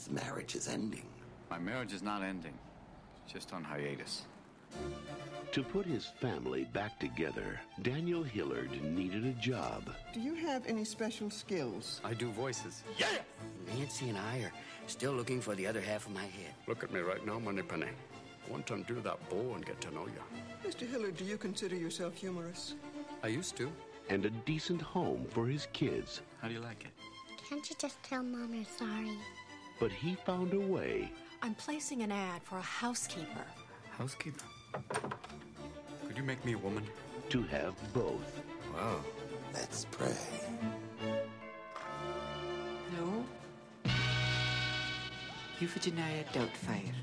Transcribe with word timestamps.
his 0.00 0.10
marriage 0.10 0.54
is 0.54 0.66
ending. 0.66 1.04
My 1.50 1.58
marriage 1.58 1.92
is 1.92 2.02
not 2.02 2.22
ending, 2.22 2.54
it's 3.22 3.32
just 3.32 3.52
on 3.52 3.62
hiatus. 3.62 4.22
To 5.52 5.62
put 5.62 5.84
his 5.84 6.06
family 6.20 6.64
back 6.72 6.98
together, 6.98 7.60
Daniel 7.82 8.22
Hillard 8.22 8.70
needed 8.82 9.26
a 9.26 9.32
job. 9.32 9.90
Do 10.14 10.20
you 10.20 10.34
have 10.36 10.64
any 10.66 10.84
special 10.84 11.28
skills? 11.28 12.00
I 12.02 12.14
do 12.14 12.30
voices. 12.30 12.82
Yes! 12.96 13.20
Nancy 13.76 14.08
and 14.08 14.16
I 14.16 14.38
are 14.38 14.52
still 14.86 15.12
looking 15.12 15.40
for 15.40 15.54
the 15.54 15.66
other 15.66 15.80
half 15.80 16.06
of 16.06 16.14
my 16.14 16.22
head. 16.22 16.54
Look 16.66 16.82
at 16.82 16.92
me 16.92 17.00
right 17.00 17.24
now, 17.26 17.38
Moneypenny. 17.38 17.88
I 17.88 18.50
want 18.50 18.66
to 18.68 18.74
undo 18.74 19.00
that 19.02 19.28
bow 19.28 19.54
and 19.54 19.66
get 19.66 19.80
to 19.82 19.90
know 19.90 20.06
you. 20.06 20.70
Mr. 20.70 20.88
Hillard, 20.88 21.16
do 21.16 21.24
you 21.24 21.36
consider 21.36 21.76
yourself 21.76 22.14
humorous? 22.14 22.74
I 23.22 23.28
used 23.28 23.56
to. 23.56 23.70
And 24.08 24.24
a 24.24 24.30
decent 24.30 24.80
home 24.80 25.26
for 25.28 25.46
his 25.46 25.68
kids. 25.72 26.22
How 26.40 26.48
do 26.48 26.54
you 26.54 26.60
like 26.60 26.84
it? 26.84 26.90
Can't 27.48 27.68
you 27.68 27.76
just 27.78 28.00
tell 28.02 28.22
Mom 28.22 28.54
you're 28.54 28.64
sorry? 28.78 29.18
But 29.80 29.90
he 29.90 30.14
found 30.14 30.54
a 30.54 30.60
way 30.60 31.10
I'm 31.42 31.56
placing 31.56 32.02
an 32.02 32.12
ad 32.12 32.42
for 32.44 32.58
a 32.58 32.62
housekeeper. 32.62 33.46
Housekeeper. 33.98 34.44
Could 36.06 36.16
you 36.16 36.22
make 36.22 36.44
me 36.44 36.52
a 36.52 36.58
woman? 36.58 36.86
to 37.30 37.44
have 37.44 37.74
both. 37.94 38.42
Wow. 38.74 39.04
Let's 39.54 39.84
pray. 39.84 40.16
No. 42.98 43.24
Euphegenia 45.60 46.24
Doubtfire. 46.32 46.94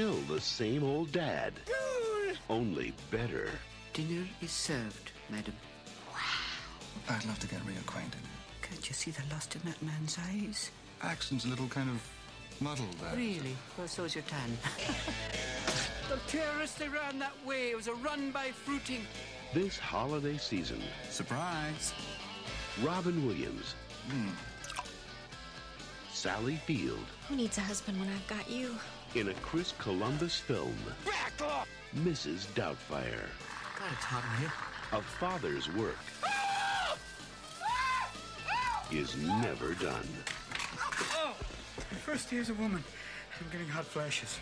Still 0.00 0.34
the 0.34 0.40
same 0.40 0.82
old 0.82 1.12
dad, 1.12 1.52
only 2.48 2.90
better. 3.10 3.50
Dinner 3.92 4.26
is 4.40 4.50
served, 4.50 5.12
madam. 5.28 5.52
Wow. 6.10 7.14
I'd 7.14 7.26
love 7.26 7.38
to 7.40 7.46
get 7.46 7.60
reacquainted. 7.66 8.24
Can't 8.62 8.88
you 8.88 8.94
see 8.94 9.10
the 9.10 9.22
lust 9.30 9.56
in 9.56 9.60
that 9.66 9.82
man's 9.82 10.16
eyes? 10.30 10.70
Accent's 11.02 11.44
a 11.44 11.48
little 11.48 11.68
kind 11.68 11.90
of 11.90 12.02
muddled 12.62 12.94
there. 12.94 13.14
Really? 13.14 13.54
Well, 13.76 13.88
so's 13.88 14.14
your 14.14 14.24
tan. 14.24 14.56
the 16.08 16.16
terrorists, 16.28 16.78
they 16.78 16.88
ran 16.88 17.18
that 17.18 17.34
way. 17.44 17.68
It 17.68 17.76
was 17.76 17.88
a 17.88 17.94
run 17.96 18.30
by 18.30 18.52
fruiting. 18.52 19.02
This 19.52 19.78
holiday 19.78 20.38
season, 20.38 20.80
Surprise! 21.10 21.92
Robin 22.82 23.26
Williams, 23.26 23.74
hmm. 24.08 24.28
Sally 26.10 26.56
Field, 26.56 27.04
Who 27.28 27.36
needs 27.36 27.58
a 27.58 27.60
husband 27.60 28.00
when 28.00 28.08
I've 28.08 28.26
got 28.26 28.50
you? 28.50 28.76
In 29.14 29.28
a 29.28 29.34
Chris 29.34 29.74
Columbus 29.78 30.38
film, 30.38 30.74
Mrs. 31.96 32.46
Doubtfire. 32.54 33.26
God, 33.78 33.88
it's 33.92 34.04
hot 34.04 34.22
in 34.34 34.40
here. 34.40 34.52
A 34.92 35.02
father's 35.02 35.68
work 35.74 35.96
is 38.92 39.16
never 39.42 39.74
done. 39.74 40.06
Oh! 41.14 41.34
First 42.04 42.30
year's 42.30 42.50
a 42.50 42.54
woman. 42.54 42.82
I'm 43.40 43.50
getting 43.50 43.68
hot 43.68 43.84
flashes. 43.84 44.38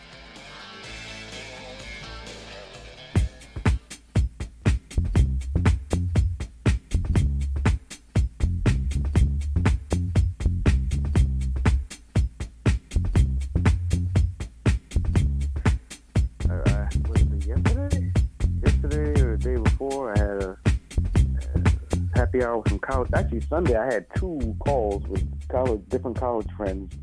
A 22.59 22.63
happy 22.63 22.65
with 22.65 22.69
some 22.69 22.79
college. 22.79 23.11
Actually, 23.15 23.41
Sunday 23.43 23.77
I 23.77 23.85
had 23.87 24.07
two 24.17 24.57
calls 24.61 25.07
with 25.09 25.49
college, 25.49 25.83
different 25.89 26.19
college 26.19 26.51
friends 26.57 26.95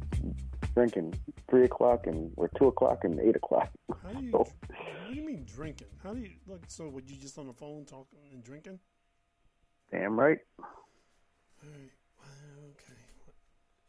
drinking. 0.74 1.14
Three 1.50 1.66
o'clock 1.66 2.08
and 2.08 2.32
or 2.38 2.50
two 2.58 2.68
o'clock 2.68 3.04
and 3.04 3.20
eight 3.20 3.36
o'clock. 3.36 3.70
How 4.04 4.10
do 4.10 4.24
you? 4.24 4.32
So, 4.32 4.38
What 4.40 5.10
do 5.10 5.14
you 5.14 5.26
mean 5.26 5.46
drinking? 5.46 5.88
How 6.04 6.14
do 6.14 6.20
you 6.22 6.32
look? 6.48 6.62
So, 6.68 6.90
would 6.90 7.10
you 7.10 7.16
just 7.18 7.38
on 7.38 7.48
the 7.48 7.54
phone 7.54 7.86
talking 7.86 8.20
and 8.34 8.44
drinking? 8.44 8.80
damn 9.92 10.20
right. 10.20 10.40
All 10.60 10.66
right. 11.64 11.92
Well, 12.18 12.72
okay. 12.72 13.00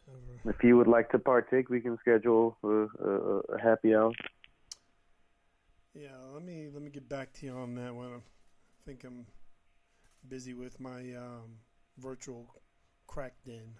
Whatever. 0.04 0.56
If 0.56 0.62
you 0.62 0.76
would 0.76 0.86
like 0.86 1.10
to 1.12 1.18
partake, 1.18 1.70
we 1.70 1.80
can 1.80 1.98
schedule 1.98 2.56
a, 2.62 2.68
a, 2.68 3.38
a 3.54 3.60
happy 3.60 3.94
hour. 3.94 4.12
Yeah. 5.94 6.10
Let 6.32 6.44
me 6.44 6.68
let 6.72 6.82
me 6.82 6.90
get 6.90 7.08
back 7.08 7.32
to 7.34 7.46
you 7.46 7.52
on 7.52 7.74
that 7.76 7.94
one. 7.94 8.12
I 8.12 8.20
think 8.84 9.02
I'm 9.04 9.26
busy 10.28 10.54
with 10.54 10.80
my 10.80 11.14
um, 11.14 11.58
virtual 11.98 12.54
crack 13.06 13.34
den. 13.44 13.74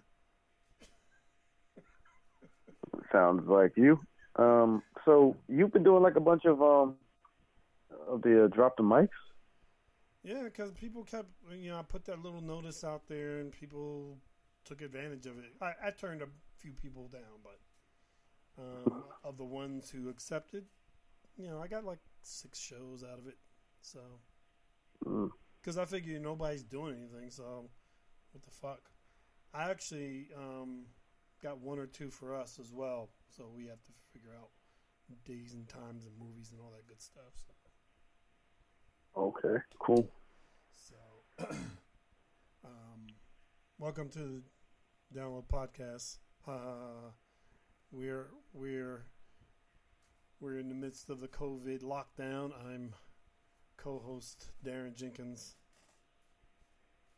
Sounds 3.13 3.49
like 3.49 3.73
you. 3.77 4.01
Um, 4.37 4.83
so 5.05 5.37
you've 5.49 5.73
been 5.73 5.83
doing 5.85 6.03
like 6.03 6.17
a 6.17 6.21
bunch 6.21 6.45
of 6.45 6.61
um 6.63 6.97
of 8.09 8.23
the 8.23 8.45
uh, 8.45 8.49
drop 8.49 8.77
the 8.77 8.83
mics. 8.83 9.09
Yeah, 10.23 10.43
because 10.43 10.73
people 10.73 11.05
kept, 11.05 11.29
you 11.53 11.71
know, 11.71 11.79
I 11.79 11.83
put 11.83 12.05
that 12.07 12.21
little 12.21 12.41
notice 12.41 12.83
out 12.83 13.07
there 13.07 13.39
and 13.39 13.53
people 13.53 14.19
took 14.65 14.83
advantage 14.83 15.27
of 15.27 15.39
it. 15.39 15.53
I, 15.63 15.73
I 15.87 15.91
turned 15.93 16.21
a 16.21 16.27
few 16.59 16.73
people 16.73 17.07
down, 17.09 17.43
but 17.45 17.61
um, 18.59 19.05
of 19.23 19.39
the 19.39 19.45
ones 19.45 19.91
who 19.91 20.09
accepted, 20.09 20.65
you 21.37 21.47
know, 21.47 21.63
I 21.63 21.69
got 21.69 21.85
like 21.85 22.01
six 22.23 22.59
shows 22.59 23.05
out 23.05 23.19
of 23.19 23.29
it. 23.29 23.37
So, 23.83 24.01
Mm. 25.05 25.31
Because 25.67 25.79
I 25.79 25.85
figure 25.85 26.21
nobody's 26.21 26.63
doing 26.63 26.95
anything, 26.97 27.29
so 27.29 27.69
what 28.31 28.45
the 28.45 28.51
fuck? 28.53 28.83
I 29.53 29.69
actually 29.69 30.29
um, 30.37 30.85
got 31.43 31.59
one 31.59 31.81
or 31.81 31.87
two 31.87 32.09
for 32.09 32.37
us 32.37 32.61
as 32.61 32.73
well, 32.73 33.11
so 33.37 33.51
we 33.53 33.67
have 33.67 33.83
to 33.83 33.93
figure 34.13 34.31
out 34.39 34.51
days 35.25 35.55
and 35.55 35.69
times 35.69 36.05
and 36.05 36.15
movies 36.21 36.53
and 36.53 36.61
all 36.61 36.71
that 36.71 36.87
good 36.87 37.03
stuff. 37.03 37.35
So. 37.35 37.53
Okay, 39.21 39.61
cool. 39.81 40.09
So, 40.73 40.95
um, 42.65 43.09
welcome 43.77 44.09
to 44.11 44.19
the 45.11 45.19
Download 45.19 45.49
Podcast. 45.53 46.19
Uh, 46.47 47.11
we're 47.91 48.29
we're 48.53 49.07
we're 50.39 50.59
in 50.61 50.69
the 50.69 50.77
midst 50.77 51.11
of 51.11 51.19
the 51.19 51.27
COVID 51.27 51.83
lockdown. 51.83 52.53
I'm 52.65 52.95
co-host 53.77 54.47
Daron 54.65 54.95
Jenkins, 54.95 55.55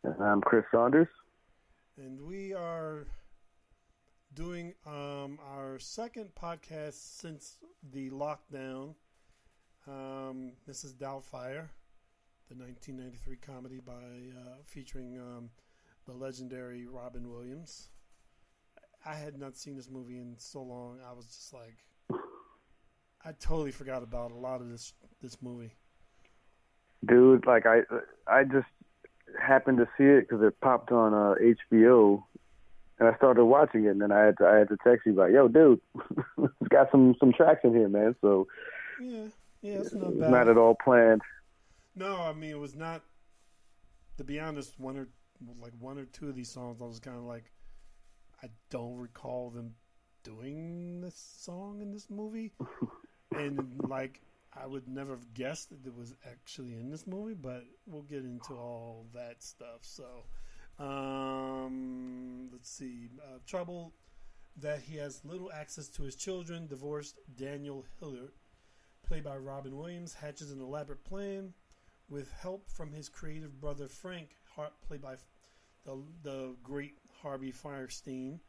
And 0.05 0.15
I'm 0.23 0.41
Chris 0.41 0.65
Saunders. 0.73 1.09
and 1.97 2.21
we 2.21 2.53
are 2.55 3.07
doing 4.35 4.75
um, 4.87 5.39
our 5.51 5.79
second 5.79 6.31
podcast 6.41 6.95
since 7.21 7.59
the 7.93 8.11
lockdown. 8.11 8.95
Um, 9.87 10.53
this 10.67 10.85
is 10.85 10.93
Doubtfire, 10.95 11.69
the 12.49 12.55
1993 12.55 13.37
comedy 13.37 13.81
by 13.85 13.93
uh, 13.93 14.57
featuring 14.65 15.19
um, 15.19 15.51
the 16.07 16.13
legendary 16.13 16.87
Robin 16.87 17.31
Williams. 17.31 17.89
I 19.07 19.15
had 19.15 19.39
not 19.39 19.57
seen 19.57 19.77
this 19.77 19.89
movie 19.89 20.19
in 20.19 20.35
so 20.37 20.63
long. 20.63 20.99
I 21.09 21.13
was 21.15 21.27
just 21.27 21.55
like, 21.55 21.79
I 23.25 23.33
totally 23.41 23.71
forgot 23.71 24.03
about 24.03 24.31
a 24.33 24.37
lot 24.37 24.61
of 24.61 24.69
this 24.69 24.93
this 25.23 25.41
movie. 25.41 25.73
Dude. 27.05 27.47
Like 27.47 27.67
I, 27.67 27.81
I 28.27 28.45
just 28.45 28.67
happened 29.41 29.79
to 29.79 29.89
see 29.97 30.05
it 30.05 30.29
because 30.29 30.43
it 30.43 30.61
popped 30.61 30.91
on 30.93 31.15
uh, 31.15 31.35
HBO, 31.71 32.23
and 32.99 33.09
I 33.09 33.17
started 33.17 33.45
watching 33.45 33.85
it. 33.85 33.89
And 33.91 34.01
then 34.01 34.13
I 34.13 34.21
had 34.21 34.39
to, 34.39 34.47
I 34.47 34.57
had 34.57 34.69
to 34.69 34.77
text 34.83 35.07
you 35.07 35.13
like, 35.15 35.33
"Yo, 35.33 35.49
dude, 35.49 35.81
it's 36.39 36.69
got 36.69 36.91
some 36.91 37.15
some 37.21 37.33
traction 37.33 37.75
here, 37.75 37.89
man." 37.89 38.15
So 38.21 38.47
Yeah, 39.01 39.27
yeah, 39.63 39.73
it's 39.81 39.95
not 39.95 40.11
it's 40.11 40.21
bad. 40.21 40.31
not 40.31 40.49
at 40.49 40.57
all 40.59 40.77
planned. 40.83 41.23
No, 41.95 42.17
I 42.17 42.33
mean 42.33 42.51
it 42.51 42.59
was 42.59 42.75
not. 42.75 43.03
To 44.19 44.25
be 44.25 44.41
honest, 44.41 44.79
one 44.81 44.97
or 44.97 45.09
like 45.61 45.73
one 45.79 45.99
or 45.99 46.05
two 46.05 46.29
of 46.29 46.35
these 46.35 46.51
songs, 46.51 46.83
I 46.83 46.87
was 46.87 46.99
kind 46.99 47.17
of 47.17 47.23
like, 47.23 47.53
I 48.43 48.49
don't 48.71 48.97
recall 48.97 49.51
them 49.51 49.75
doing 50.25 51.01
this 51.01 51.17
song 51.17 51.81
in 51.81 51.93
this 51.93 52.11
movie, 52.11 52.53
and 53.37 53.81
like 53.89 54.21
I 54.61 54.67
would 54.67 54.89
never 54.89 55.13
have 55.13 55.33
guessed 55.35 55.71
that 55.71 55.87
it 55.87 55.95
was 55.97 56.15
actually 56.31 56.75
in 56.75 56.91
this 56.91 57.07
movie. 57.07 57.35
But 57.35 57.65
we'll 57.87 58.03
get 58.03 58.25
into 58.25 58.55
all 58.55 59.07
that 59.15 59.43
stuff. 59.43 59.81
So, 59.83 60.25
um, 60.79 62.49
let's 62.53 62.71
see. 62.71 63.09
Uh, 63.23 63.39
trouble 63.47 63.93
that 64.57 64.81
he 64.81 64.97
has 64.97 65.25
little 65.25 65.51
access 65.53 65.89
to 65.89 66.03
his 66.03 66.17
children. 66.17 66.67
Divorced 66.67 67.19
Daniel 67.37 67.85
Hillard, 68.01 68.33
played 69.07 69.25
by 69.25 69.37
Robin 69.37 69.77
Williams, 69.77 70.15
hatches 70.15 70.51
an 70.51 70.61
elaborate 70.61 71.05
plan 71.05 71.53
with 72.09 72.33
help 72.33 72.69
from 72.71 72.91
his 72.93 73.09
creative 73.09 73.61
brother 73.61 73.87
Frank, 73.87 74.31
played 74.87 75.03
by 75.03 75.17
the, 75.85 76.03
the 76.23 76.57
great 76.63 76.95
Harvey 77.23 77.53
Fierstein, 77.53 78.41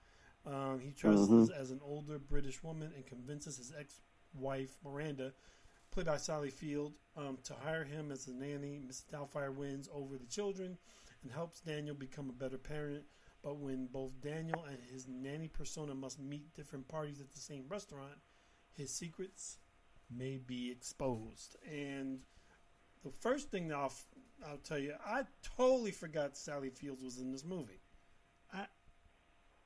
Um, 0.46 0.80
he 0.80 0.92
dresses 0.92 1.50
Mhm. 1.50 1.52
as 1.52 1.70
an 1.70 1.82
older 1.84 2.18
British 2.18 2.64
woman 2.64 2.94
and 2.96 3.06
convinces 3.06 3.58
his 3.58 3.74
ex-wife 3.74 4.78
Miranda, 4.84 5.34
played 6.00 6.14
by 6.14 6.18
Sally 6.18 6.50
Field, 6.50 6.94
um, 7.18 7.38
to 7.44 7.54
hire 7.54 7.84
him 7.84 8.10
as 8.10 8.28
a 8.28 8.32
nanny. 8.32 8.80
Miss 8.88 9.04
Doubtfire 9.12 9.54
wins 9.54 9.90
over 9.94 10.18
the 10.18 10.26
children 10.28 10.78
and 11.22 11.30
helps 11.30 11.60
Daniel 11.60 11.94
become 11.94 12.30
a 12.30 12.32
better 12.32 12.58
parent. 12.58 13.04
But 13.44 13.58
when 13.58 13.88
both 13.88 14.12
Daniel 14.22 14.64
and 14.70 14.78
his 14.82 15.10
nanny 15.10 15.50
persona 15.50 15.94
must 15.94 16.18
meet 16.18 16.54
different 16.54 16.88
parties 16.88 17.20
at 17.20 17.34
the 17.34 17.40
same 17.42 17.66
restaurant, 17.68 18.14
his 18.72 18.94
secrets 18.94 19.58
may 20.10 20.38
be 20.38 20.72
exposed. 20.72 21.58
And 21.70 22.20
the 23.04 23.12
first 23.12 23.52
thing 23.52 23.74
I'll, 23.74 23.92
I'll 24.48 24.58
tell 24.58 24.80
you, 24.80 24.94
I 25.06 25.24
totally 25.58 25.92
forgot 25.92 26.38
Sally 26.38 26.70
Fields 26.70 27.04
was 27.04 27.18
in 27.18 27.30
this 27.30 27.44
movie. 27.44 27.82
I 28.54 28.68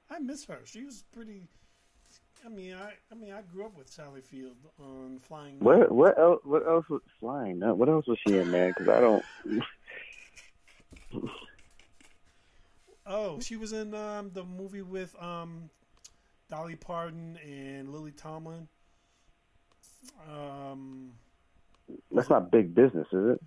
I 0.09 0.17
miss 0.17 0.45
her. 0.45 0.61
She 0.65 0.83
was 0.83 1.03
pretty. 1.13 1.43
I 2.45 2.49
mean, 2.49 2.73
I 2.73 2.93
I 3.11 3.15
mean, 3.15 3.31
I 3.31 3.41
grew 3.41 3.65
up 3.65 3.77
with 3.77 3.89
Sally 3.89 4.21
Field 4.21 4.57
on 4.79 5.19
Flying. 5.19 5.59
What 5.59 5.91
what 5.91 6.19
else? 6.19 6.41
What 6.43 6.67
else 6.67 6.87
was 6.89 7.01
flying? 7.19 7.59
What 7.61 7.87
else 7.87 8.05
was 8.07 8.17
she 8.27 8.37
in, 8.37 8.51
man? 8.51 8.73
Because 8.77 8.89
I 8.89 8.99
don't. 8.99 9.23
Oh, 13.05 13.39
she 13.41 13.57
was 13.57 13.73
in 13.73 13.93
um, 13.93 14.31
the 14.33 14.43
movie 14.43 14.81
with 14.81 15.13
um, 15.21 15.69
Dolly 16.49 16.75
Parton 16.75 17.37
and 17.45 17.89
Lily 17.89 18.11
Tomlin. 18.11 18.67
Um, 20.29 21.11
That's 22.11 22.29
not 22.29 22.49
big 22.51 22.73
business, 22.73 23.07
is 23.11 23.31
it? 23.35 23.41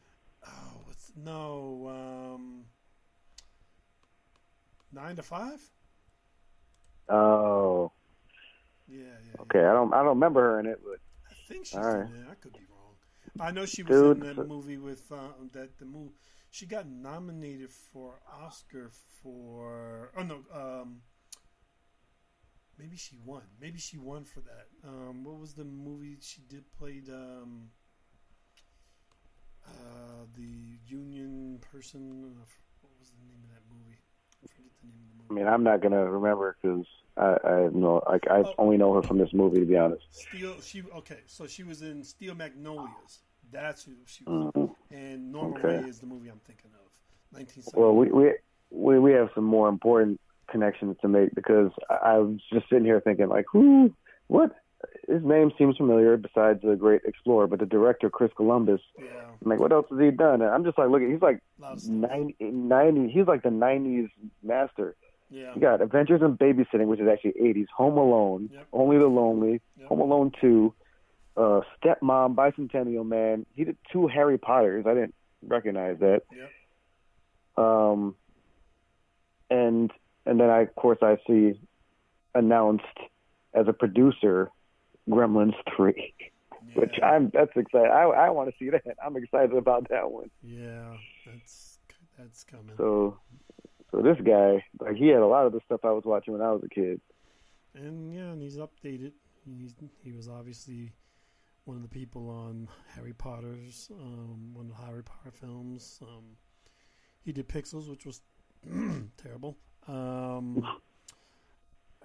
oh, 0.46 0.80
what's 0.84 1.12
no 1.16 2.34
um, 2.34 2.64
nine 4.92 5.16
to 5.16 5.22
five? 5.22 5.60
Oh, 7.08 7.92
Yeah, 8.88 8.98
yeah. 8.98 9.40
okay. 9.42 9.60
I 9.60 9.72
don't. 9.72 9.92
I 9.92 9.98
don't 9.98 10.08
remember 10.08 10.40
her 10.40 10.60
in 10.60 10.66
it, 10.66 10.80
but 10.82 11.00
I 11.28 11.34
think 11.48 11.66
she's 11.66 11.78
right. 11.78 12.06
in 12.06 12.12
there. 12.12 12.26
I 12.30 12.34
could 12.34 12.52
be 12.52 12.60
wrong. 12.70 12.94
I 13.40 13.50
know 13.50 13.66
she 13.66 13.82
was 13.82 13.90
Dude, 13.90 14.24
in 14.24 14.36
that 14.36 14.48
movie 14.48 14.78
with 14.78 15.10
uh, 15.10 15.32
that 15.52 15.78
the 15.78 15.84
movie. 15.84 16.14
She 16.50 16.66
got 16.66 16.88
nominated 16.88 17.70
for 17.70 18.20
Oscar 18.42 18.90
for. 19.22 20.12
Oh 20.16 20.22
no, 20.22 20.40
um, 20.54 21.02
maybe 22.78 22.96
she 22.96 23.16
won. 23.24 23.42
Maybe 23.60 23.78
she 23.78 23.98
won 23.98 24.24
for 24.24 24.40
that. 24.40 24.68
Um, 24.86 25.24
what 25.24 25.38
was 25.38 25.54
the 25.54 25.64
movie 25.64 26.16
she 26.20 26.42
did 26.48 26.64
played? 26.78 27.08
Um, 27.08 27.70
uh, 29.66 30.26
the 30.36 30.78
union 30.86 31.58
person. 31.72 32.22
Uh, 32.24 32.44
what 32.80 32.92
was 33.00 33.10
the 33.10 33.26
name 33.26 33.42
of 33.42 33.50
that 33.50 33.62
movie? 33.68 33.98
I 34.86 34.94
forget 34.94 35.18
the 35.18 35.18
name 35.18 35.18
of 35.18 35.18
the 35.18 35.24
I 35.28 35.34
movie. 35.34 35.44
mean, 35.44 35.46
I'm 35.52 35.62
not 35.64 35.82
gonna 35.82 36.10
remember 36.10 36.56
because 36.62 36.86
I, 37.16 37.48
I 37.48 37.68
know, 37.72 38.02
like, 38.08 38.24
I 38.30 38.40
Oh. 38.40 38.54
only 38.58 38.76
know 38.76 38.92
her 38.94 39.02
from 39.02 39.18
this 39.18 39.32
movie, 39.32 39.60
to 39.60 39.66
be 39.66 39.76
honest. 39.76 40.04
Steel. 40.10 40.60
She 40.60 40.82
okay. 40.94 41.20
So 41.26 41.46
she 41.46 41.62
was 41.62 41.82
in 41.82 42.04
Steel 42.04 42.34
Magnolias. 42.34 43.22
That's 43.50 43.84
who 43.84 43.92
she 44.06 44.24
was. 44.24 44.52
Mhm. 44.54 44.74
And 44.90 45.32
Norma 45.32 45.56
Okay. 45.56 45.78
Rae 45.78 45.88
is 45.88 46.00
the 46.00 46.06
movie 46.06 46.28
I'm 46.28 46.40
thinking 46.40 46.70
of. 46.74 46.90
1970. 47.32 47.80
Well, 47.80 47.94
we 47.94 48.10
we 48.12 48.34
we 48.70 48.98
we 48.98 49.12
have 49.12 49.28
some 49.34 49.44
more 49.44 49.68
important 49.68 50.20
connections 50.50 50.96
to 51.02 51.08
make 51.08 51.34
because 51.34 51.70
I, 51.90 51.94
I 51.94 52.18
was 52.18 52.38
just 52.52 52.68
sitting 52.68 52.84
here 52.84 53.00
thinking, 53.00 53.28
like, 53.28 53.46
who, 53.50 53.92
what? 54.28 54.52
His 55.08 55.22
name 55.24 55.52
seems 55.56 55.76
familiar 55.76 56.16
besides 56.16 56.60
the 56.62 56.76
great 56.76 57.02
explorer, 57.04 57.46
but 57.46 57.58
the 57.60 57.66
director 57.66 58.10
Chris 58.10 58.30
Columbus. 58.36 58.80
Yeah. 58.98 59.06
I'm 59.42 59.50
like, 59.50 59.58
what 59.58 59.72
else 59.72 59.86
has 59.90 59.98
he 59.98 60.10
done? 60.10 60.42
And 60.42 60.50
I'm 60.50 60.64
just 60.64 60.76
like, 60.78 60.88
looking. 60.90 61.10
He's 61.12 61.22
like 61.22 61.40
lot 61.58 61.82
90, 61.84 62.36
90 62.40 63.08
He's 63.12 63.26
like 63.26 63.42
the 63.42 63.48
'90s 63.48 64.10
master. 64.42 64.94
Yeah. 65.30 65.52
You 65.54 65.60
got 65.60 65.80
Adventures 65.82 66.20
in 66.22 66.36
Babysitting, 66.36 66.86
which 66.86 67.00
is 67.00 67.08
actually 67.08 67.32
'80s. 67.32 67.66
Home 67.76 67.96
Alone, 67.96 68.50
Yep. 68.52 68.66
Only 68.72 68.98
the 68.98 69.06
Lonely, 69.06 69.60
Yep. 69.78 69.88
Home 69.88 70.00
Alone 70.00 70.32
Two, 70.40 70.74
uh, 71.36 71.60
Stepmom, 71.82 72.34
Bicentennial 72.34 73.06
Man. 73.06 73.46
He 73.54 73.64
did 73.64 73.76
two 73.92 74.06
Harry 74.08 74.38
Potters. 74.38 74.86
I 74.86 74.94
didn't 74.94 75.14
recognize 75.46 75.98
that. 76.00 76.22
Yep. 76.36 77.64
Um, 77.64 78.14
and 79.50 79.90
and 80.26 80.40
then 80.40 80.50
I, 80.50 80.60
of 80.62 80.74
course, 80.74 80.98
I 81.02 81.16
see 81.26 81.58
announced 82.34 82.84
as 83.54 83.66
a 83.68 83.72
producer, 83.72 84.50
Gremlins 85.08 85.54
Three, 85.76 86.14
which 86.74 86.94
I'm 87.02 87.30
that's 87.32 87.50
excited. 87.56 87.90
I 87.90 88.04
I 88.04 88.30
want 88.30 88.50
to 88.50 88.54
see 88.58 88.70
that. 88.70 88.82
I'm 89.04 89.16
excited 89.16 89.56
about 89.56 89.88
that 89.90 90.10
one. 90.10 90.30
Yeah, 90.42 90.96
that's 91.26 91.78
that's 92.18 92.44
coming. 92.44 92.74
So, 92.76 93.18
so 93.90 94.02
this 94.02 94.16
guy, 94.24 94.64
like, 94.80 94.96
he 94.96 95.08
had 95.08 95.20
a 95.20 95.26
lot 95.26 95.46
of 95.46 95.52
the 95.52 95.60
stuff 95.66 95.80
I 95.84 95.90
was 95.92 96.04
watching 96.04 96.32
when 96.32 96.42
I 96.42 96.50
was 96.52 96.62
a 96.64 96.68
kid. 96.68 97.00
and 97.74 98.12
yeah, 98.14 98.32
and 98.32 98.42
he's 98.42 98.56
updated. 98.58 99.12
He's 99.44 99.74
he 100.02 100.12
was 100.12 100.28
obviously 100.28 100.92
one 101.64 101.76
of 101.76 101.82
the 101.82 101.88
people 101.88 102.30
on 102.30 102.68
Harry 102.94 103.12
Potter's 103.12 103.88
um, 103.92 104.54
one 104.54 104.66
of 104.70 104.76
the 104.76 104.84
Harry 104.86 105.02
Potter 105.04 105.30
films. 105.32 105.98
Um, 106.02 106.36
he 107.22 107.32
did 107.32 107.48
Pixels, 107.48 107.88
which 107.90 108.06
was 108.06 108.22
terrible. 109.16 109.56
Um, 109.88 110.66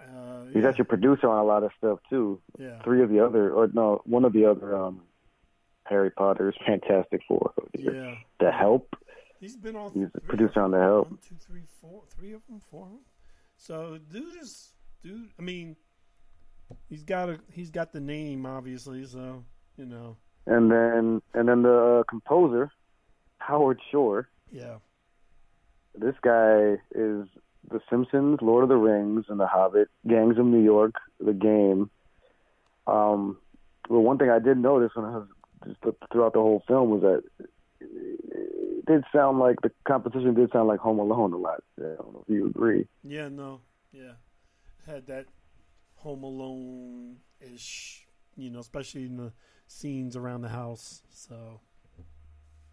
uh, 0.02 0.44
He's 0.52 0.62
yeah, 0.62 0.68
actually 0.68 0.84
producer 0.84 1.28
on 1.28 1.38
a 1.38 1.44
lot 1.44 1.62
of 1.62 1.70
stuff 1.78 1.98
too. 2.10 2.40
Yeah. 2.58 2.82
Three 2.82 3.02
of 3.02 3.08
the 3.10 3.24
other, 3.24 3.52
or 3.52 3.68
no, 3.72 4.02
one 4.04 4.24
of 4.24 4.32
the 4.32 4.44
other 4.46 4.76
um, 4.76 5.02
Harry 5.84 6.10
Potter's 6.10 6.56
Fantastic 6.66 7.22
Four. 7.28 7.52
Yeah. 7.76 8.14
The 8.40 8.50
Help. 8.50 8.94
He's 9.40 9.56
been 9.56 9.76
on. 9.76 9.92
He's 9.92 10.08
a 10.14 10.20
three 10.20 10.28
producer 10.28 10.60
on 10.62 10.70
The. 10.72 10.78
Help. 10.78 11.08
One, 11.10 11.18
two, 11.26 11.36
three, 11.40 11.62
four, 11.80 12.02
three 12.16 12.32
of 12.32 12.42
them, 12.48 12.60
four. 12.70 12.84
of 12.84 12.90
them. 12.90 13.00
So 13.56 13.98
dude 14.10 14.36
is 14.40 14.70
dude. 15.02 15.30
I 15.38 15.42
mean, 15.42 15.76
he's 16.88 17.02
got 17.04 17.28
a 17.28 17.38
he's 17.52 17.70
got 17.70 17.92
the 17.92 18.00
name 18.00 18.46
obviously. 18.46 19.04
So 19.06 19.44
you 19.76 19.86
know, 19.86 20.16
And 20.46 20.70
then, 20.70 21.22
and 21.34 21.48
then 21.48 21.62
the 21.62 22.00
uh, 22.00 22.02
composer, 22.10 22.70
Howard 23.38 23.80
Shore. 23.90 24.28
yeah, 24.50 24.76
This 25.98 26.14
guy 26.22 26.76
is 26.94 27.26
The 27.70 27.80
Simpsons, 27.88 28.38
Lord 28.42 28.64
of 28.64 28.68
the 28.68 28.76
Rings, 28.76 29.26
and 29.28 29.38
The 29.38 29.46
Hobbit, 29.46 29.88
Gangs 30.06 30.38
of 30.38 30.46
New 30.46 30.62
York, 30.62 30.94
The 31.20 31.32
Game. 31.32 31.90
Um, 32.86 33.38
well, 33.88 34.02
one 34.02 34.18
thing 34.18 34.30
I 34.30 34.38
did 34.38 34.58
notice 34.58 34.90
when 34.94 35.06
I 35.06 35.18
was 35.18 35.28
just 35.66 35.80
throughout 36.12 36.32
the 36.32 36.40
whole 36.40 36.62
film 36.66 36.90
was 36.90 37.02
that 37.02 37.22
it 37.80 38.86
did 38.86 39.04
sound 39.12 39.38
like 39.38 39.60
the 39.62 39.70
composition 39.84 40.34
did 40.34 40.50
sound 40.52 40.68
like 40.68 40.80
Home 40.80 40.98
Alone 40.98 41.32
a 41.32 41.36
lot. 41.36 41.62
I 41.78 41.82
don't 41.82 42.12
know 42.12 42.24
if 42.26 42.32
you 42.32 42.46
agree. 42.46 42.86
yeah, 43.02 43.28
no, 43.28 43.60
yeah, 43.92 44.12
had 44.86 45.06
that 45.06 45.26
Home 45.96 46.22
Alone 46.22 47.16
ish. 47.40 48.06
You 48.34 48.50
know, 48.50 48.60
especially 48.60 49.04
in 49.04 49.16
the 49.16 49.32
scenes 49.66 50.16
around 50.16 50.40
the 50.40 50.48
house. 50.48 51.02
So 51.10 51.60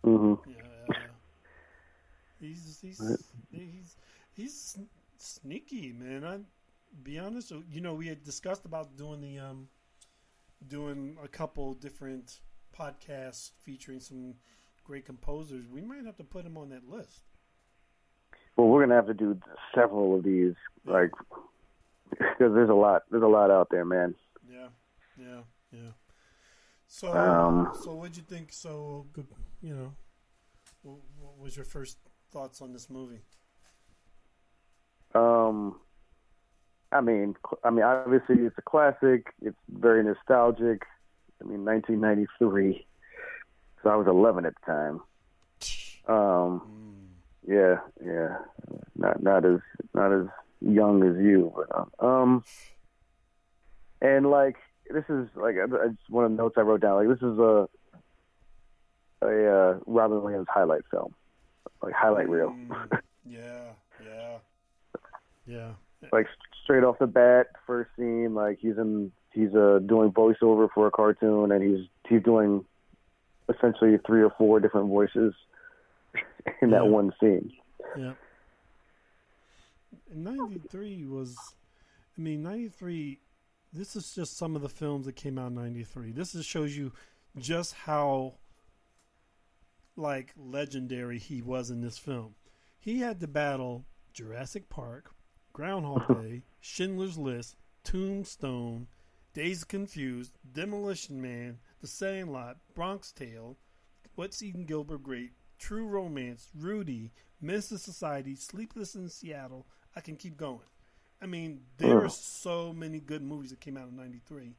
mm-hmm. 0.05 0.49
yeah, 0.49 0.95
he's 2.39 2.79
he's 2.81 3.01
he's 3.51 3.97
he's 4.39 4.77
sneaky, 5.17 5.91
man. 5.91 6.23
I 6.23 6.39
be 7.03 7.19
honest. 7.19 7.51
You 7.71 7.81
know, 7.81 7.93
we 7.93 8.07
had 8.07 8.23
discussed 8.23 8.65
about 8.65 8.97
doing 8.97 9.21
the 9.21 9.39
um 9.39 9.67
doing 10.67 11.17
a 11.23 11.27
couple 11.27 11.73
different 11.73 12.39
podcasts 12.77 13.51
featuring 13.61 13.99
some 13.99 14.35
great 14.83 15.05
composers. 15.05 15.65
We 15.67 15.81
might 15.81 16.05
have 16.05 16.17
to 16.17 16.23
put 16.23 16.45
him 16.45 16.57
on 16.57 16.69
that 16.69 16.89
list. 16.89 17.21
Well, 18.55 18.67
we're 18.67 18.81
gonna 18.81 18.95
have 18.95 19.07
to 19.07 19.13
do 19.13 19.39
several 19.73 20.15
of 20.17 20.23
these, 20.23 20.55
like, 20.85 21.11
because 22.09 22.53
there's 22.53 22.69
a 22.69 22.73
lot. 22.73 23.03
There's 23.09 23.23
a 23.23 23.27
lot 23.27 23.51
out 23.51 23.69
there, 23.69 23.85
man. 23.85 24.15
Yeah, 24.51 24.67
yeah, 25.17 25.41
yeah. 25.71 25.91
So, 26.87 27.15
Um, 27.15 27.71
so 27.83 27.93
what'd 27.93 28.17
you 28.17 28.23
think? 28.23 28.51
So 28.51 29.05
good, 29.13 29.27
you 29.61 29.75
know. 29.75 29.93
What 30.81 31.37
was 31.37 31.55
your 31.55 31.65
first 31.65 31.97
thoughts 32.31 32.61
on 32.61 32.73
this 32.73 32.89
movie? 32.89 33.21
Um, 35.15 35.75
I 36.91 37.01
mean, 37.01 37.35
I 37.63 37.69
mean, 37.69 37.83
obviously 37.83 38.37
it's 38.37 38.57
a 38.57 38.61
classic. 38.61 39.33
It's 39.41 39.57
very 39.69 40.03
nostalgic. 40.03 40.83
I 41.41 41.45
mean, 41.45 41.65
1993. 41.65 42.85
So 43.83 43.89
I 43.89 43.95
was 43.95 44.07
11 44.07 44.45
at 44.45 44.53
the 44.55 44.65
time. 44.65 45.01
Um, 46.07 46.79
yeah, 47.47 47.77
yeah, 48.03 48.37
not 48.95 49.21
not 49.21 49.45
as 49.45 49.59
not 49.93 50.11
as 50.11 50.25
young 50.61 51.03
as 51.03 51.15
you, 51.23 51.53
but 51.55 52.05
um, 52.05 52.43
and 54.01 54.29
like 54.29 54.55
this 54.91 55.03
is 55.09 55.27
like 55.35 55.55
I, 55.55 55.87
just 55.87 56.09
one 56.09 56.25
of 56.25 56.31
the 56.31 56.37
notes 56.37 56.55
I 56.57 56.61
wrote 56.61 56.81
down. 56.81 56.95
Like 56.95 57.07
this 57.07 57.27
is 57.27 57.37
a 57.37 57.69
a 59.21 59.55
uh, 59.55 59.79
Robin 59.85 60.21
Williams 60.21 60.47
highlight 60.49 60.81
film, 60.89 61.13
like 61.81 61.93
highlight 61.93 62.29
reel. 62.29 62.55
Yeah, 63.25 63.73
yeah, 64.03 64.37
yeah. 65.49 65.71
like 66.11 66.27
straight 66.63 66.83
off 66.83 66.99
the 66.99 67.07
bat, 67.07 67.47
first 67.67 67.89
scene, 67.97 68.33
like 68.33 68.59
he's 68.61 68.77
in 68.77 69.11
he's 69.33 69.53
uh 69.55 69.79
doing 69.85 70.11
voiceover 70.11 70.67
for 70.73 70.87
a 70.87 70.91
cartoon, 70.91 71.51
and 71.51 71.63
he's 71.63 71.87
he's 72.07 72.23
doing 72.23 72.63
essentially 73.49 73.97
three 74.05 74.21
or 74.21 74.31
four 74.37 74.59
different 74.59 74.87
voices 74.89 75.33
in 76.61 76.69
that 76.71 76.83
Yeah. 76.83 76.89
one 76.89 77.11
scene. 77.19 77.51
Yeah. 77.97 78.13
'93 80.13 81.05
was, 81.05 81.37
I 82.17 82.21
mean, 82.21 82.43
'93. 82.43 83.19
This 83.71 83.95
is 83.95 84.13
just 84.15 84.37
some 84.37 84.55
of 84.55 84.61
the 84.61 84.69
films 84.69 85.05
that 85.05 85.15
came 85.15 85.37
out 85.37 85.47
in 85.47 85.55
'93. 85.55 86.11
This 86.11 86.33
just 86.33 86.49
shows 86.49 86.75
you 86.75 86.91
just 87.37 87.73
how 87.73 88.35
like 89.95 90.33
legendary 90.37 91.19
he 91.19 91.41
was 91.41 91.69
in 91.69 91.81
this 91.81 91.97
film. 91.97 92.35
He 92.79 92.99
had 92.99 93.19
to 93.19 93.27
battle 93.27 93.85
Jurassic 94.13 94.69
Park, 94.69 95.11
Groundhog 95.53 96.07
Day, 96.21 96.43
Schindler's 96.59 97.17
List, 97.17 97.55
Tombstone, 97.83 98.87
Dazed 99.33 99.67
Confused, 99.67 100.37
Demolition 100.51 101.21
Man, 101.21 101.59
The 101.81 101.87
Sandlot, 101.87 102.57
Bronx 102.75 103.11
Tale, 103.11 103.57
What's 104.15 104.41
Eating 104.43 104.65
Gilbert 104.65 105.03
Grape, 105.03 105.33
True 105.57 105.85
Romance, 105.85 106.49
Rudy, 106.57 107.11
to 107.41 107.77
Society, 107.77 108.35
Sleepless 108.35 108.95
in 108.95 109.09
Seattle. 109.09 109.65
I 109.95 110.01
can 110.01 110.15
keep 110.15 110.37
going. 110.37 110.59
I 111.21 111.25
mean, 111.25 111.61
there 111.77 112.03
are 112.03 112.09
so 112.09 112.71
many 112.73 112.99
good 112.99 113.21
movies 113.21 113.49
that 113.49 113.59
came 113.59 113.75
out 113.77 113.89
in 113.89 113.97
'93, 113.97 114.55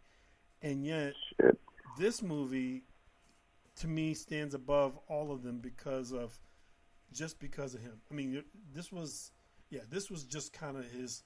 and 0.63 0.85
yet 0.85 1.15
Shit. 1.41 1.59
this 1.99 2.23
movie, 2.23 2.85
to 3.77 3.89
me, 3.89 4.13
stands 4.13 4.55
above 4.55 4.99
all 5.09 5.33
of 5.33 5.43
them 5.43 5.59
because 5.59 6.13
of 6.13 6.39
just 7.13 7.41
because 7.41 7.75
of 7.75 7.81
him. 7.81 8.01
I 8.11 8.15
mean, 8.15 8.45
this 8.75 8.93
was 8.93 9.33
yeah, 9.71 9.81
this 9.89 10.11
was 10.11 10.25
just 10.25 10.53
kind 10.53 10.77
of 10.77 10.85
his. 10.91 11.23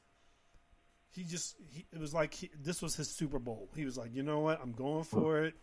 He 1.11 1.25
just 1.25 1.57
he, 1.71 1.87
it 1.93 1.99
was 1.99 2.13
like 2.13 2.35
he, 2.35 2.51
this 2.61 2.83
was 2.83 2.95
his 2.97 3.09
Super 3.09 3.39
Bowl. 3.39 3.71
He 3.75 3.85
was 3.85 3.97
like, 3.97 4.15
you 4.15 4.23
know 4.23 4.41
what, 4.41 4.61
I'm 4.63 4.73
going 4.73 5.05
for 5.05 5.43
it. 5.43 5.55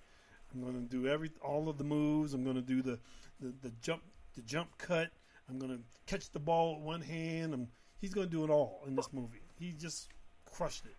I'm 0.53 0.61
going 0.61 0.73
to 0.73 0.89
do 0.89 1.07
every 1.07 1.31
all 1.43 1.69
of 1.69 1.77
the 1.77 1.83
moves. 1.83 2.33
I'm 2.33 2.43
going 2.43 2.55
to 2.55 2.61
do 2.61 2.81
the, 2.81 3.00
the 3.39 3.53
the 3.61 3.71
jump 3.81 4.01
the 4.35 4.41
jump 4.41 4.77
cut. 4.77 5.09
I'm 5.50 5.59
going 5.59 5.71
to 5.71 5.83
catch 6.05 6.31
the 6.31 6.39
ball 6.39 6.75
with 6.75 6.85
one 6.85 7.01
hand. 7.01 7.53
I'm, 7.53 7.67
he's 8.00 8.13
going 8.13 8.27
to 8.27 8.31
do 8.31 8.43
it 8.43 8.50
all 8.50 8.83
in 8.88 8.95
this 8.95 9.09
movie. 9.11 9.41
He 9.59 9.73
just 9.73 10.09
crushed 10.45 10.85
it. 10.85 10.95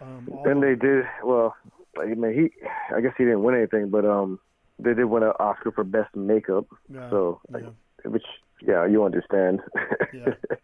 Um, 0.00 0.28
And 0.44 0.62
they 0.62 0.74
did 0.74 1.04
well. 1.24 1.56
I 1.98 2.06
mean, 2.06 2.32
he. 2.32 2.66
I 2.94 3.00
guess 3.00 3.12
he 3.18 3.24
didn't 3.24 3.42
win 3.42 3.56
anything, 3.56 3.88
but 3.88 4.04
um, 4.04 4.38
they 4.78 4.94
did 4.94 5.06
win 5.06 5.22
an 5.22 5.32
Oscar 5.40 5.72
for 5.72 5.84
best 5.84 6.14
makeup. 6.14 6.66
Yeah, 6.88 7.10
so, 7.10 7.40
like, 7.50 7.64
yeah. 7.64 8.10
which 8.10 8.24
yeah, 8.62 8.86
you 8.86 9.04
understand. 9.04 9.60
Yeah. 10.12 10.34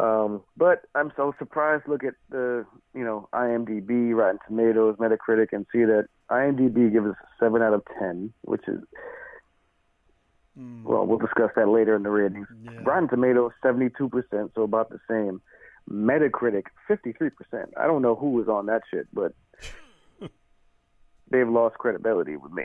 um, 0.00 0.42
but 0.56 0.82
I'm 0.94 1.12
so 1.16 1.34
surprised. 1.38 1.84
Look 1.86 2.04
at 2.04 2.14
the 2.30 2.66
you 2.94 3.04
know 3.04 3.28
IMDb, 3.32 4.14
Rotten 4.14 4.38
Tomatoes, 4.46 4.96
Metacritic, 4.98 5.48
and 5.52 5.66
see 5.72 5.84
that 5.84 6.08
IMDb 6.30 6.92
gives 6.92 7.06
us 7.06 7.16
a 7.22 7.44
seven 7.44 7.62
out 7.62 7.74
of 7.74 7.82
ten, 7.98 8.32
which 8.42 8.66
is 8.66 8.80
well, 10.56 11.06
we'll 11.06 11.18
discuss 11.18 11.50
that 11.56 11.68
later 11.68 11.96
in 11.96 12.04
the 12.04 12.10
ratings. 12.10 12.46
Yeah. 12.62 12.78
Rotten 12.84 13.08
Tomatoes, 13.08 13.52
seventy-two 13.62 14.08
percent, 14.08 14.52
so 14.54 14.62
about 14.62 14.90
the 14.90 15.00
same. 15.08 15.42
Metacritic, 15.90 16.64
fifty-three 16.86 17.30
percent. 17.30 17.74
I 17.76 17.86
don't 17.86 18.02
know 18.02 18.14
who 18.14 18.30
was 18.30 18.48
on 18.48 18.66
that 18.66 18.82
shit, 18.90 19.08
but 19.12 19.32
they've 21.30 21.48
lost 21.48 21.76
credibility 21.78 22.36
with 22.36 22.52
me. 22.52 22.64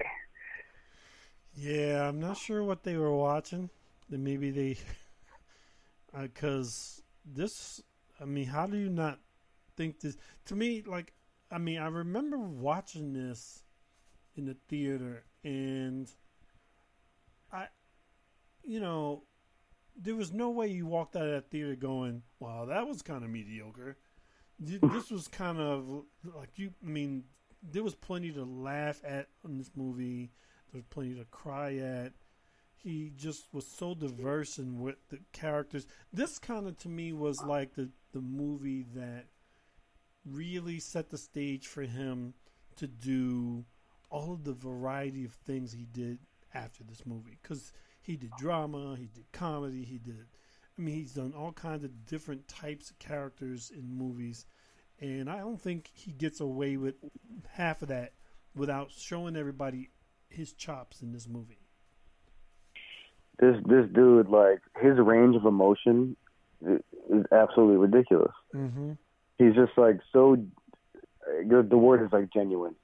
Yeah, 1.56 2.08
I'm 2.08 2.20
not 2.20 2.38
sure 2.38 2.64
what 2.64 2.84
they 2.84 2.96
were 2.96 3.16
watching. 3.16 3.70
Then 4.10 4.24
maybe 4.24 4.52
they, 4.52 4.78
because 6.22 7.02
this. 7.26 7.82
I 8.20 8.26
mean, 8.26 8.48
how 8.48 8.68
do 8.68 8.78
you 8.78 8.90
not 8.90 9.20
think 9.76 10.00
this? 10.00 10.18
To 10.46 10.56
me, 10.56 10.84
like, 10.86 11.14
I 11.52 11.58
mean, 11.58 11.80
I 11.80 11.88
remember 11.88 12.38
watching 12.38 13.14
this 13.14 13.64
in 14.36 14.46
the 14.46 14.56
theater, 14.68 15.24
and 15.44 16.12
I, 17.52 17.68
you 18.64 18.80
know, 18.80 19.24
there 19.96 20.16
was 20.16 20.32
no 20.32 20.50
way 20.50 20.68
you 20.68 20.86
walked 20.86 21.16
out 21.16 21.26
of 21.26 21.32
that 21.32 21.50
theater 21.50 21.76
going, 21.76 22.24
"Wow, 22.40 22.66
that 22.66 22.88
was 22.88 23.02
kind 23.02 23.24
of 23.24 23.30
mediocre." 23.30 23.98
This 24.62 25.10
was 25.10 25.30
kind 25.30 25.58
of 25.58 26.04
like 26.36 26.60
you. 26.60 26.74
I 26.86 26.90
mean, 26.90 27.24
there 27.64 27.82
was 27.82 27.96
plenty 27.96 28.32
to 28.34 28.44
laugh 28.44 29.02
at 29.06 29.30
in 29.46 29.58
this 29.58 29.72
movie. 29.74 30.32
There 30.72 30.80
was 30.80 30.86
plenty 30.90 31.16
to 31.16 31.24
cry 31.26 31.78
at. 31.78 32.12
He 32.82 33.12
just 33.16 33.54
was 33.54 33.68
so 33.68 33.94
diverse 33.94 34.58
in 34.58 34.80
what 34.80 34.98
the 35.10 35.20
characters. 35.34 35.86
This 36.14 36.40
kind 36.40 36.68
of 36.68 36.78
to 36.80 36.90
me 36.90 37.14
was 37.14 37.42
like 37.44 37.76
the 37.76 37.90
the 38.14 38.22
movie 38.22 38.86
that 38.96 39.26
really 40.26 40.80
set 40.80 41.10
the 41.10 41.18
stage 41.18 41.68
for 41.68 41.84
him 41.84 42.34
to 42.78 42.88
do 42.88 43.66
all 44.10 44.34
of 44.34 44.44
the 44.44 44.54
variety 44.54 45.26
of 45.26 45.34
things 45.34 45.72
he 45.72 45.86
did 45.92 46.20
after 46.54 46.84
this 46.84 47.06
movie 47.06 47.38
because 47.42 47.72
he 48.02 48.16
did 48.16 48.32
drama, 48.38 48.96
he 48.98 49.08
did 49.14 49.32
comedy, 49.32 49.84
he 49.84 49.98
did. 49.98 50.26
I 50.78 50.82
mean, 50.82 50.96
he's 50.96 51.14
done 51.14 51.34
all 51.38 51.52
kinds 51.52 51.84
of 51.84 52.06
different 52.06 52.48
types 52.48 52.90
of 52.90 52.98
characters 53.00 53.72
in 53.76 53.98
movies, 53.98 54.46
and 55.00 55.30
I 55.30 55.40
don't 55.40 55.62
think 55.62 55.90
he 55.94 56.12
gets 56.12 56.40
away 56.40 56.78
with 56.78 56.96
half 57.52 57.82
of 57.82 57.90
that 57.90 58.14
without 58.56 58.92
showing 58.92 59.36
everybody 59.36 59.90
his 60.30 60.54
chops 60.54 61.02
in 61.02 61.12
this 61.12 61.28
movie. 61.28 61.59
This 63.40 63.56
this 63.66 63.86
dude, 63.94 64.28
like 64.28 64.60
his 64.82 64.98
range 64.98 65.36
of 65.38 65.46
emotion, 65.46 66.18
is 66.62 67.26
absolutely 67.32 67.78
ridiculous. 67.78 68.34
Mm-hmm. 68.54 68.92
He's 69.38 69.56
just 69.56 69.78
like 69.78 70.02
so. 70.12 70.36
The 71.26 71.78
word 71.78 72.04
is 72.06 72.12
like 72.12 72.34
genuine. 72.34 72.76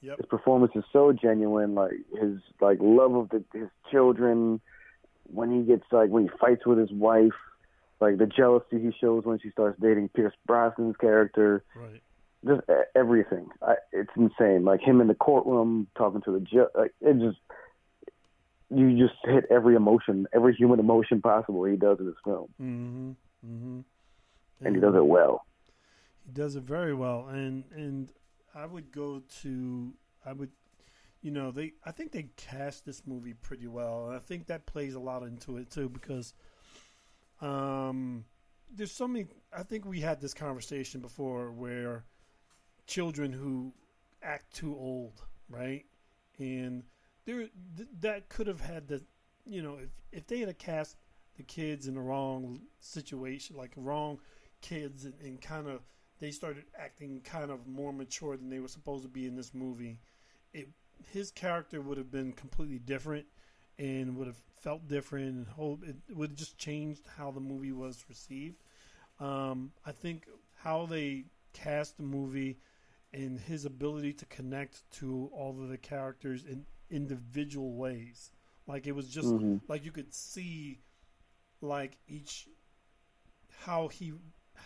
Yep. 0.00 0.16
His 0.18 0.26
performance 0.26 0.72
is 0.74 0.84
so 0.90 1.12
genuine. 1.12 1.74
Like 1.74 1.92
his 2.18 2.38
like 2.62 2.78
love 2.80 3.14
of 3.14 3.28
the, 3.28 3.44
his 3.52 3.68
children. 3.90 4.60
When 5.26 5.50
he 5.54 5.66
gets 5.66 5.84
like 5.92 6.08
when 6.08 6.22
he 6.22 6.30
fights 6.40 6.64
with 6.64 6.78
his 6.78 6.90
wife, 6.90 7.32
like 8.00 8.16
the 8.16 8.26
jealousy 8.26 8.80
he 8.80 8.90
shows 8.98 9.24
when 9.24 9.38
she 9.38 9.50
starts 9.50 9.78
dating 9.80 10.08
Pierce 10.08 10.34
Brosnan's 10.48 10.96
character. 10.96 11.62
Right. 11.76 12.00
Just 12.46 12.62
everything. 12.94 13.48
I, 13.60 13.74
it's 13.92 14.10
insane. 14.16 14.64
Like 14.64 14.80
him 14.80 15.02
in 15.02 15.08
the 15.08 15.14
courtroom 15.14 15.88
talking 15.94 16.22
to 16.22 16.32
the 16.32 16.40
judge. 16.40 16.70
Like 16.74 16.94
it 17.02 17.18
just. 17.18 17.38
You 18.70 18.96
just 18.98 19.14
hit 19.24 19.44
every 19.50 19.74
emotion, 19.76 20.26
every 20.32 20.54
human 20.54 20.80
emotion 20.80 21.20
possible. 21.20 21.64
He 21.64 21.76
does 21.76 21.98
in 22.00 22.06
this 22.06 22.14
film, 22.24 22.48
Mm-hmm. 22.60 23.10
Mm-hmm. 23.46 23.80
and 24.66 24.74
he 24.74 24.80
does 24.80 24.94
it 24.94 25.04
well. 25.06 25.44
He 26.26 26.32
does 26.32 26.56
it 26.56 26.62
very 26.62 26.94
well, 26.94 27.26
and 27.28 27.64
and 27.74 28.08
I 28.54 28.66
would 28.66 28.90
go 28.90 29.22
to 29.42 29.92
I 30.24 30.32
would, 30.32 30.50
you 31.20 31.30
know, 31.30 31.50
they 31.50 31.72
I 31.84 31.90
think 31.92 32.12
they 32.12 32.28
cast 32.36 32.84
this 32.86 33.02
movie 33.06 33.34
pretty 33.34 33.66
well, 33.66 34.06
and 34.08 34.16
I 34.16 34.18
think 34.18 34.46
that 34.46 34.64
plays 34.66 34.94
a 34.94 35.00
lot 35.00 35.22
into 35.22 35.58
it 35.58 35.70
too 35.70 35.88
because, 35.90 36.32
um, 37.40 38.24
there's 38.74 38.92
so 38.92 39.06
many. 39.06 39.26
I 39.56 39.62
think 39.62 39.84
we 39.84 40.00
had 40.00 40.20
this 40.20 40.34
conversation 40.34 41.00
before 41.00 41.52
where 41.52 42.04
children 42.86 43.32
who 43.32 43.72
act 44.22 44.54
too 44.54 44.74
old, 44.74 45.22
right, 45.50 45.84
and 46.38 46.82
there 47.26 47.48
th- 47.76 47.88
that 48.00 48.28
could 48.28 48.46
have 48.46 48.60
had 48.60 48.88
the, 48.88 49.02
you 49.44 49.62
know, 49.62 49.76
if 49.76 49.90
if 50.12 50.26
they 50.26 50.40
had 50.40 50.58
cast 50.58 50.96
the 51.36 51.42
kids 51.42 51.88
in 51.88 51.94
the 51.94 52.00
wrong 52.00 52.60
situation, 52.80 53.56
like 53.56 53.72
wrong 53.76 54.18
kids, 54.60 55.04
and, 55.04 55.14
and 55.22 55.40
kind 55.40 55.68
of 55.68 55.80
they 56.20 56.30
started 56.30 56.64
acting 56.78 57.20
kind 57.24 57.50
of 57.50 57.66
more 57.66 57.92
mature 57.92 58.36
than 58.36 58.48
they 58.48 58.60
were 58.60 58.68
supposed 58.68 59.02
to 59.02 59.08
be 59.08 59.26
in 59.26 59.36
this 59.36 59.54
movie. 59.54 59.98
It 60.52 60.68
his 61.12 61.30
character 61.30 61.80
would 61.80 61.98
have 61.98 62.10
been 62.10 62.32
completely 62.32 62.78
different 62.78 63.26
and 63.78 64.16
would 64.16 64.28
have 64.28 64.38
felt 64.60 64.86
different 64.88 65.26
and 65.26 65.46
it 66.08 66.16
would 66.16 66.30
have 66.30 66.38
just 66.38 66.56
changed 66.56 67.02
how 67.18 67.30
the 67.30 67.40
movie 67.40 67.72
was 67.72 68.04
received. 68.08 68.56
Um, 69.20 69.72
I 69.84 69.92
think 69.92 70.26
how 70.54 70.86
they 70.86 71.24
cast 71.52 71.96
the 71.96 72.04
movie 72.04 72.58
and 73.12 73.38
his 73.38 73.64
ability 73.64 74.12
to 74.14 74.26
connect 74.26 74.90
to 74.92 75.30
all 75.32 75.50
of 75.60 75.68
the 75.68 75.76
characters 75.76 76.44
in 76.44 76.64
individual 76.94 77.74
ways. 77.74 78.32
Like 78.66 78.86
it 78.86 78.92
was 78.92 79.08
just 79.10 79.34
Mhm. 79.34 79.60
like 79.68 79.84
you 79.84 79.92
could 79.92 80.14
see 80.14 80.80
like 81.62 81.98
each 82.08 82.48
how 83.64 83.88
he 83.88 84.12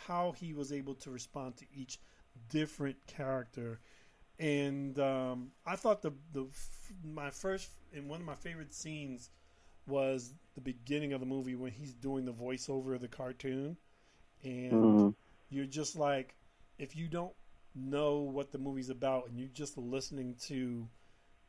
how 0.06 0.32
he 0.32 0.52
was 0.52 0.72
able 0.72 0.94
to 0.94 1.10
respond 1.10 1.56
to 1.56 1.66
each 1.74 1.98
different 2.50 2.96
character 3.06 3.80
and 4.38 4.98
um, 5.00 5.52
I 5.66 5.76
thought 5.76 6.02
the 6.02 6.12
the 6.32 6.46
my 7.04 7.30
first 7.30 7.70
and 7.94 8.08
one 8.08 8.20
of 8.20 8.26
my 8.26 8.34
favorite 8.36 8.74
scenes 8.74 9.30
was 9.86 10.34
the 10.54 10.60
beginning 10.62 11.12
of 11.14 11.20
the 11.20 11.26
movie 11.26 11.56
when 11.56 11.72
he's 11.72 11.94
doing 11.94 12.26
the 12.26 12.32
voiceover 12.32 12.94
of 12.94 13.02
the 13.02 13.08
cartoon 13.08 13.76
and 14.44 15.04
Mhm. 15.04 15.14
you're 15.50 15.66
just 15.66 15.96
like 15.96 16.36
if 16.78 16.96
you 16.96 17.08
don't 17.08 17.34
know 17.74 18.18
what 18.20 18.52
the 18.52 18.58
movie's 18.58 18.90
about 18.90 19.28
and 19.28 19.38
you're 19.38 19.48
just 19.48 19.78
listening 19.78 20.36
to 20.40 20.88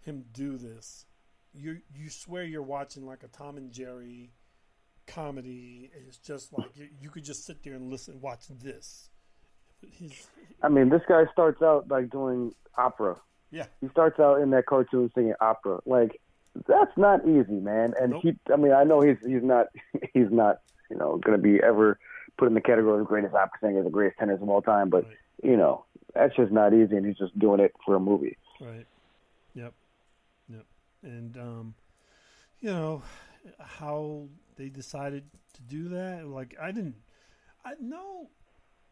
him 0.02 0.26
do 0.34 0.58
this 0.58 1.06
you 1.54 1.80
you 1.94 2.10
swear 2.10 2.44
you're 2.44 2.62
watching 2.62 3.06
like 3.06 3.24
a 3.24 3.28
Tom 3.28 3.58
and 3.58 3.72
Jerry 3.72 4.32
comedy 5.08 5.90
and 5.96 6.08
it's 6.08 6.18
just 6.18 6.54
like 6.58 6.70
you, 6.76 6.88
you 7.02 7.10
could 7.10 7.24
just 7.24 7.46
sit 7.46 7.64
there 7.64 7.74
and 7.74 7.90
listen 7.90 8.22
watch 8.22 8.48
this 8.62 9.10
his, 9.82 10.28
I 10.62 10.70
mean, 10.70 10.90
this 10.90 11.02
guy 11.08 11.24
starts 11.32 11.62
out 11.62 11.90
like 11.90 12.10
doing 12.10 12.54
opera. 12.78 13.16
yeah 13.52 13.66
He 13.82 13.88
starts 13.90 14.20
out 14.20 14.42
in 14.42 14.50
that 14.52 14.66
cartoon 14.66 15.12
singing 15.16 15.34
opera. 15.42 15.80
Like 15.86 16.20
that's 16.68 16.96
not 16.98 17.26
easy, 17.28 17.60
man. 17.60 17.94
And 18.00 18.12
Nope. 18.12 18.22
he, 18.24 18.36
I 18.52 18.58
mean, 18.58 18.74
I 18.74 18.84
know 18.84 19.02
he's 19.02 19.18
he's 19.26 19.44
not 19.44 19.68
he's 20.14 20.32
not 20.32 20.58
you 20.90 20.98
know 20.98 21.18
going 21.18 21.38
to 21.38 21.42
be 21.42 21.62
ever 21.64 22.00
put 22.38 22.48
in 22.48 22.54
the 22.54 22.62
category 22.62 23.02
of 23.02 23.08
greatest 23.08 23.36
opera 23.36 23.60
singers, 23.62 23.84
the 23.84 23.90
greatest 23.90 24.20
tenors 24.20 24.42
of 24.42 24.50
all 24.50 24.62
time. 24.62 24.90
But 24.90 25.06
you 25.44 25.58
know, 25.58 25.86
that's 26.14 26.36
just 26.36 26.52
not 26.52 26.74
easy, 26.74 26.96
and 26.96 27.06
he's 27.06 27.18
just 27.18 27.38
doing 27.38 27.60
it 27.60 27.74
for 27.86 27.96
a 27.96 28.00
movie. 28.00 28.38
Right. 28.60 28.86
Yep. 29.56 29.74
And 31.04 31.38
um, 31.38 31.76
you 32.60 32.70
know 32.70 33.04
how 33.60 34.28
they 34.58 34.70
decided 34.70 35.24
to 35.54 35.62
do 35.62 35.90
that. 35.90 36.28
Like 36.28 36.56
I 36.62 36.72
didn't. 36.72 36.96
I 37.66 37.74
know. 37.80 38.30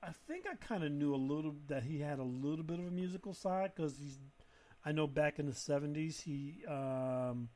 I 0.03 0.11
think 0.27 0.45
I 0.49 0.55
kind 0.55 0.83
of 0.83 0.91
knew 0.91 1.13
a 1.13 1.17
little 1.17 1.55
that 1.67 1.83
he 1.83 1.99
had 1.99 2.19
a 2.19 2.23
little 2.23 2.63
bit 2.63 2.79
of 2.79 2.87
a 2.87 2.91
musical 2.91 3.33
side 3.33 3.71
because 3.75 3.97
he's. 3.97 4.19
I 4.85 4.91
know 4.93 5.07
back 5.07 5.39
in 5.39 5.45
the 5.45 5.53
seventies 5.55 6.21
he. 6.21 6.63
Um, 6.67 7.49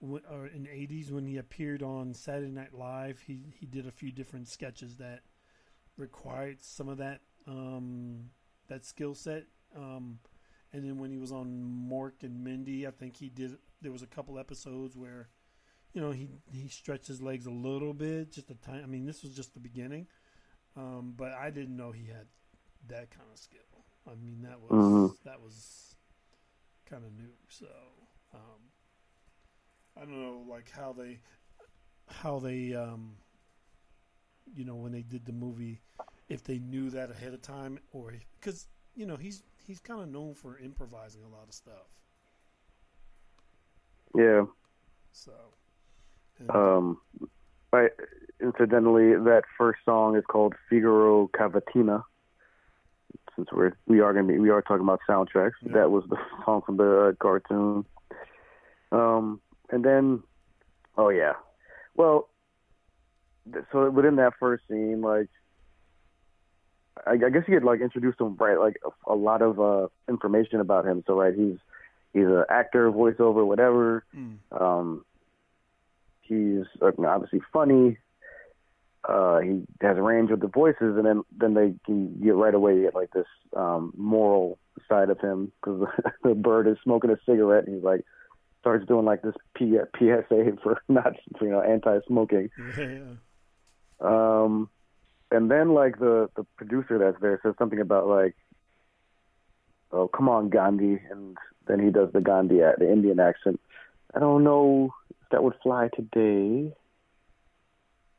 w- 0.00 0.22
or 0.30 0.46
in 0.46 0.66
80s 0.66 1.10
when 1.10 1.26
he 1.26 1.38
appeared 1.38 1.82
on 1.82 2.14
Saturday 2.14 2.50
Night 2.50 2.74
Live, 2.74 3.20
he, 3.26 3.54
he 3.58 3.66
did 3.66 3.86
a 3.86 3.90
few 3.90 4.12
different 4.12 4.48
sketches 4.48 4.96
that 4.96 5.22
required 5.96 6.62
some 6.62 6.88
of 6.88 6.98
that 6.98 7.20
um, 7.46 8.30
that 8.68 8.84
skill 8.84 9.14
set. 9.14 9.44
Um, 9.76 10.18
and 10.72 10.84
then 10.84 10.98
when 10.98 11.10
he 11.10 11.18
was 11.18 11.32
on 11.32 11.88
Mork 11.90 12.22
and 12.22 12.42
Mindy, 12.42 12.86
I 12.86 12.90
think 12.90 13.16
he 13.16 13.28
did. 13.28 13.56
There 13.82 13.92
was 13.92 14.02
a 14.02 14.06
couple 14.06 14.38
episodes 14.38 14.96
where, 14.96 15.28
you 15.92 16.00
know, 16.00 16.10
he 16.12 16.28
he 16.50 16.68
stretched 16.68 17.06
his 17.06 17.20
legs 17.22 17.46
a 17.46 17.50
little 17.50 17.92
bit, 17.94 18.32
just 18.32 18.50
a 18.50 18.54
time. 18.54 18.82
I 18.82 18.86
mean, 18.86 19.06
this 19.06 19.22
was 19.22 19.34
just 19.34 19.54
the 19.54 19.60
beginning, 19.60 20.06
um, 20.76 21.14
but 21.16 21.32
I 21.32 21.50
didn't 21.50 21.76
know 21.76 21.92
he 21.92 22.06
had 22.06 22.26
that 22.88 23.10
kind 23.10 23.28
of 23.32 23.38
skill. 23.38 23.84
I 24.06 24.14
mean, 24.14 24.42
that 24.42 24.60
was 24.60 24.70
Mhm. 24.70 25.16
that 25.24 25.40
was 25.40 25.96
kind 26.86 27.04
of 27.04 27.12
new. 27.12 27.32
So 27.48 27.66
um, 28.34 28.70
I 29.96 30.00
don't 30.00 30.20
know, 30.20 30.44
like 30.48 30.70
how 30.70 30.92
they 30.92 31.20
how 32.08 32.38
they 32.38 32.74
um, 32.74 33.16
you 34.54 34.64
know 34.64 34.76
when 34.76 34.92
they 34.92 35.02
did 35.02 35.24
the 35.24 35.32
movie, 35.32 35.80
if 36.28 36.44
they 36.44 36.58
knew 36.58 36.90
that 36.90 37.10
ahead 37.10 37.34
of 37.34 37.42
time, 37.42 37.78
or 37.92 38.14
because 38.40 38.68
you 38.94 39.06
know 39.06 39.16
he's 39.16 39.42
he's 39.66 39.80
kind 39.80 40.00
of 40.00 40.08
known 40.08 40.34
for 40.34 40.58
improvising 40.58 41.22
a 41.24 41.28
lot 41.28 41.48
of 41.48 41.54
stuff. 41.54 41.88
Yeah. 44.16 44.44
So 45.12 45.32
Um, 46.48 46.98
I, 47.72 47.88
incidentally, 48.40 49.14
that 49.14 49.42
first 49.58 49.80
song 49.84 50.16
is 50.16 50.24
called 50.26 50.54
Figaro 50.68 51.28
Cavatina. 51.28 52.04
Since 53.34 53.48
we're 53.52 53.76
we 53.86 54.00
are 54.00 54.14
gonna 54.14 54.26
be 54.28 54.38
we 54.38 54.48
are 54.50 54.62
talking 54.62 54.82
about 54.82 55.00
soundtracks, 55.08 55.52
that 55.62 55.90
was 55.90 56.04
the 56.08 56.16
song 56.44 56.62
from 56.64 56.78
the 56.78 57.08
uh, 57.08 57.12
cartoon. 57.20 57.84
Um, 58.92 59.40
and 59.70 59.84
then, 59.84 60.22
oh 60.96 61.10
yeah, 61.10 61.34
well, 61.96 62.30
th- 63.52 63.64
so 63.72 63.90
within 63.90 64.16
that 64.16 64.34
first 64.40 64.64
scene, 64.68 65.02
like, 65.02 65.28
I, 67.06 67.12
I 67.12 67.30
guess 67.30 67.42
you 67.46 67.54
had 67.54 67.64
like 67.64 67.80
introduced 67.82 68.18
to 68.18 68.26
him 68.26 68.36
right, 68.36 68.58
like 68.58 68.76
a, 68.86 69.12
a 69.12 69.16
lot 69.16 69.42
of 69.42 69.60
uh 69.60 69.88
information 70.08 70.60
about 70.60 70.86
him. 70.86 71.04
So 71.06 71.20
right, 71.20 71.34
he's 71.34 71.58
he's 72.16 72.26
an 72.26 72.44
actor, 72.48 72.90
voiceover, 72.90 73.46
whatever. 73.46 74.04
Um, 74.52 75.04
he's 76.22 76.64
obviously 76.82 77.40
funny. 77.52 77.98
Uh, 79.08 79.38
he 79.38 79.62
has 79.82 79.96
a 79.96 80.02
range 80.02 80.30
of 80.32 80.40
the 80.40 80.48
voices, 80.48 80.96
and 80.96 81.04
then 81.04 81.22
then 81.36 81.54
they 81.54 81.74
can 81.84 82.20
get 82.20 82.34
right 82.34 82.54
away 82.54 82.80
get 82.80 82.94
like 82.94 83.10
this 83.12 83.26
um, 83.54 83.92
moral 83.96 84.58
side 84.88 85.10
of 85.10 85.20
him 85.20 85.52
because 85.60 85.86
the 86.24 86.34
bird 86.34 86.66
is 86.66 86.76
smoking 86.82 87.10
a 87.10 87.16
cigarette, 87.24 87.66
and 87.66 87.76
he's 87.76 87.84
like 87.84 88.04
starts 88.60 88.84
doing 88.86 89.04
like 89.04 89.22
this 89.22 89.34
P- 89.54 89.78
PSA 89.96 90.56
for 90.62 90.82
not 90.88 91.12
for, 91.38 91.44
you 91.44 91.52
know 91.52 91.60
anti-smoking. 91.60 92.50
yeah, 92.78 93.14
Um, 94.00 94.68
and 95.30 95.48
then 95.50 95.72
like 95.72 96.00
the 96.00 96.28
the 96.34 96.44
producer 96.56 96.98
that's 96.98 97.20
there 97.20 97.38
says 97.44 97.54
something 97.58 97.80
about 97.80 98.08
like, 98.08 98.34
oh 99.92 100.08
come 100.08 100.28
on 100.28 100.48
Gandhi, 100.48 100.98
and 101.12 101.36
then 101.66 101.80
he 101.80 101.90
does 101.90 102.12
the 102.12 102.20
Gandhi 102.20 102.58
the 102.58 102.90
Indian 102.90 103.20
accent. 103.20 103.60
I 104.14 104.20
don't 104.20 104.44
know 104.44 104.94
if 105.10 105.28
that 105.30 105.42
would 105.42 105.54
fly 105.62 105.88
today. 105.94 106.72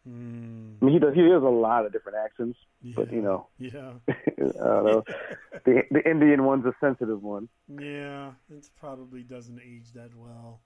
I 0.05 0.85
mean, 0.85 0.93
he 0.93 0.99
does. 0.99 1.13
He 1.13 1.21
does 1.21 1.43
a 1.43 1.47
lot 1.47 1.85
of 1.85 1.91
different 1.91 2.17
accents, 2.23 2.57
but 2.95 3.11
you 3.11 3.21
know, 3.21 3.47
yeah, 3.57 3.93
I 4.09 4.13
don't 4.37 4.85
know. 4.85 5.03
the 5.65 5.83
the 5.91 6.09
Indian 6.09 6.45
one's 6.45 6.65
a 6.65 6.73
sensitive 6.79 7.21
one. 7.21 7.49
yeah, 7.67 8.31
it 8.49 8.69
probably 8.79 9.23
doesn't 9.23 9.59
age 9.59 9.91
that 9.95 10.15
well. 10.15 10.61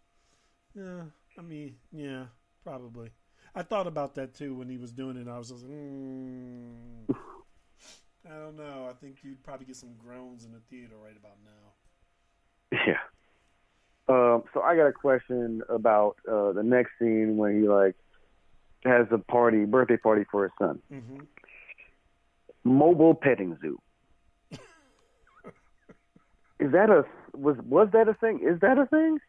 Yeah, 0.75 1.03
I 1.37 1.41
mean, 1.41 1.75
yeah, 1.91 2.25
probably. 2.63 3.09
I 3.55 3.63
thought 3.63 3.87
about 3.87 4.15
that 4.15 4.33
too 4.33 4.55
when 4.55 4.69
he 4.69 4.77
was 4.77 4.91
doing 4.91 5.17
it. 5.17 5.27
I 5.27 5.37
was 5.37 5.49
just, 5.49 5.67
mm, 5.67 7.15
I 8.25 8.29
don't 8.29 8.55
know. 8.55 8.87
I 8.89 8.93
think 8.93 9.17
you'd 9.23 9.43
probably 9.43 9.65
get 9.65 9.75
some 9.75 9.95
groans 9.97 10.45
in 10.45 10.51
the 10.51 10.61
theater 10.69 10.95
right 11.03 11.17
about 11.17 11.37
now. 11.43 11.73
Yeah. 12.87 12.97
Um, 14.07 14.43
so 14.53 14.61
I 14.61 14.75
got 14.75 14.87
a 14.87 14.91
question 14.91 15.61
about 15.69 16.17
uh, 16.29 16.51
the 16.51 16.63
next 16.63 16.91
scene 16.99 17.37
when 17.37 17.61
he 17.61 17.67
like 17.67 17.95
has 18.83 19.07
a 19.11 19.17
party, 19.17 19.65
birthday 19.65 19.97
party 19.97 20.25
for 20.29 20.43
his 20.43 20.51
son. 20.59 20.79
Mm-hmm. 20.91 21.19
Mobile 22.63 23.13
petting 23.13 23.57
zoo. 23.61 23.79
Is 26.59 26.71
that 26.71 26.89
a 26.89 27.05
was 27.33 27.57
was 27.63 27.89
that 27.93 28.09
a 28.09 28.13
thing? 28.15 28.39
Is 28.43 28.59
that 28.61 28.77
a 28.77 28.85
thing? 28.85 29.19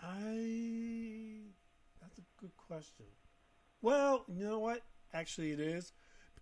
I. 0.00 1.40
That's 2.00 2.18
a 2.18 2.22
good 2.40 2.56
question. 2.56 3.06
Well, 3.82 4.24
you 4.28 4.44
know 4.44 4.60
what? 4.60 4.82
Actually, 5.12 5.52
it 5.52 5.60
is 5.60 5.92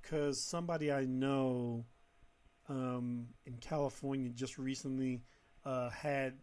because 0.00 0.40
somebody 0.40 0.92
I 0.92 1.04
know 1.04 1.84
um, 2.68 3.28
in 3.46 3.54
California 3.54 4.30
just 4.30 4.58
recently 4.58 5.22
uh, 5.64 5.90
had, 5.90 6.34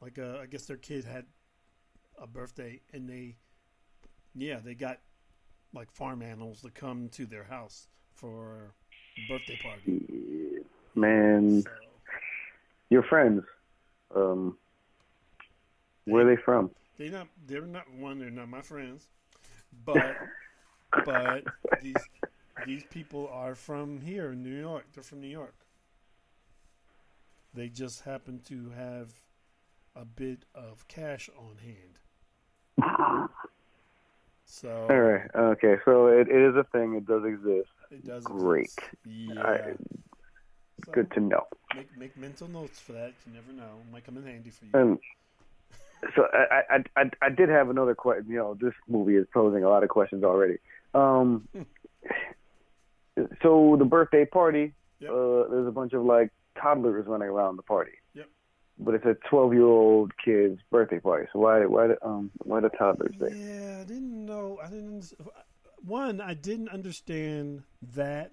like, 0.00 0.18
a, 0.18 0.40
I 0.42 0.46
guess 0.46 0.66
their 0.66 0.76
kid 0.76 1.04
had 1.04 1.24
a 2.20 2.26
birthday, 2.26 2.80
and 2.92 3.08
they, 3.08 3.36
yeah, 4.34 4.58
they 4.62 4.74
got 4.74 4.98
like 5.74 5.90
farm 5.92 6.22
animals 6.22 6.62
to 6.62 6.70
come 6.70 7.08
to 7.10 7.26
their 7.26 7.44
house 7.44 7.88
for 8.14 8.74
a 9.16 9.28
birthday 9.28 9.58
party. 9.62 10.64
Man, 10.94 11.64
your 12.90 13.02
friends. 13.02 13.44
Um, 14.14 14.56
where 16.04 16.26
are 16.26 16.36
they 16.36 16.40
from? 16.42 16.70
They 16.96 17.10
not 17.10 17.28
they're 17.46 17.66
not 17.66 17.92
one. 17.92 18.18
They're 18.18 18.30
not 18.30 18.48
my 18.48 18.62
friends, 18.62 19.06
but 19.84 20.16
but 21.04 21.44
these 21.82 21.94
these 22.66 22.84
people 22.90 23.28
are 23.32 23.54
from 23.54 24.00
here 24.00 24.32
in 24.32 24.42
New 24.42 24.58
York. 24.58 24.86
They're 24.94 25.04
from 25.04 25.20
New 25.20 25.28
York. 25.28 25.54
They 27.58 27.68
just 27.68 28.02
happen 28.02 28.40
to 28.46 28.70
have 28.70 29.10
a 29.96 30.04
bit 30.04 30.44
of 30.54 30.86
cash 30.86 31.28
on 31.36 31.56
hand. 31.58 33.28
So 34.50 34.86
All 34.88 34.98
right. 34.98 35.28
Okay. 35.36 35.76
So 35.84 36.06
it, 36.06 36.26
it 36.26 36.40
is 36.40 36.56
a 36.56 36.64
thing. 36.72 36.94
It 36.94 37.06
does 37.06 37.22
exist. 37.22 37.68
It 37.90 38.06
does 38.06 38.24
Great. 38.24 38.62
exist. 38.62 38.96
Yeah. 39.04 39.42
I- 39.42 39.74
good 40.90 41.10
to 41.10 41.20
know. 41.20 41.46
make 41.76 41.98
make 41.98 42.16
mental 42.16 42.48
notes 42.48 42.80
for 42.80 42.92
that. 42.92 43.12
You 43.26 43.34
never 43.34 43.52
know. 43.52 43.74
Might 43.92 44.06
come 44.06 44.16
in 44.16 44.24
handy 44.24 44.48
for 44.48 44.64
you. 44.64 44.70
And 44.72 44.98
so 46.16 46.28
I, 46.32 46.62
I, 46.70 46.84
I, 46.96 47.10
I 47.20 47.28
did 47.28 47.50
have 47.50 47.68
another 47.68 47.94
question. 47.94 48.24
You 48.30 48.38
know, 48.38 48.54
this 48.58 48.72
movie 48.88 49.16
is 49.16 49.26
posing 49.34 49.64
a 49.64 49.68
lot 49.68 49.82
of 49.82 49.90
questions 49.90 50.24
already. 50.24 50.56
Um, 50.94 51.46
so 53.42 53.76
the 53.78 53.84
birthday 53.84 54.24
party, 54.24 54.72
uh, 55.02 55.44
there's 55.50 55.68
a 55.68 55.72
bunch 55.72 55.92
of 55.92 56.04
like 56.06 56.30
toddlers 56.60 57.06
running 57.06 57.28
around 57.28 57.56
the 57.56 57.62
party. 57.62 57.92
Yep. 58.14 58.28
But 58.78 58.94
it's 58.94 59.04
a 59.06 59.16
12 59.28 59.54
year 59.54 59.64
old 59.64 60.12
kid's 60.24 60.60
birthday 60.70 61.00
party. 61.00 61.26
So 61.32 61.38
why, 61.40 61.64
why, 61.66 61.88
the- 61.88 62.06
um, 62.06 62.30
why 62.44 62.60
the 62.60 62.68
toddlers 62.70 63.14
there? 63.18 63.34
Yeah, 63.34 63.78
I 63.80 63.84
didn't 63.84 64.24
know. 64.26 64.58
I 64.62 64.68
didn't. 64.68 65.12
One, 65.84 66.20
I 66.20 66.34
didn't 66.34 66.68
understand 66.70 67.62
that, 67.94 68.32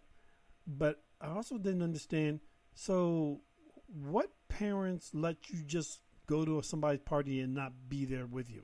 but 0.65 1.03
I 1.21 1.27
also 1.29 1.57
didn't 1.57 1.83
understand. 1.83 2.39
So, 2.73 3.41
what 3.87 4.31
parents 4.49 5.11
let 5.13 5.37
you 5.49 5.61
just 5.63 6.01
go 6.27 6.43
to 6.43 6.61
somebody's 6.63 7.01
party 7.05 7.39
and 7.41 7.53
not 7.53 7.73
be 7.87 8.05
there 8.05 8.25
with 8.25 8.49
you? 8.49 8.63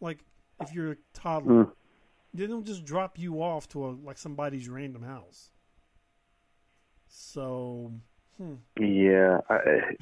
Like, 0.00 0.24
if 0.60 0.72
you're 0.72 0.92
a 0.92 0.96
toddler, 1.12 1.66
Mm. 1.66 1.72
they 2.32 2.46
don't 2.46 2.64
just 2.66 2.84
drop 2.84 3.18
you 3.18 3.42
off 3.42 3.68
to 3.68 3.86
a 3.86 3.88
like 3.90 4.16
somebody's 4.18 4.68
random 4.68 5.02
house. 5.02 5.50
So, 7.06 7.92
hmm. 8.38 8.54
Yeah. 8.82 9.38
I, 9.50 9.96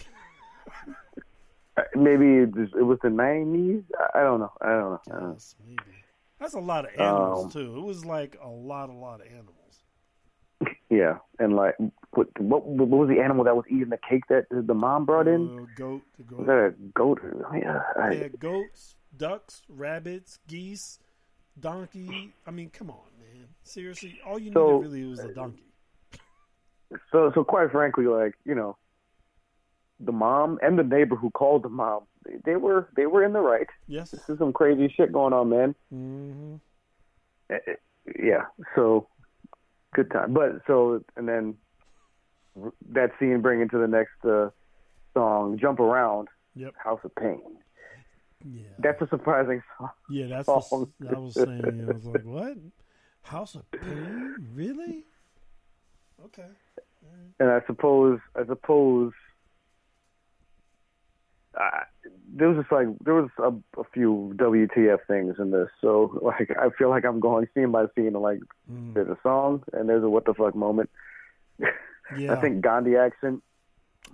maybe 1.95 2.39
it 2.39 2.55
was, 2.55 2.69
it 2.79 2.83
was 2.83 2.99
the 3.03 3.09
90s. 3.09 3.85
I, 3.99 4.21
I 4.21 4.23
don't 4.23 4.41
know. 4.41 4.53
I 4.61 4.69
don't 4.69 4.91
know. 4.91 5.01
I 5.09 5.21
don't 5.21 5.29
know. 5.31 5.77
that's 6.41 6.55
a 6.55 6.61
lot 6.61 6.85
of 6.85 6.91
animals 6.99 7.45
Um, 7.47 7.51
too. 7.51 7.77
It 7.79 7.83
was 7.83 8.05
like 8.05 8.39
a 8.43 8.49
lot, 8.49 8.91
a 8.91 8.93
lot 8.93 9.21
of 9.21 9.27
animals. 9.27 9.49
Yeah, 10.91 11.19
and 11.39 11.57
like, 11.57 11.75
what, 12.11 12.29
what 12.39 12.67
what 12.67 12.87
was 12.87 13.09
the 13.09 13.19
animal 13.23 13.45
that 13.45 13.57
was 13.57 13.65
eating 13.71 13.89
the 13.89 13.97
cake 14.07 14.25
that 14.29 14.45
the 14.51 14.75
mom 14.75 15.07
brought 15.07 15.27
in? 15.27 15.61
Uh, 15.61 15.65
goat, 15.75 16.03
the 16.19 16.23
goat. 16.25 16.39
Was 16.41 16.47
that 16.49 16.59
a 16.59 16.71
goat? 16.93 17.21
Oh, 17.25 17.55
yeah, 17.57 17.81
I, 17.99 18.15
had 18.15 18.39
goats, 18.39 18.95
ducks, 19.17 19.63
rabbits, 19.71 20.39
geese, 20.49 20.99
donkey. 21.59 22.35
I 22.47 22.51
mean, 22.51 22.69
come 22.69 22.91
on, 22.91 22.99
man. 23.19 23.47
Seriously, 23.63 24.21
all 24.27 24.39
you 24.39 24.53
So- 24.53 24.81
needed 24.83 24.93
really 24.93 25.05
was 25.07 25.21
a 25.21 25.33
donkey. 25.33 25.65
So, 27.11 27.31
so 27.35 27.45
quite 27.45 27.71
frankly, 27.71 28.07
like 28.07 28.35
you 28.45 28.55
know, 28.55 28.77
the 30.01 30.13
mom 30.13 30.59
and 30.63 30.79
the 30.79 30.83
neighbor 30.83 31.17
who 31.17 31.31
called 31.31 31.63
the 31.63 31.69
mom, 31.69 32.03
they, 32.25 32.37
they 32.45 32.57
were 32.57 32.89
they 32.97 33.07
were 33.07 33.25
in 33.25 33.33
the 33.33 33.41
right. 33.41 33.69
Yes. 33.87 34.11
This 34.11 34.29
is 34.29 34.39
some 34.39 34.53
crazy 34.53 34.93
shit 34.97 35.13
going 35.13 35.33
on, 35.33 35.49
man. 35.49 35.75
Mm-hmm. 35.93 36.55
Eh, 37.51 37.59
eh, 37.67 38.13
Yeah. 38.23 38.45
So, 38.75 39.09
good 39.95 40.11
time. 40.11 40.33
But 40.35 40.63
so, 40.67 41.05
and 41.17 41.29
then 41.29 41.55
that 42.91 43.11
scene 43.19 43.41
bring 43.41 43.61
into 43.61 43.79
the 43.79 43.89
next 43.89 44.25
uh, 44.25 44.51
song, 45.15 45.59
"Jump 45.61 45.81
Around." 45.81 46.29
Yep. 46.55 46.75
House 46.77 47.01
of 47.05 47.15
Pain. 47.15 47.41
Yeah. 48.45 48.63
That's 48.79 49.01
a 49.01 49.09
surprising 49.09 49.63
song. 49.79 49.91
Yeah, 50.11 50.27
that's 50.27 50.49
what 50.49 50.89
I 51.09 51.19
was 51.19 51.35
saying. 51.35 51.87
I 51.89 51.93
was 51.93 52.05
like, 52.05 52.25
what? 52.25 52.57
House 53.23 53.55
of 53.55 53.71
Pain? 53.71 54.35
Really? 54.53 55.05
Okay. 56.25 56.47
and 57.41 57.51
I 57.51 57.61
suppose 57.67 58.21
I 58.37 58.45
suppose 58.47 59.13
I, 61.57 61.83
there 62.35 62.49
was 62.49 62.59
just 62.63 62.73
like 62.73 62.87
there 63.05 63.15
was 63.15 63.29
a, 63.39 63.81
a 63.81 63.85
few 63.93 64.33
WTF 64.37 64.99
things 65.07 65.37
in 65.39 65.51
this, 65.51 65.69
so 65.81 66.19
like 66.23 66.51
I 66.59 66.71
feel 66.79 66.89
like 66.89 67.05
I'm 67.05 67.21
going 67.21 67.47
scene 67.55 67.71
by 67.71 67.87
scene, 67.95 68.07
and 68.09 68.23
like 68.23 68.41
Mm. 68.71 68.95
there's 68.95 69.09
a 69.09 69.19
song 69.23 69.65
and 69.73 69.89
there's 69.89 70.05
a 70.05 70.09
what 70.09 70.25
the 70.25 70.35
fuck 70.35 70.55
moment. 70.55 70.91
Yeah. 72.19 72.35
I 72.35 72.41
think 72.43 72.61
Gandhi 72.61 72.97
accent, 72.97 73.43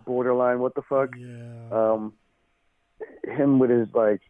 borderline 0.07 0.61
what 0.61 0.75
the 0.77 0.83
fuck. 0.83 1.11
Yeah. 1.17 1.69
Um, 1.73 2.13
him 3.25 3.59
with 3.59 3.71
his 3.71 3.89
like 3.93 4.21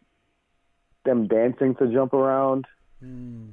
them 1.05 1.27
dancing 1.27 1.75
to 1.75 1.87
jump 1.93 2.13
around. 2.13 2.65
Mm. 3.03 3.51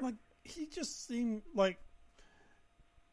like 0.00 0.14
he 0.42 0.66
just 0.66 1.06
seemed 1.06 1.42
like 1.54 1.78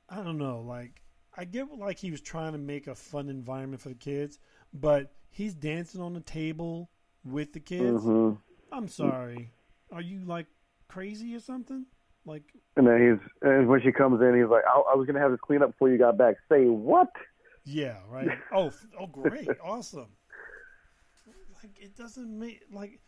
I 0.10 0.18
don't 0.24 0.38
know, 0.38 0.62
like 0.62 1.02
I 1.38 1.46
get 1.46 1.72
like 1.78 1.98
he 2.00 2.12
was 2.12 2.22
trying 2.22 2.54
to 2.54 2.58
make 2.58 2.88
a 2.88 2.96
fun 2.96 3.30
environment 3.30 3.82
for 3.82 3.90
the 3.90 3.96
kids, 3.96 4.40
but 4.74 5.12
he's 5.32 5.54
dancing 5.54 6.02
on 6.02 6.14
the 6.14 6.22
table 6.22 6.90
with 7.24 7.54
the 7.54 7.60
kids. 7.60 8.04
Mhm. 8.04 8.38
I'm 8.72 8.88
sorry. 8.88 9.52
Are 9.92 10.02
you 10.02 10.20
like 10.26 10.48
crazy 10.88 11.36
or 11.36 11.40
something? 11.40 11.86
Like 12.26 12.44
And 12.78 12.88
then 12.88 13.02
he's 13.20 13.30
and 13.42 13.68
when 13.68 13.82
she 13.82 13.92
comes 13.92 14.22
in, 14.22 14.36
he's 14.40 14.50
like, 14.50 14.64
I, 14.66 14.80
"I 14.92 14.96
was 14.96 15.06
gonna 15.08 15.20
have 15.20 15.32
this 15.32 15.40
clean 15.42 15.62
up 15.62 15.72
before 15.72 15.90
you 15.90 15.98
got 15.98 16.18
back." 16.18 16.36
Say 16.50 16.66
what? 16.66 17.12
Yeah, 17.66 17.98
right. 18.08 18.38
Oh, 18.54 18.72
oh, 19.00 19.08
great, 19.08 19.50
awesome. 19.64 20.10
Like 21.64 21.80
it 21.80 21.96
doesn't 21.96 22.38
make 22.40 22.62
like 22.72 23.00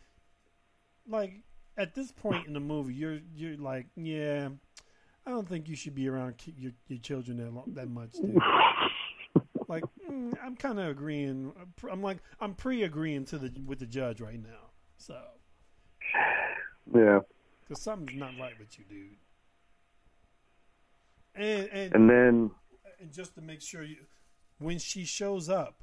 like 1.08 1.42
at 1.76 1.94
this 1.94 2.10
point 2.10 2.46
in 2.46 2.52
the 2.52 2.60
movie, 2.60 2.94
you're 2.94 3.20
you're 3.34 3.56
like, 3.56 3.86
yeah, 3.96 4.48
I 5.28 5.30
don't 5.30 5.46
think 5.46 5.68
you 5.68 5.76
should 5.76 5.94
be 5.94 6.08
around 6.08 6.36
your 6.56 6.72
your 6.88 6.98
children 7.00 7.36
that 7.36 7.52
lo- 7.52 7.64
that 7.74 7.90
much, 7.90 8.12
dude. 8.12 8.34
like 9.68 9.84
mm, 10.10 10.32
I'm 10.42 10.56
kind 10.56 10.80
of 10.80 10.88
agreeing. 10.88 11.52
I'm 11.90 12.02
like 12.02 12.16
I'm 12.40 12.54
pre-agreeing 12.54 13.26
to 13.26 13.36
the 13.38 13.52
with 13.66 13.78
the 13.78 13.86
judge 13.86 14.22
right 14.22 14.42
now. 14.42 14.70
So 14.96 15.20
Yeah. 16.94 17.20
because 17.60 17.82
something's 17.82 18.18
not 18.18 18.30
right 18.40 18.58
with 18.58 18.78
you, 18.78 18.86
dude. 18.88 19.16
And 21.34 21.68
and 21.68 21.94
And 21.94 22.08
then 22.10 22.50
and 23.00 23.12
just 23.12 23.34
to 23.34 23.42
make 23.42 23.60
sure 23.60 23.82
you, 23.84 23.96
when 24.58 24.78
she 24.78 25.04
shows 25.04 25.50
up, 25.50 25.82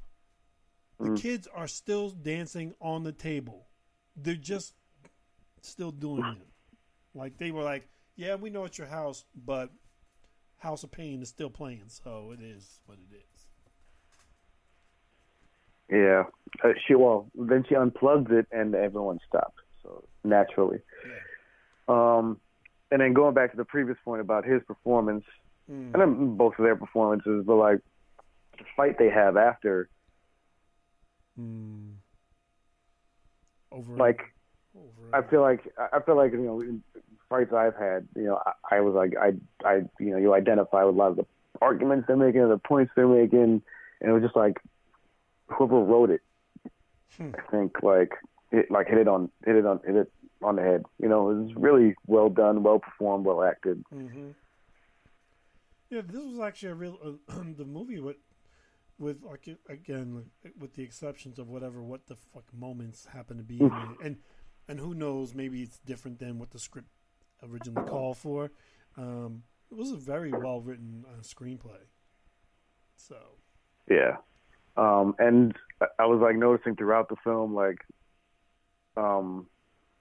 the 0.98 1.10
Mm. 1.10 1.20
kids 1.20 1.46
are 1.54 1.68
still 1.68 2.10
dancing 2.10 2.74
on 2.80 3.04
the 3.04 3.12
table. 3.12 3.68
They're 4.16 4.34
just 4.34 4.74
still 5.62 5.92
doing 5.92 6.24
it. 6.40 6.48
Like 7.14 7.38
they 7.38 7.52
were 7.52 7.62
like, 7.62 7.88
"Yeah, 8.16 8.34
we 8.36 8.50
know 8.50 8.64
it's 8.64 8.78
your 8.78 8.86
house, 8.88 9.24
but 9.34 9.70
House 10.58 10.82
of 10.82 10.90
Pain 10.90 11.22
is 11.22 11.28
still 11.28 11.50
playing, 11.50 11.84
so 11.88 12.32
it 12.32 12.40
is 12.40 12.80
what 12.86 12.98
it 12.98 13.14
is." 13.14 13.46
Yeah, 15.88 16.24
uh, 16.64 16.72
she 16.86 16.94
well 16.94 17.30
then 17.34 17.64
she 17.68 17.76
unplugged 17.76 18.32
it 18.32 18.46
and 18.50 18.74
everyone 18.74 19.20
stopped. 19.28 19.60
So 19.82 20.02
naturally, 20.24 20.80
um, 21.86 22.40
and 22.90 23.00
then 23.00 23.12
going 23.12 23.34
back 23.34 23.52
to 23.52 23.56
the 23.56 23.64
previous 23.64 23.96
point 24.04 24.20
about 24.20 24.44
his 24.44 24.62
performance, 24.64 25.24
Mm. 25.70 25.92
and 25.92 25.94
then 25.94 26.36
both 26.36 26.58
of 26.58 26.64
their 26.64 26.76
performances, 26.76 27.44
but 27.46 27.56
like 27.56 27.80
the 28.58 28.64
fight 28.76 28.98
they 28.98 29.10
have 29.10 29.36
after, 29.36 29.88
Mm. 31.38 31.96
Over 33.70 33.96
like 33.96 34.22
I 35.12 35.22
feel 35.22 35.42
like 35.42 35.60
I 35.78 36.00
feel 36.00 36.16
like 36.16 36.32
you 36.32 36.38
know 36.38 36.80
fights 37.28 37.52
I've 37.52 37.76
had, 37.76 38.06
you 38.14 38.24
know, 38.24 38.40
I, 38.46 38.76
I 38.76 38.80
was 38.80 38.94
like 38.94 39.14
I 39.20 39.32
I 39.66 39.82
you 39.98 40.10
know 40.10 40.18
you 40.18 40.34
identify 40.34 40.84
with 40.84 40.94
a 40.94 40.98
lot 40.98 41.10
of 41.10 41.16
the 41.16 41.26
arguments 41.60 42.06
they're 42.06 42.16
making, 42.16 42.48
the 42.48 42.58
points 42.58 42.92
they're 42.94 43.08
making, 43.08 43.62
and 44.00 44.10
it 44.10 44.12
was 44.12 44.22
just 44.22 44.36
like 44.36 44.60
whoever 45.48 45.80
wrote 45.80 46.10
it, 46.10 46.20
Hmm. 47.16 47.30
I 47.38 47.50
think 47.50 47.82
like 47.82 48.12
it 48.52 48.70
like 48.70 48.88
hit 48.88 48.98
it 48.98 49.08
on 49.08 49.30
hit 49.44 49.56
it 49.56 49.64
on 49.66 49.80
hit 49.86 49.96
it 49.96 50.12
on 50.42 50.56
the 50.56 50.62
head. 50.62 50.82
You 51.00 51.08
know, 51.08 51.30
it 51.30 51.34
was 51.34 51.54
really 51.56 51.94
well 52.06 52.28
done, 52.28 52.62
well 52.62 52.78
performed, 52.78 53.24
well 53.24 53.42
acted. 53.42 53.82
Mm-hmm. 53.94 54.30
Yeah, 55.88 56.02
this 56.06 56.20
was 56.20 56.40
actually 56.40 56.70
a 56.70 56.74
real 56.74 56.98
uh, 57.02 57.34
the 57.56 57.64
movie 57.64 58.00
with 58.00 58.16
with 58.98 59.22
like 59.22 59.48
again 59.68 60.24
with 60.58 60.74
the 60.74 60.82
exceptions 60.82 61.38
of 61.38 61.48
whatever 61.48 61.82
what 61.82 62.06
the 62.06 62.16
fuck 62.16 62.44
moments 62.52 63.06
happen 63.12 63.36
to 63.36 63.42
be 63.42 63.60
in 63.60 63.66
it. 63.66 64.04
and 64.04 64.16
and 64.68 64.80
who 64.80 64.94
knows 64.94 65.34
maybe 65.34 65.62
it's 65.62 65.78
different 65.78 66.18
than 66.18 66.38
what 66.38 66.50
the 66.50 66.58
script 66.58 66.88
originally 67.50 67.86
called 67.88 68.16
for. 68.18 68.50
Um, 68.96 69.42
it 69.70 69.76
was 69.76 69.90
a 69.90 69.96
very 69.96 70.30
well 70.32 70.60
written 70.60 71.04
uh, 71.08 71.22
screenplay. 71.22 71.80
So 72.96 73.16
Yeah. 73.88 74.16
Um, 74.76 75.14
and 75.18 75.54
I- 75.98 76.06
was 76.06 76.20
like 76.20 76.36
noticing 76.36 76.76
throughout 76.76 77.08
the 77.08 77.16
film, 77.24 77.54
like, 77.54 77.78
um, 78.96 79.46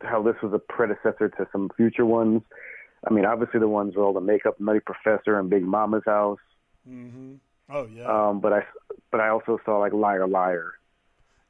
how 0.01 0.21
this 0.21 0.35
was 0.41 0.53
a 0.53 0.59
predecessor 0.59 1.29
to 1.29 1.47
some 1.51 1.69
future 1.77 2.05
ones. 2.05 2.41
I 3.07 3.13
mean, 3.13 3.25
obviously 3.25 3.59
the 3.59 3.67
ones 3.67 3.95
with 3.95 4.03
all 4.03 4.13
the 4.13 4.21
makeup, 4.21 4.59
Nutty 4.59 4.79
Professor, 4.81 5.39
and 5.39 5.49
Big 5.49 5.63
Mama's 5.63 6.03
House. 6.05 6.39
hmm 6.87 7.35
oh 7.69 7.87
yeah 7.87 8.05
Um, 8.29 8.39
but 8.41 8.53
I, 8.53 8.63
but 9.11 9.19
I 9.21 9.29
also 9.29 9.59
saw 9.65 9.79
like 9.79 9.93
Liar 9.93 10.27
Liar. 10.27 10.73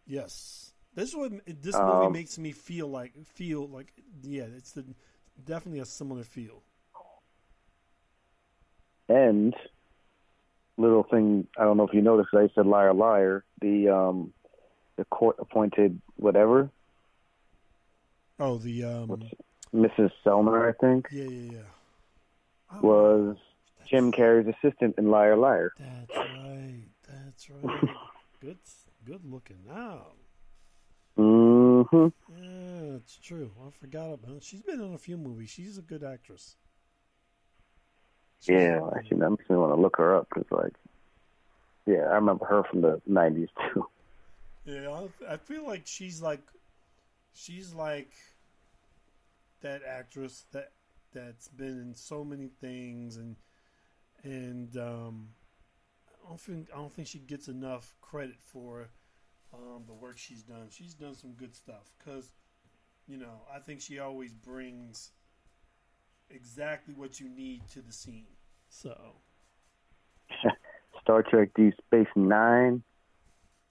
yes 0.07 0.71
this 0.93 1.13
one 1.13 1.41
this 1.45 1.75
movie 1.75 2.05
Um, 2.05 2.13
makes 2.13 2.37
me 2.37 2.51
feel 2.53 2.87
like 2.87 3.13
feel 3.33 3.67
like 3.67 3.91
yeah 4.23 4.45
it's 4.55 4.71
the, 4.71 4.85
definitely 5.43 5.79
a 5.79 5.85
similar 5.85 6.23
feel. 6.23 6.61
And 9.07 9.53
little 10.77 11.03
thing, 11.03 11.47
I 11.57 11.63
don't 11.63 11.77
know 11.77 11.87
if 11.87 11.93
you 11.93 12.01
noticed, 12.01 12.29
I 12.33 12.49
said 12.55 12.65
Liar 12.65 12.93
Liar. 12.93 13.43
The 13.61 13.89
um, 13.89 14.33
the 14.97 15.05
court 15.05 15.37
appointed 15.39 16.01
whatever 16.15 16.69
Oh 18.39 18.57
the 18.57 18.83
um 18.83 19.23
Mrs. 19.73 20.11
Sellner, 20.25 20.69
I 20.69 20.73
think, 20.79 21.07
yeah 21.11 21.23
yeah 21.25 21.51
yeah. 21.53 22.79
was 22.81 23.37
Jim 23.87 24.11
Carrey's 24.11 24.53
assistant 24.61 24.95
in 24.97 25.09
Liar 25.09 25.37
Liar. 25.37 25.71
That's 25.79 26.17
right. 26.17 26.83
That's 27.07 27.49
right. 27.49 27.95
good, 28.41 28.57
good 29.05 29.21
looking 29.25 29.63
out. 29.71 30.15
Hmm 31.91 32.07
Yeah, 32.27 32.97
it's 32.97 33.17
true. 33.17 33.51
I 33.65 33.69
forgot 33.71 34.13
about. 34.13 34.43
She's 34.43 34.61
been 34.61 34.81
in 34.81 34.93
a 34.93 34.97
few 34.97 35.17
movies. 35.17 35.49
She's 35.49 35.77
a 35.77 35.81
good 35.81 36.03
actress. 36.03 36.55
Yeah, 38.47 38.79
actually, 38.95 39.19
that 39.19 39.29
makes 39.31 39.49
me 39.49 39.55
want 39.57 39.73
to 39.75 39.81
look 39.81 39.97
her 39.97 40.15
up 40.15 40.27
because, 40.29 40.49
like, 40.51 40.73
yeah, 41.85 42.07
I 42.09 42.15
remember 42.15 42.45
her 42.45 42.63
from 42.69 42.81
the 42.81 43.01
'90s 43.05 43.49
too. 43.73 43.85
Yeah, 44.65 44.89
I, 45.29 45.33
I 45.33 45.37
feel 45.37 45.65
like 45.65 45.85
she's 45.85 46.21
like, 46.21 46.41
she's 47.33 47.73
like 47.73 48.13
that 49.61 49.81
actress 49.83 50.45
that 50.51 50.73
that's 51.13 51.47
been 51.47 51.79
in 51.79 51.95
so 51.95 52.23
many 52.23 52.47
things 52.47 53.17
and 53.17 53.35
and 54.23 54.77
um, 54.77 55.29
I 56.25 56.29
don't 56.29 56.41
think 56.41 56.69
I 56.73 56.77
don't 56.77 56.93
think 56.93 57.07
she 57.07 57.19
gets 57.19 57.47
enough 57.47 57.95
credit 58.01 58.41
for 58.41 58.89
um, 59.55 59.83
the 59.87 59.93
work 59.93 60.17
she's 60.17 60.43
done. 60.43 60.67
She's 60.69 60.93
done 60.93 61.15
some 61.15 61.31
good 61.33 61.55
stuff 61.55 61.91
because 61.97 62.31
you 63.07 63.17
know 63.17 63.41
I 63.53 63.59
think 63.59 63.81
she 63.81 63.99
always 63.99 64.33
brings 64.33 65.11
exactly 66.29 66.93
what 66.93 67.19
you 67.19 67.29
need 67.29 67.67
to 67.73 67.81
the 67.81 67.91
scene. 67.91 68.27
So 68.69 68.95
Star 71.01 71.23
Trek 71.23 71.49
Deep 71.55 71.73
Space 71.85 72.07
Nine, 72.15 72.83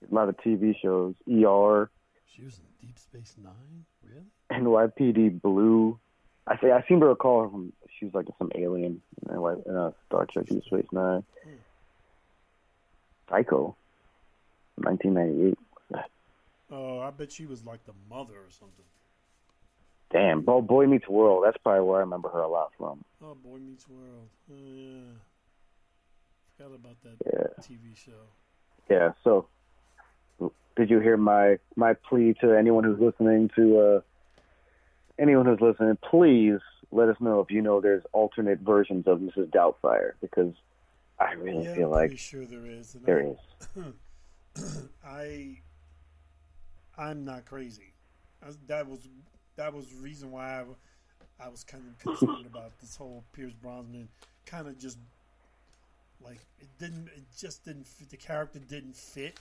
a 0.09 0.13
lot 0.13 0.29
of 0.29 0.37
TV 0.37 0.75
shows, 0.81 1.15
ER, 1.29 1.89
she 2.35 2.43
was 2.43 2.59
in 2.59 2.87
Deep 2.87 2.99
Space 2.99 3.35
Nine, 3.41 3.85
really? 4.03 4.25
NYPD 4.51 5.41
Blue. 5.41 5.99
I 6.47 6.57
say 6.59 6.71
I 6.71 6.83
seem 6.87 6.99
to 6.99 7.07
recall 7.07 7.43
her 7.43 7.49
from 7.49 7.73
she 7.97 8.05
was 8.05 8.13
like 8.13 8.27
some 8.37 8.51
alien 8.55 9.01
in, 9.29 9.35
NY, 9.35 9.55
in 9.65 9.75
uh, 9.75 9.91
Star 10.07 10.25
Trek 10.25 10.47
Deep 10.47 10.63
Space 10.65 10.85
Nine. 10.91 11.23
Psycho, 13.29 13.75
1998. 14.75 15.57
Oh, 16.77 16.99
I 16.99 17.09
bet 17.11 17.31
she 17.31 17.45
was 17.45 17.63
like 17.65 17.85
the 17.85 17.93
mother 18.09 18.33
or 18.33 18.49
something. 18.49 18.83
Damn, 20.11 20.41
Bo 20.41 20.61
Boy 20.61 20.87
Meets 20.87 21.07
World. 21.07 21.43
That's 21.45 21.57
probably 21.57 21.87
where 21.87 21.97
I 21.97 22.01
remember 22.01 22.29
her 22.29 22.39
a 22.41 22.47
lot 22.49 22.71
from. 22.77 23.03
Oh, 23.23 23.35
Boy 23.35 23.59
Meets 23.59 23.87
World. 23.87 24.27
Oh, 24.51 24.55
yeah. 24.75 25.13
Forgot 26.57 26.75
about 26.75 26.97
that 27.03 27.15
Yeah. 27.25 27.63
TV 27.63 27.95
show. 27.95 28.11
Yeah. 28.89 29.13
So, 29.23 29.47
did 30.75 30.89
you 30.89 30.99
hear 30.99 31.15
my 31.17 31.57
my 31.77 31.93
plea 31.93 32.33
to 32.41 32.51
anyone 32.51 32.83
who's 32.83 32.99
listening 32.99 33.49
to 33.55 33.79
uh, 33.79 34.01
anyone 35.17 35.45
who's 35.45 35.61
listening? 35.61 35.97
Please 36.09 36.59
let 36.91 37.07
us 37.09 37.15
know 37.21 37.39
if 37.39 37.49
you 37.51 37.61
know 37.61 37.79
there's 37.81 38.03
alternate 38.13 38.59
versions 38.59 39.07
of 39.07 39.19
Mrs. 39.19 39.47
Doubtfire 39.51 40.11
because 40.21 40.53
I 41.19 41.33
really 41.33 41.63
yeah, 41.65 41.75
feel 41.75 41.93
I'm 41.93 42.09
like 42.09 42.17
sure 42.19 42.45
there 42.45 42.65
is. 42.65 42.95
and 42.95 43.05
there 43.05 43.21
I- 43.75 43.79
is. 44.59 44.73
I 45.05 45.57
I'm 46.97 47.25
not 47.25 47.45
crazy. 47.45 47.93
I, 48.45 48.51
that 48.67 48.87
was 48.87 49.07
that 49.55 49.73
was 49.73 49.87
the 49.87 49.97
reason 50.01 50.31
why 50.31 50.61
I, 50.61 51.45
I 51.45 51.49
was 51.49 51.63
kind 51.63 51.83
of 51.87 51.97
concerned 51.99 52.45
about 52.45 52.77
this 52.79 52.95
whole 52.95 53.23
Pierce 53.33 53.53
Brosnan 53.53 54.09
kind 54.45 54.67
of 54.67 54.77
just 54.77 54.97
like 56.23 56.39
it 56.59 56.67
didn't 56.79 57.07
it 57.15 57.23
just 57.37 57.65
didn't 57.65 57.87
fit, 57.87 58.09
the 58.09 58.17
character 58.17 58.59
didn't 58.59 58.95
fit 58.95 59.39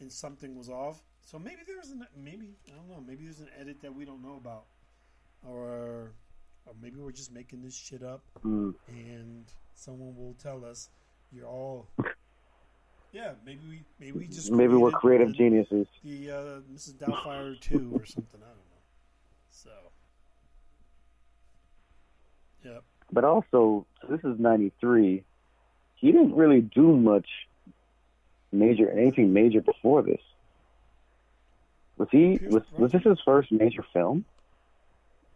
and 0.00 0.12
something 0.12 0.56
was 0.56 0.68
off. 0.68 1.00
So 1.22 1.38
maybe 1.38 1.62
there 1.66 1.78
was 1.78 1.90
an 1.90 2.06
maybe 2.16 2.54
I 2.68 2.76
don't 2.76 2.88
know 2.88 3.02
maybe 3.06 3.24
there's 3.24 3.40
an 3.40 3.48
edit 3.58 3.80
that 3.82 3.94
we 3.94 4.04
don't 4.04 4.22
know 4.22 4.36
about 4.36 4.64
or 5.46 6.12
or 6.66 6.72
maybe 6.82 6.96
we're 7.00 7.12
just 7.12 7.32
making 7.32 7.62
this 7.62 7.74
shit 7.74 8.02
up 8.02 8.22
Mm. 8.44 8.74
and 8.88 9.44
someone 9.74 10.14
will 10.16 10.34
tell 10.42 10.64
us 10.64 10.88
you're 11.32 11.46
all 11.46 11.88
yeah 13.16 13.32
maybe 13.46 13.60
we 13.68 13.82
maybe 13.98 14.18
we 14.18 14.26
just 14.26 14.50
Maybe 14.52 14.74
we're 14.74 14.90
creative 14.90 15.28
the, 15.28 15.34
geniuses. 15.34 15.86
the 16.04 16.30
uh, 16.30 16.60
Mrs. 16.74 16.94
Doubtfire 16.94 17.58
two 17.58 17.90
or 17.94 18.04
something 18.14 18.40
I 18.42 18.52
don't 18.56 18.68
know 18.70 18.82
so 19.50 19.70
yep 22.62 22.84
But 23.10 23.24
also, 23.24 23.86
so 24.02 24.08
this 24.10 24.20
is 24.24 24.38
'93. 24.38 25.24
He 25.96 26.12
didn't 26.12 26.34
really 26.34 26.60
do 26.60 26.96
much 26.96 27.26
major 28.52 28.90
anything 28.90 29.32
major 29.32 29.62
before 29.62 30.02
this. 30.02 30.20
Was 31.96 32.08
he 32.10 32.38
was 32.50 32.64
was 32.76 32.92
this 32.92 33.02
his 33.02 33.18
first 33.24 33.50
major 33.50 33.84
film? 33.94 34.26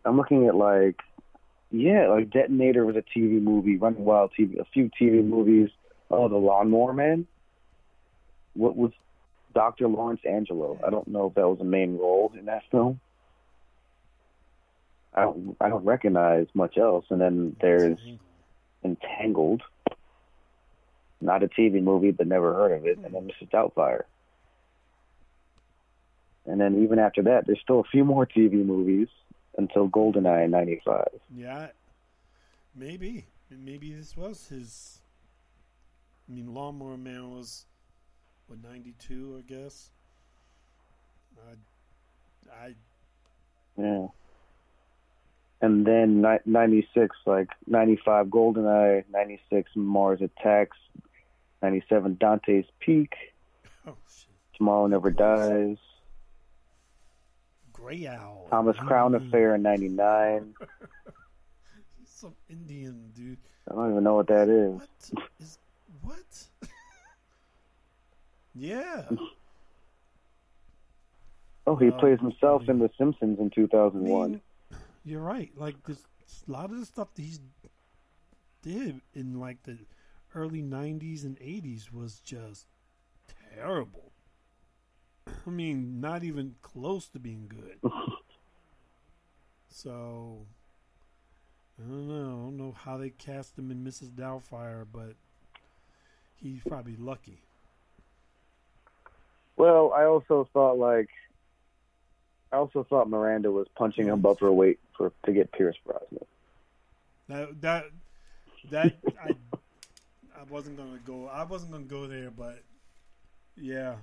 I'm 0.05 0.19
looking 0.19 0.47
at 0.49 0.55
like 0.55 1.01
yeah, 1.71 2.09
like 2.09 2.31
Detonator 2.31 2.85
was 2.85 2.97
a 2.97 3.05
TV 3.17 3.41
movie, 3.41 3.77
Running 3.79 4.05
Wild 4.05 4.33
TV, 4.39 4.59
a 4.59 4.65
few 4.67 4.91
TV 5.01 5.25
movies. 5.25 5.71
Oh, 6.11 6.29
The 6.29 6.37
Lawnmower 6.37 6.93
Man. 6.93 7.27
What 8.55 8.77
was 8.77 8.93
Dr. 9.55 9.89
Lawrence 9.89 10.21
Angelo? 10.29 10.79
I 10.87 10.91
don't 10.91 11.09
know 11.09 11.27
if 11.27 11.35
that 11.35 11.49
was 11.49 11.61
a 11.61 11.65
main 11.65 11.97
role 11.99 12.33
in 12.39 12.47
that 12.47 12.63
film. 12.71 13.01
I 15.15 15.23
don't 15.23 15.57
I 15.61 15.69
don't 15.69 15.85
recognize 15.85 16.47
much 16.55 16.79
else. 16.79 17.05
And 17.11 17.21
then 17.21 17.57
there's 17.61 17.99
Entangled. 18.85 19.63
Not 21.21 21.43
a 21.43 21.49
TV 21.49 21.83
movie, 21.83 22.13
but 22.13 22.27
never 22.27 22.55
heard 22.55 22.73
of 22.73 22.87
it. 22.87 22.99
And 22.99 23.15
then 23.15 23.29
Mrs. 23.29 23.51
Doubtfire. 23.51 24.05
And 26.47 26.59
then 26.61 26.83
even 26.83 26.99
after 26.99 27.23
that, 27.25 27.47
there's 27.47 27.61
still 27.61 27.81
a 27.81 27.85
few 27.85 28.05
more 28.05 28.27
TV 28.27 28.65
movies 28.65 29.09
until 29.59 29.89
GoldenEye 29.89 30.45
in 30.45 30.51
'95. 30.51 31.09
yeah 31.37 31.69
maybe 32.75 33.27
maybe 33.51 33.93
this 33.93 34.17
was 34.17 34.49
his 34.49 34.99
I 36.29 36.33
mean 36.33 36.55
Lawnmower 36.55 36.97
Man 36.97 37.31
was 37.31 37.67
what 38.51 38.63
92 38.63 39.37
I 39.39 39.53
guess 39.53 39.91
I 41.39 42.65
I 42.65 42.75
Yeah. 43.77 44.09
And 45.63 45.87
then 45.87 46.23
ni- 46.23 46.39
96, 46.47 47.15
like 47.27 47.49
95 47.67 48.27
GoldenEye, 48.29 49.05
96 49.13 49.71
Mars 49.77 50.21
Attacks, 50.23 50.79
97 51.63 52.17
Dante's 52.19 52.65
Peak, 52.81 53.13
oh 53.87 53.95
shit. 54.09 54.29
Tomorrow 54.57 54.87
Never 54.87 55.11
Dies, 55.11 55.77
Grey 57.73 58.07
Owl 58.07 58.47
Thomas 58.51 58.77
Crown 58.79 59.13
mm-hmm. 59.13 59.27
Affair 59.29 59.55
in 59.55 59.63
99. 59.63 60.55
some 62.05 62.35
Indian 62.51 63.11
dude 63.15 63.39
I 63.71 63.75
don't 63.75 63.93
even 63.93 64.05
know 64.05 64.15
what 64.17 64.27
that 64.29 64.49
is. 64.49 64.81
is 65.39 65.59
what 66.03 66.49
yeah 68.55 69.05
Oh, 71.67 71.77
he 71.77 71.89
Uh, 71.89 71.99
plays 72.01 72.19
himself 72.21 72.63
in 72.69 72.79
The 72.79 72.91
Simpsons 72.99 73.39
in 73.39 73.51
2001. 73.51 74.31
mean, 74.33 74.41
you're 75.05 75.21
right. 75.23 75.51
Like 75.57 75.85
this, 75.85 76.07
a 76.49 76.51
lot 76.51 76.71
of 76.71 76.79
the 76.79 76.87
stuff 76.87 77.15
that 77.15 77.23
he 77.23 77.39
did 78.63 79.01
in 79.15 79.39
like 79.39 79.63
the 79.65 79.79
early 80.35 80.63
'90s 80.63 81.25
and 81.25 81.39
'80s 81.39 81.93
was 81.93 82.21
just 82.21 82.67
terrible. 83.55 84.13
I 85.47 85.51
mean, 85.51 86.01
not 86.01 86.23
even 86.25 86.57
close 86.63 87.09
to 87.09 87.19
being 87.19 87.49
good. 87.49 87.79
so 89.69 90.47
I 91.79 91.83
don't 91.89 92.09
know. 92.09 92.15
I 92.15 92.43
don't 92.45 92.57
know 92.57 92.73
how 92.73 92.97
they 92.99 93.11
cast 93.11 93.59
him 93.59 93.71
in 93.71 93.85
Mrs. 93.85 94.11
Doubtfire, 94.13 94.87
but 94.91 95.15
he's 96.37 96.61
probably 96.63 96.97
lucky. 96.97 97.43
Well, 99.61 99.93
I 99.95 100.05
also 100.05 100.49
thought 100.55 100.79
like 100.79 101.11
I 102.51 102.57
also 102.57 102.83
thought 102.89 103.11
Miranda 103.11 103.53
was 103.53 103.67
punching 103.77 104.09
above 104.09 104.41
her 104.41 104.51
weight 104.51 104.79
for 104.97 105.13
to 105.27 105.33
get 105.33 105.53
Pierce 105.53 105.77
Brosnan. 105.85 106.25
That 107.29 107.61
that 107.61 107.85
that 108.71 108.97
I 109.23 109.29
I 109.29 110.45
wasn't 110.49 110.79
gonna 110.79 110.99
go. 111.05 111.27
I 111.27 111.45
wasn't 111.45 111.73
gonna 111.73 111.85
go 111.85 112.07
there, 112.07 112.31
but 112.31 112.63
yeah, 113.55 113.97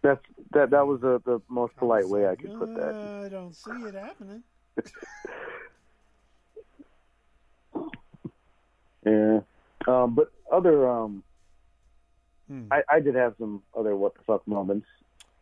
That's 0.00 0.24
that 0.54 0.70
that 0.70 0.86
was 0.86 1.02
the 1.02 1.20
the 1.26 1.42
most 1.50 1.76
polite 1.76 2.08
way 2.08 2.26
I 2.26 2.36
could 2.36 2.58
put 2.58 2.74
that. 2.74 3.22
I 3.22 3.28
don't 3.28 3.54
see 3.54 3.70
it 3.70 3.94
happening. 3.94 4.42
Yeah. 9.04 9.42
Um, 9.86 10.16
but 10.16 10.32
other 10.50 10.90
um, 10.90 11.22
Hmm. 12.48 12.64
I 12.70 12.82
I 12.88 13.00
did 13.00 13.14
have 13.16 13.34
some 13.38 13.62
other 13.76 13.96
what 13.96 14.14
the 14.14 14.20
fuck 14.26 14.46
moments. 14.46 14.86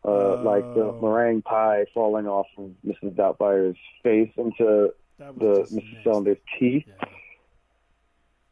Uh, 0.03 0.41
like 0.43 0.63
the 0.75 0.85
Oh. 0.85 0.99
meringue 1.01 1.41
pie 1.41 1.85
falling 1.93 2.27
off 2.27 2.45
of 2.59 2.71
Mrs. 2.85 3.15
Doubtfire's 3.15 3.75
face 4.03 4.31
into 4.37 4.93
the 5.17 5.67
Mrs. 5.71 6.03
Sellner's 6.03 6.37
teeth. 6.59 6.85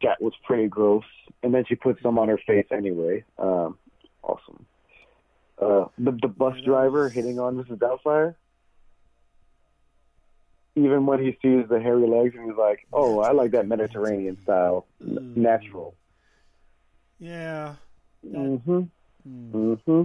That 0.02 0.20
was 0.22 0.34
pretty 0.46 0.68
gross. 0.68 1.04
And 1.44 1.54
then 1.54 1.63
she 1.68 1.76
put 1.76 2.02
some 2.02 2.18
on 2.18 2.28
her 2.28 2.39
face 2.39 2.66
anyway. 2.72 3.24
Um, 3.38 3.78
awesome. 4.24 4.66
Uh, 5.60 5.86
the 6.00 6.12
the 6.22 6.28
bus 6.28 6.60
driver 6.62 7.08
hitting 7.10 7.39
on 7.39 7.56
Mrs. 7.63 7.78
Doubtfire. 7.78 8.36
Even 10.76 11.06
when 11.06 11.20
he 11.20 11.38
sees 11.42 11.68
the 11.70 11.80
hairy 11.80 12.08
legs, 12.08 12.34
and 12.36 12.46
he's 12.50 12.58
like, 12.58 12.88
"Oh, 12.92 13.20
I 13.20 13.32
like 13.32 13.52
that 13.52 13.68
Mediterranean 13.68 14.42
style, 14.42 14.88
N- 15.02 15.34
natural." 15.36 15.94
Yeah. 17.20 17.76
Mm-hmm. 18.26 18.82
Mm-hmm. 19.28 20.04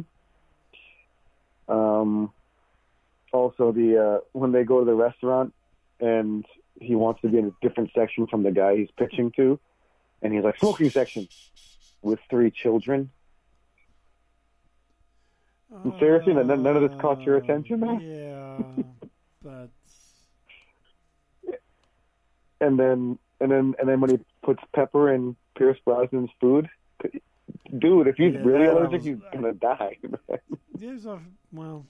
Um. 1.72 2.32
Also, 3.30 3.72
the 3.72 4.02
uh, 4.02 4.18
when 4.32 4.52
they 4.52 4.64
go 4.64 4.80
to 4.80 4.86
the 4.86 4.94
restaurant, 4.94 5.52
and 6.00 6.46
he 6.80 6.94
wants 6.94 7.20
to 7.20 7.28
be 7.28 7.38
in 7.38 7.46
a 7.46 7.66
different 7.66 7.90
section 7.94 8.26
from 8.26 8.42
the 8.42 8.50
guy 8.50 8.76
he's 8.76 8.90
pitching 8.96 9.30
to, 9.32 9.60
and 10.22 10.32
he's 10.32 10.42
like, 10.42 10.58
"Smoking 10.58 10.90
section," 10.90 11.28
with 12.00 12.20
three 12.30 12.50
children. 12.50 13.10
Seriously, 15.98 16.32
none, 16.32 16.46
none 16.46 16.76
of 16.76 16.90
this 16.90 16.98
caught 16.98 17.20
your 17.20 17.36
attention, 17.36 17.80
man. 17.80 18.00
Yeah, 18.00 18.62
but 19.42 19.68
And 22.60 22.78
then, 22.78 23.18
and 23.40 23.50
then, 23.50 23.74
and 23.78 23.88
then 23.88 24.00
when 24.00 24.10
he 24.10 24.18
puts 24.42 24.62
pepper 24.74 25.12
in 25.12 25.36
Pierce 25.56 25.78
Brosnan's 25.86 26.30
food, 26.40 26.68
dude, 27.78 28.06
if 28.08 28.16
he's 28.16 28.34
Yeah, 28.34 28.40
really 28.42 28.66
allergic, 28.66 28.92
was- 29.00 29.04
he's 29.04 29.18
gonna 29.32 29.52
die. 29.54 29.96
there's 30.74 31.06
a 31.06 31.20
well, 31.52 31.86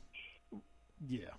yeah. 1.08 1.30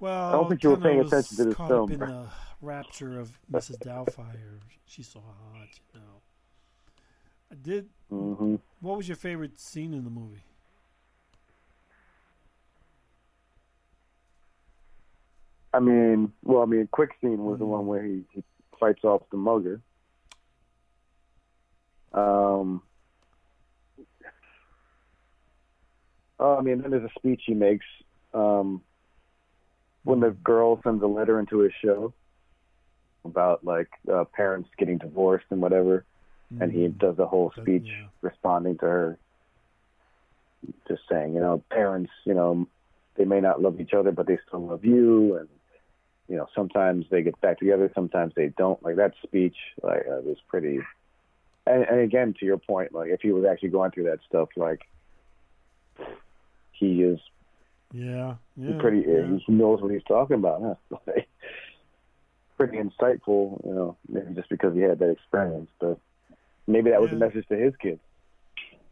Well, 0.00 0.28
I 0.28 0.32
don't 0.32 0.48
think 0.48 0.62
you 0.62 0.70
were 0.70 0.76
paying 0.76 1.00
attention 1.00 1.36
to 1.36 1.44
this 1.44 1.54
caught 1.54 1.68
film. 1.68 1.84
Up 1.84 1.90
in 1.92 1.98
the 2.00 2.26
rapture 2.60 3.18
of 3.20 3.38
Mrs. 3.50 3.78
Doubtfire, 3.78 4.58
she's 4.86 5.08
so 5.08 5.20
hot, 5.20 5.68
you 5.94 6.00
know. 6.00 6.20
I 7.52 7.54
did. 7.54 7.88
Mhm. 8.12 8.58
What 8.80 8.96
was 8.96 9.08
your 9.08 9.16
favorite 9.16 9.58
scene 9.60 9.94
in 9.94 10.04
the 10.04 10.10
movie? 10.10 10.42
I 15.72 15.80
mean, 15.80 16.32
well, 16.42 16.62
I 16.62 16.66
mean, 16.66 16.88
quick 16.92 17.10
scene 17.20 17.38
was 17.44 17.58
the 17.58 17.66
one 17.66 17.86
where 17.86 18.02
he, 18.02 18.22
he 18.32 18.44
fights 18.78 19.02
off 19.04 19.22
the 19.30 19.36
mugger. 19.36 19.80
Um, 22.14 22.82
Oh, 26.38 26.56
I 26.56 26.62
mean, 26.62 26.82
then 26.82 26.90
there's 26.90 27.04
a 27.04 27.18
speech 27.18 27.42
he 27.46 27.54
makes 27.54 27.86
um, 28.32 28.82
when 30.02 30.20
the 30.20 30.30
girl 30.30 30.80
sends 30.82 31.02
a 31.02 31.06
letter 31.06 31.38
into 31.38 31.60
his 31.60 31.72
show 31.82 32.12
about 33.24 33.64
like 33.64 33.88
uh, 34.12 34.24
parents 34.24 34.68
getting 34.76 34.98
divorced 34.98 35.46
and 35.50 35.62
whatever, 35.62 36.04
and 36.60 36.72
he 36.72 36.88
does 36.88 37.18
a 37.18 37.26
whole 37.26 37.52
speech 37.62 37.86
responding 38.20 38.76
to 38.78 38.86
her, 38.86 39.18
just 40.88 41.02
saying, 41.10 41.34
you 41.34 41.40
know, 41.40 41.62
parents, 41.70 42.10
you 42.26 42.34
know, 42.34 42.66
they 43.16 43.24
may 43.24 43.40
not 43.40 43.62
love 43.62 43.80
each 43.80 43.94
other, 43.94 44.10
but 44.10 44.26
they 44.26 44.38
still 44.46 44.66
love 44.66 44.84
you, 44.84 45.36
and 45.36 45.48
you 46.28 46.36
know, 46.36 46.46
sometimes 46.54 47.06
they 47.10 47.22
get 47.22 47.40
back 47.40 47.58
together, 47.58 47.90
sometimes 47.94 48.32
they 48.34 48.48
don't. 48.58 48.82
Like 48.82 48.96
that 48.96 49.12
speech, 49.22 49.56
like 49.82 50.00
uh, 50.00 50.20
was 50.20 50.38
pretty. 50.48 50.80
And, 51.66 51.82
and 51.84 52.00
again, 52.00 52.34
to 52.40 52.44
your 52.46 52.58
point, 52.58 52.92
like 52.94 53.10
if 53.10 53.20
he 53.22 53.32
was 53.32 53.44
actually 53.44 53.70
going 53.70 53.90
through 53.90 54.04
that 54.04 54.18
stuff, 54.28 54.50
like 54.56 54.80
he 56.72 57.02
is 57.02 57.18
Yeah, 57.92 58.34
yeah. 58.56 58.78
pretty. 58.80 59.04
yeah. 59.06 59.38
He 59.46 59.52
knows 59.52 59.80
what 59.80 59.92
he's 59.92 60.02
talking 60.06 60.36
about. 60.36 60.62
Huh? 60.90 60.98
Like, 61.06 61.28
pretty 62.56 62.78
insightful, 62.78 63.64
you 63.66 63.74
know. 63.74 63.96
Maybe 64.08 64.34
just 64.34 64.48
because 64.48 64.74
he 64.74 64.80
had 64.80 64.98
that 65.00 65.10
experience, 65.10 65.70
but 65.80 65.98
maybe 66.66 66.90
that 66.90 67.00
was 67.00 67.10
a 67.12 67.16
message 67.16 67.46
to 67.48 67.56
his 67.56 67.74
kids. 67.76 68.00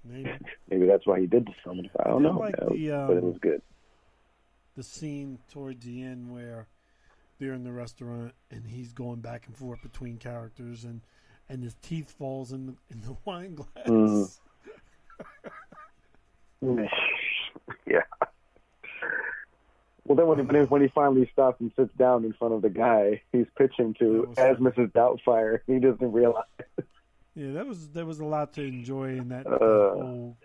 Maybe. 0.04 0.30
Maybe 0.68 0.86
that's 0.86 1.06
why 1.06 1.20
he 1.20 1.26
did 1.28 1.46
the 1.46 1.52
film. 1.62 1.88
I 2.04 2.08
don't 2.08 2.26
I 2.26 2.30
know, 2.30 2.38
like 2.38 2.56
the, 2.56 2.64
but 2.66 3.16
it 3.16 3.22
um, 3.22 3.22
was 3.22 3.38
good. 3.40 3.62
the 4.76 4.82
scene 4.82 5.38
towards 5.48 5.84
the 5.86 6.02
end 6.02 6.32
where 6.34 6.66
they're 7.38 7.52
in 7.54 7.62
the 7.62 7.72
restaurant 7.72 8.32
and 8.50 8.66
he's 8.66 8.92
going 8.92 9.20
back 9.20 9.46
and 9.46 9.56
forth 9.56 9.80
between 9.80 10.16
characters 10.18 10.82
and 10.84 11.02
and 11.48 11.62
his 11.62 11.74
teeth 11.82 12.10
falls 12.18 12.52
in 12.52 12.66
the 12.66 12.74
in 12.90 13.00
the 13.02 13.16
wine 13.24 13.54
glass. 13.54 13.86
Mhm. 13.86 14.30
yeah. 17.86 18.00
Well, 20.04 20.16
then 20.16 20.26
when 20.26 20.38
he, 20.60 20.64
when 20.66 20.82
he- 20.82 20.88
finally 20.88 21.28
stops 21.32 21.60
and 21.60 21.70
sits 21.76 21.92
down 21.94 22.24
in 22.24 22.32
front 22.32 22.54
of 22.54 22.62
the 22.62 22.70
guy 22.70 23.22
he's 23.32 23.46
pitching 23.56 23.94
to 24.00 24.32
as 24.36 24.56
Mrs. 24.58 24.92
Doubtfire, 24.92 25.60
he 25.66 25.78
doesn't 25.78 26.12
realize. 26.12 26.44
Yeah, 27.34 27.52
that 27.52 27.66
was 27.66 27.88
there 27.90 28.04
was 28.04 28.20
a 28.20 28.24
lot 28.24 28.52
to 28.54 28.62
enjoy 28.62 29.10
in 29.16 29.28
that, 29.30 29.44
that 29.44 29.62
Uh, 29.62 29.94
whole 29.94 30.36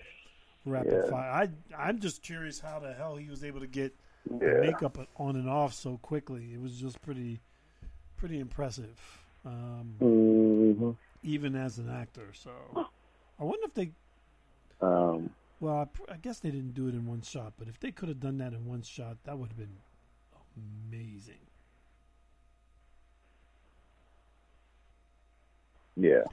rapid 0.65 1.03
yeah. 1.05 1.09
fire. 1.11 1.31
I 1.31 1.49
I'm 1.77 1.99
just 1.99 2.21
curious 2.23 2.59
how 2.59 2.79
the 2.79 2.93
hell 2.93 3.15
he 3.15 3.29
was 3.29 3.43
able 3.43 3.59
to 3.61 3.67
get 3.67 3.93
the 4.29 4.45
Yeah. 4.45 4.71
makeup 4.71 4.97
on 5.17 5.35
and 5.35 5.49
off 5.49 5.73
so 5.73 5.97
quickly. 5.97 6.53
It 6.53 6.61
was 6.61 6.79
just 6.79 7.01
pretty 7.01 7.39
pretty 8.15 8.39
impressive. 8.39 9.23
Um, 9.47 9.95
hmm 9.99 10.91
even 11.23 11.55
as 11.55 11.77
an 11.77 11.89
actor. 11.89 12.31
So 12.33 12.51
I 13.39 13.43
wonder 13.43 13.65
if 13.65 13.73
they 13.73 13.91
Um, 14.81 15.29
Well, 15.59 15.89
I, 16.09 16.13
I 16.13 16.17
guess 16.17 16.39
they 16.39 16.51
didn't 16.51 16.73
do 16.73 16.87
it 16.87 16.93
in 16.93 17.05
one 17.07 17.21
shot, 17.21 17.53
but 17.57 17.67
if 17.67 17.79
they 17.79 17.91
could 17.91 18.09
have 18.09 18.19
done 18.19 18.37
that 18.37 18.53
in 18.53 18.65
one 18.65 18.81
shot, 18.83 19.17
that 19.23 19.37
would 19.37 19.49
have 19.49 19.57
been 19.57 19.77
amazing. 20.91 21.39
yeah. 25.95 26.23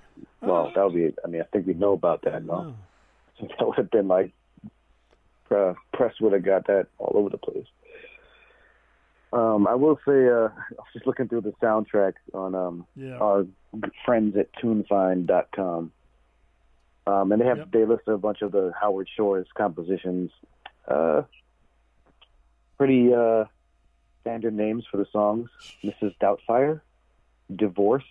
Well, 0.42 0.70
that 0.74 0.84
would 0.84 0.94
be. 0.94 1.14
I 1.24 1.28
mean, 1.28 1.40
I 1.40 1.44
think 1.52 1.66
we 1.66 1.74
know 1.74 1.92
about 1.94 2.22
that. 2.22 2.44
No, 2.44 2.74
that 3.40 3.66
would 3.66 3.76
have 3.76 3.90
been 3.90 4.08
like 4.08 4.32
uh, 5.50 5.74
press 5.92 6.14
would 6.20 6.32
have 6.32 6.44
got 6.44 6.66
that 6.66 6.88
all 6.98 7.12
over 7.16 7.30
the 7.30 7.38
place. 7.38 7.66
Um, 9.34 9.66
I 9.66 9.74
will 9.74 9.96
say, 10.06 10.28
uh, 10.28 10.48
I 10.48 10.74
was 10.78 10.86
just 10.92 11.06
looking 11.06 11.28
through 11.28 11.40
the 11.40 11.52
soundtrack 11.62 12.12
on 12.32 12.54
um, 12.54 12.86
Yeah. 12.94 13.18
our 13.18 13.46
friends 14.04 14.36
at 14.36 14.52
TuneFind.com, 14.54 15.90
um, 17.06 17.32
and 17.32 17.40
they 17.42 17.46
have 17.46 17.70
they 17.72 17.84
list 17.84 18.06
a 18.06 18.16
bunch 18.16 18.42
of 18.42 18.52
the 18.52 18.72
Howard 18.80 19.08
Shore's 19.18 19.48
compositions. 19.56 20.30
Uh, 20.86 21.22
pretty 22.78 23.12
uh, 23.12 23.44
standard 24.20 24.54
names 24.54 24.84
for 24.90 24.98
the 24.98 25.06
songs: 25.10 25.50
Mrs. 25.82 26.14
Doubtfire, 26.22 26.80
Divorce, 27.54 28.04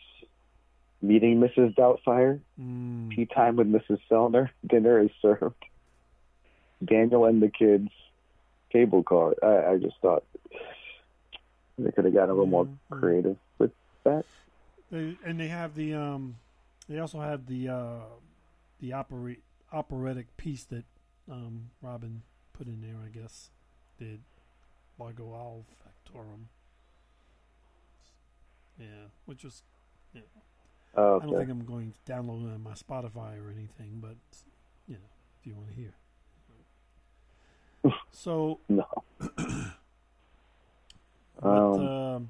Meeting 1.02 1.40
Mrs. 1.40 1.74
Doubtfire, 1.76 2.42
Mm. 2.60 3.16
Tea 3.16 3.26
Time 3.28 3.56
with 3.56 3.68
Mrs. 3.72 4.00
Sellner, 4.12 4.50
Dinner 4.68 5.00
is 5.00 5.10
Served, 5.22 5.56
Daniel 6.84 7.24
and 7.26 7.42
the 7.42 7.50
Kids, 7.50 7.90
Cable 8.74 9.04
Car. 9.04 9.36
I, 9.42 9.72
I 9.74 9.78
just 9.78 9.96
thought 10.02 10.24
they 11.78 11.92
could 11.92 12.06
have 12.06 12.14
gotten 12.14 12.30
a 12.30 12.34
little 12.34 12.46
more 12.46 12.68
creative 12.90 13.38
with 13.58 13.72
that. 14.04 14.26
They, 14.92 15.18
and 15.26 15.40
they 15.40 15.48
have 15.48 15.76
the 15.76 15.94
um, 15.94 16.36
they 16.88 17.00
also 17.00 17.20
have 17.20 17.48
the 17.48 17.70
uh, 17.70 18.00
the 18.80 18.94
opera, 18.94 19.36
operatic 19.72 20.36
piece 20.38 20.64
that 20.66 20.86
um, 21.32 21.72
Robin 21.82 22.22
put 22.54 22.68
in 22.68 22.82
there. 22.82 22.98
I 23.04 23.10
guess 23.10 23.50
did 23.98 24.22
Largo 25.00 25.34
Al 25.34 25.66
Factotum. 25.84 26.50
Yeah, 28.80 29.08
which 29.26 29.44
was 29.44 29.64
yeah. 30.14 30.22
Oh, 30.96 31.20
I 31.20 31.26
don't 31.26 31.38
think 31.38 31.50
I'm 31.50 31.66
going 31.66 31.94
to 32.06 32.12
download 32.12 32.48
it 32.48 32.54
on 32.54 32.62
my 32.62 32.74
Spotify 32.74 33.44
or 33.44 33.50
anything, 33.50 34.00
but 34.00 34.16
you 34.88 34.96
know, 34.96 35.10
if 35.40 35.48
you 35.48 35.56
want 35.56 35.70
to 35.70 35.76
hear. 35.76 35.94
So 38.12 38.60
no. 38.70 38.86
what, 41.44 41.76
Um, 41.76 41.78
um, 41.78 42.30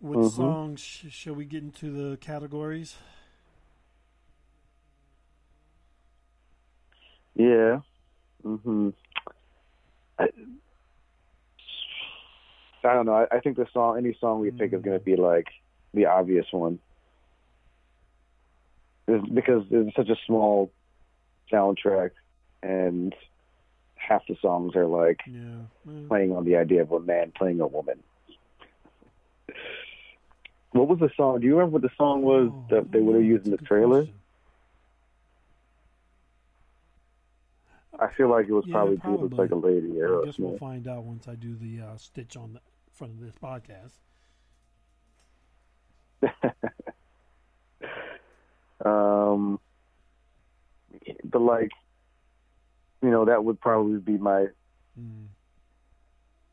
what 0.00 0.24
mhm. 0.24 0.24
songs 0.24 0.80
sh- 0.80 1.06
shall 1.10 1.34
we 1.34 1.44
get 1.44 1.62
into 1.62 1.90
the 1.90 2.16
categories? 2.18 2.96
Yeah. 7.34 7.80
hmm 8.42 8.90
I, 10.18 10.28
I 12.84 12.94
don't 12.94 13.06
know. 13.06 13.14
I, 13.14 13.36
I 13.36 13.40
think 13.40 13.56
the 13.56 13.66
song, 13.72 13.98
any 13.98 14.16
song 14.20 14.40
we 14.40 14.50
pick, 14.50 14.72
is 14.72 14.82
going 14.82 14.98
to 14.98 15.04
be 15.04 15.16
like 15.16 15.46
the 15.94 16.06
obvious 16.06 16.46
one, 16.50 16.78
It's 19.08 19.28
because 19.28 19.64
it's 19.70 19.96
such 19.96 20.08
a 20.08 20.16
small 20.26 20.72
soundtrack, 21.52 22.10
and 22.62 23.14
half 24.06 24.22
the 24.26 24.36
songs 24.40 24.74
are 24.74 24.86
like 24.86 25.20
Yeah. 25.26 25.62
well, 25.84 26.04
playing 26.08 26.32
on 26.32 26.44
the 26.44 26.56
idea 26.56 26.82
of 26.82 26.92
a 26.92 27.00
man 27.00 27.32
playing 27.36 27.60
a 27.60 27.66
woman. 27.66 28.02
What 30.72 30.88
was 30.88 30.98
the 31.00 31.10
song? 31.16 31.40
Do 31.40 31.46
you 31.46 31.56
remember 31.56 31.74
what 31.74 31.82
the 31.82 31.90
song 31.96 32.22
was 32.22 32.52
that 32.70 32.90
they 32.92 33.00
would 33.00 33.16
have 33.16 33.24
used 33.24 33.44
in 33.44 33.50
the 33.50 33.58
trailer? 33.58 34.06
I 37.98 38.08
feel 38.16 38.28
like 38.30 38.46
it 38.48 38.52
was 38.52 38.64
Yeah, 38.66 38.72
probably 38.72 38.96
"Dude 38.96 39.20
Looks 39.20 39.36
Like 39.36 39.50
a 39.50 39.56
Lady" 39.56 40.02
I 40.02 40.24
guess 40.24 40.38
we'll 40.38 40.56
find 40.58 40.88
out 40.88 41.04
once 41.04 41.28
I 41.28 41.34
do 41.34 41.54
the 41.54 41.80
uh, 41.82 41.96
stitch 41.96 42.36
on 42.36 42.54
the 42.54 42.60
front 42.92 43.12
of 43.14 43.20
this 43.20 43.34
podcast. 43.36 43.98
Um, 48.84 49.60
but 51.24 51.42
like, 51.42 51.70
you 53.02 53.10
know, 53.10 53.24
that 53.24 53.44
would 53.44 53.60
probably 53.60 53.98
be 53.98 54.18
my 54.18 54.48
Hmm. 54.98 55.26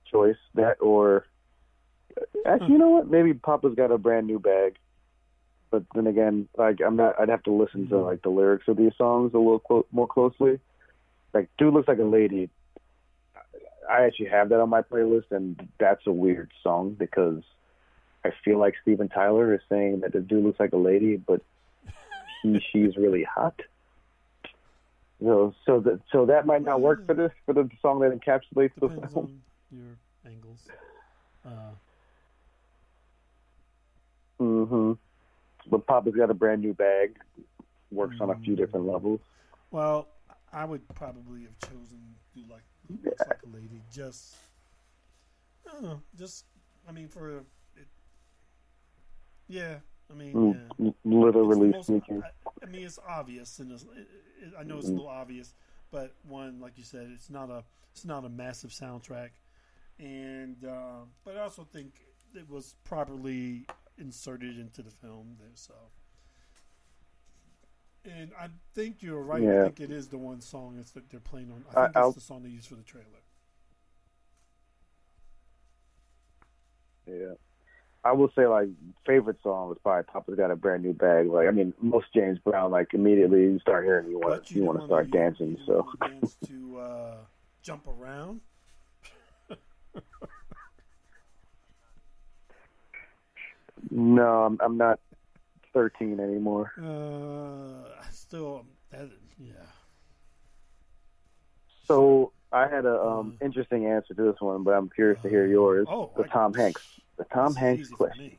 choice. 0.06 0.38
That 0.56 0.78
or 0.80 1.26
actually, 2.46 2.74
you 2.74 2.78
know 2.78 2.90
what? 2.90 3.10
Maybe 3.10 3.34
Papa's 3.34 3.76
got 3.76 3.92
a 3.92 3.98
brand 3.98 4.28
new 4.28 4.40
bag. 4.40 4.78
But 5.70 5.84
then 5.94 6.08
again, 6.08 6.48
like 6.58 6.80
I'm 6.86 6.96
not. 6.96 7.20
I'd 7.20 7.30
have 7.30 7.44
to 7.44 7.52
listen 7.52 7.90
to 7.90 7.98
like 7.98 8.22
the 8.22 8.30
lyrics 8.30 8.68
of 8.68 8.78
these 8.78 8.94
songs 8.98 9.34
a 9.34 9.38
little 9.38 9.60
clo- 9.60 9.86
more 9.92 10.08
closely. 10.08 10.60
Like, 11.34 11.50
dude 11.58 11.74
looks 11.74 11.88
like 11.88 12.00
a 12.00 12.04
lady. 12.04 12.50
I 13.90 14.04
actually 14.04 14.28
have 14.30 14.50
that 14.50 14.60
on 14.60 14.70
my 14.70 14.82
playlist, 14.82 15.32
and 15.32 15.68
that's 15.80 16.06
a 16.08 16.12
weird 16.12 16.52
song 16.64 16.96
because 16.98 17.44
I 18.24 18.32
feel 18.44 18.60
like 18.60 18.76
Steven 18.82 19.10
Tyler 19.10 19.54
is 19.54 19.62
saying 19.70 20.02
that 20.02 20.14
the 20.14 20.20
dude 20.20 20.44
looks 20.44 20.60
like 20.60 20.74
a 20.74 20.78
lady, 20.78 21.18
but 21.18 21.42
he 22.44 22.60
she's 22.72 22.96
really 22.96 23.24
hot. 23.24 23.60
You 25.20 25.28
know, 25.28 25.56
so 25.66 25.80
that 25.80 26.00
so 26.12 26.26
that 26.28 26.46
might 26.46 26.62
not 26.64 26.80
work 26.82 27.06
for 27.08 27.16
this 27.16 27.32
for 27.46 27.54
the 27.54 27.70
song 27.82 28.00
that 28.02 28.12
encapsulates 28.12 28.72
the 28.76 28.88
Depends 28.88 29.14
film. 29.14 29.26
on 29.26 29.42
your 29.72 29.98
angles. 30.26 30.68
Uh, 31.46 31.72
hmm 34.40 34.94
But 35.70 35.88
Papa's 35.88 36.14
got 36.16 36.30
a 36.30 36.36
brand 36.36 36.62
new 36.62 36.74
bag. 36.74 37.18
Works 37.92 38.18
on 38.20 38.30
a 38.30 38.36
few 38.36 38.56
different 38.56 38.86
levels. 38.86 39.20
well, 39.72 40.08
I 40.54 40.66
would 40.66 40.88
probably 40.94 41.44
have 41.44 41.58
chosen 41.60 42.00
do 42.36 42.42
like 42.50 42.62
looks 43.04 43.22
like 43.28 43.40
a 43.44 43.56
lady. 43.56 43.82
Just 43.92 44.36
I 45.68 45.74
don't 45.74 45.84
know. 45.84 46.02
Just 46.16 46.46
I 46.88 46.92
mean 46.92 47.08
for 47.08 47.38
it. 47.40 47.44
Yeah, 49.48 49.78
I 50.12 50.14
mean 50.14 50.34
Mm, 50.80 50.94
yeah. 50.94 50.94
Literally 51.06 51.74
speaking. 51.82 52.24
I, 52.62 52.66
I 52.66 52.70
mean, 52.70 52.86
it's 52.86 53.00
obvious, 53.08 53.60
and 53.60 53.72
it's, 53.72 53.84
it, 53.84 54.08
it, 54.42 54.54
I 54.60 54.64
know 54.64 54.78
it's 54.78 54.88
a 54.88 54.92
little 54.92 55.08
obvious, 55.08 55.54
but 55.92 56.14
one, 56.28 56.60
like 56.60 56.78
you 56.78 56.84
said, 56.84 57.10
it's 57.14 57.30
not 57.30 57.50
a 57.50 57.64
it's 57.92 58.06
not 58.06 58.26
a 58.26 58.30
massive 58.30 58.72
soundtrack, 58.72 59.30
and 60.00 60.64
uh, 60.66 61.06
but 61.26 61.38
I 61.38 61.42
also 61.42 61.64
think 61.64 62.02
it 62.36 62.50
was 62.50 62.76
properly 62.84 63.66
inserted 63.98 64.60
into 64.60 64.82
the 64.82 64.92
film. 64.92 65.36
There, 65.40 65.48
so, 65.56 65.74
And 68.06 68.32
I 68.40 68.50
think 68.74 69.02
you're 69.02 69.22
right. 69.22 69.42
Yeah. 69.42 69.62
I 69.62 69.64
think 69.66 69.80
it 69.80 69.92
is 69.92 70.08
the 70.08 70.18
one 70.18 70.42
song 70.42 70.76
that's 70.78 70.92
that 70.92 71.10
they're 71.10 71.20
playing 71.20 71.52
on. 71.52 71.66
I 71.76 71.82
I- 71.82 71.86
think 71.86 71.98
I'll- 71.98 72.04
that's 72.12 72.16
the 72.16 72.22
song 72.22 72.44
they 72.44 72.50
used 72.50 72.68
for 72.68 72.76
the 72.76 72.84
trailer. 72.84 73.06
Yeah. 77.06 77.34
I 78.08 78.14
will 78.14 78.32
say 78.38 78.48
like 78.48 78.70
favorite 79.06 79.36
song 79.44 79.68
was 79.68 79.78
probably 79.84 80.04
Papa's 80.04 80.36
Got 80.38 80.50
a 80.50 80.56
Brand 80.56 80.82
New 80.82 80.94
Bag. 80.94 81.28
Like 81.28 81.46
I 81.50 81.52
mean 81.52 81.74
most 81.82 82.06
James 82.14 82.40
Brown 82.40 82.72
like 82.72 82.94
immediately 82.94 83.42
you 83.42 83.60
start 83.60 83.84
hearing 83.84 84.10
you 84.10 84.18
want 84.18 84.46
to 84.46 84.54
you 84.54 84.62
you 84.62 84.66
want 84.66 84.80
to 84.80 84.86
start 84.86 85.12
dancing. 85.12 85.58
So 85.66 85.86
wanna 86.02 86.80
uh, 86.80 87.16
jump 87.62 87.86
around. 87.86 88.40
no, 93.92 94.44
I'm 94.46 94.58
I'm 94.62 94.78
not 94.78 95.02
13 95.74 96.22
anymore. 96.22 96.72
Uh, 96.82 97.90
I 98.02 98.10
still, 98.12 98.66
that, 98.90 99.10
yeah. 99.38 99.52
So 101.88 102.32
I 102.54 102.68
had 102.68 102.86
a 102.86 103.02
um, 103.02 103.38
interesting 103.42 103.86
answer 103.86 104.14
to 104.14 104.24
this 104.32 104.40
one, 104.40 104.64
but 104.64 104.72
I'm 104.72 104.90
curious 104.90 105.22
to 105.24 105.30
hear 105.30 105.46
yours. 105.46 105.88
Oh, 105.90 106.12
the 106.16 106.24
I- 106.24 106.28
Tom 106.28 106.54
Hanks, 106.54 106.82
the 107.18 107.24
Tom 107.26 107.48
This 107.54 107.58
Hanks 107.58 107.90
question. 107.90 108.24
me. 108.26 108.38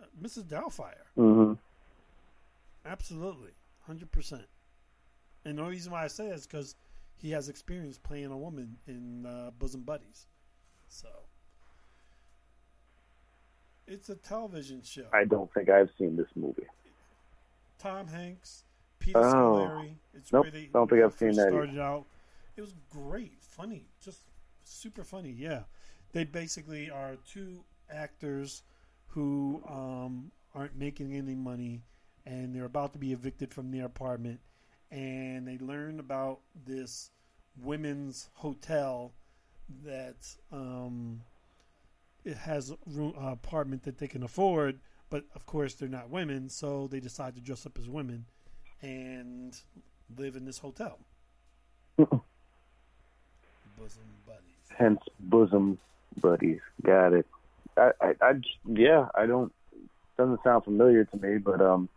Uh, 0.00 0.04
Mrs. 0.22 0.44
Doubtfire. 0.44 1.06
hmm 1.14 1.52
Absolutely, 2.86 3.50
hundred 3.86 4.10
percent. 4.12 4.46
And 5.44 5.58
the 5.58 5.62
only 5.62 5.74
reason 5.74 5.92
why 5.92 6.04
I 6.04 6.08
say 6.08 6.28
that 6.28 6.34
is 6.34 6.46
because 6.46 6.74
he 7.16 7.30
has 7.32 7.48
experience 7.48 7.98
playing 7.98 8.26
a 8.26 8.36
woman 8.36 8.76
in 8.86 9.26
uh, 9.26 9.50
Bosom 9.58 9.82
Buddies. 9.82 10.26
So 10.88 11.08
it's 13.86 14.08
a 14.08 14.14
television 14.16 14.82
show. 14.82 15.06
I 15.12 15.24
don't 15.24 15.52
think 15.52 15.68
I've 15.68 15.90
seen 15.98 16.16
this 16.16 16.28
movie. 16.34 16.66
Tom 17.78 18.06
Hanks, 18.08 18.64
Peter 18.98 19.18
Oh. 19.18 19.22
Scolari. 19.32 19.90
It's 20.14 20.32
Nope, 20.32 20.46
they 20.52 20.68
don't 20.72 20.88
think 20.90 21.02
I've 21.04 21.14
seen 21.14 21.32
that 21.32 21.42
either. 21.48 21.50
Started 21.52 21.78
out. 21.78 22.04
It 22.56 22.60
was 22.62 22.74
great, 22.90 23.34
funny, 23.40 23.84
just 24.02 24.20
super 24.64 25.04
funny. 25.04 25.30
Yeah, 25.30 25.62
they 26.12 26.24
basically 26.24 26.90
are 26.90 27.16
two 27.30 27.64
actors 27.92 28.62
who 29.08 29.62
um, 29.68 30.30
aren't 30.54 30.76
making 30.76 31.14
any 31.14 31.34
money, 31.34 31.82
and 32.26 32.54
they're 32.54 32.64
about 32.64 32.92
to 32.92 32.98
be 32.98 33.12
evicted 33.12 33.52
from 33.52 33.70
their 33.70 33.86
apartment, 33.86 34.40
and 34.90 35.46
they 35.46 35.58
learn 35.58 36.00
about 36.00 36.40
this 36.66 37.10
women's 37.62 38.28
hotel 38.34 39.12
that 39.84 40.16
um, 40.52 41.20
it 42.24 42.36
has 42.36 42.70
a 42.70 42.76
room, 42.86 43.14
uh, 43.20 43.28
apartment 43.28 43.82
that 43.84 43.98
they 43.98 44.08
can 44.08 44.22
afford, 44.22 44.78
but 45.10 45.24
of 45.34 45.46
course 45.46 45.74
they're 45.74 45.88
not 45.88 46.10
women, 46.10 46.48
so 46.48 46.86
they 46.86 47.00
decide 47.00 47.34
to 47.34 47.40
dress 47.40 47.66
up 47.66 47.78
as 47.78 47.88
women 47.88 48.26
and 48.82 49.60
live 50.16 50.36
in 50.36 50.44
this 50.44 50.58
hotel. 50.58 50.98
Bosom 51.96 52.22
buddies. 54.26 54.42
Hence, 54.76 55.00
bosom 55.20 55.78
buddies. 56.20 56.60
Got 56.82 57.12
it. 57.12 57.26
I, 57.76 57.90
I, 58.00 58.14
I 58.20 58.32
yeah, 58.66 59.08
I 59.14 59.26
don't. 59.26 59.52
Doesn't 60.16 60.42
sound 60.42 60.64
familiar 60.64 61.04
to 61.04 61.16
me, 61.16 61.38
but 61.38 61.60
um, 61.60 61.88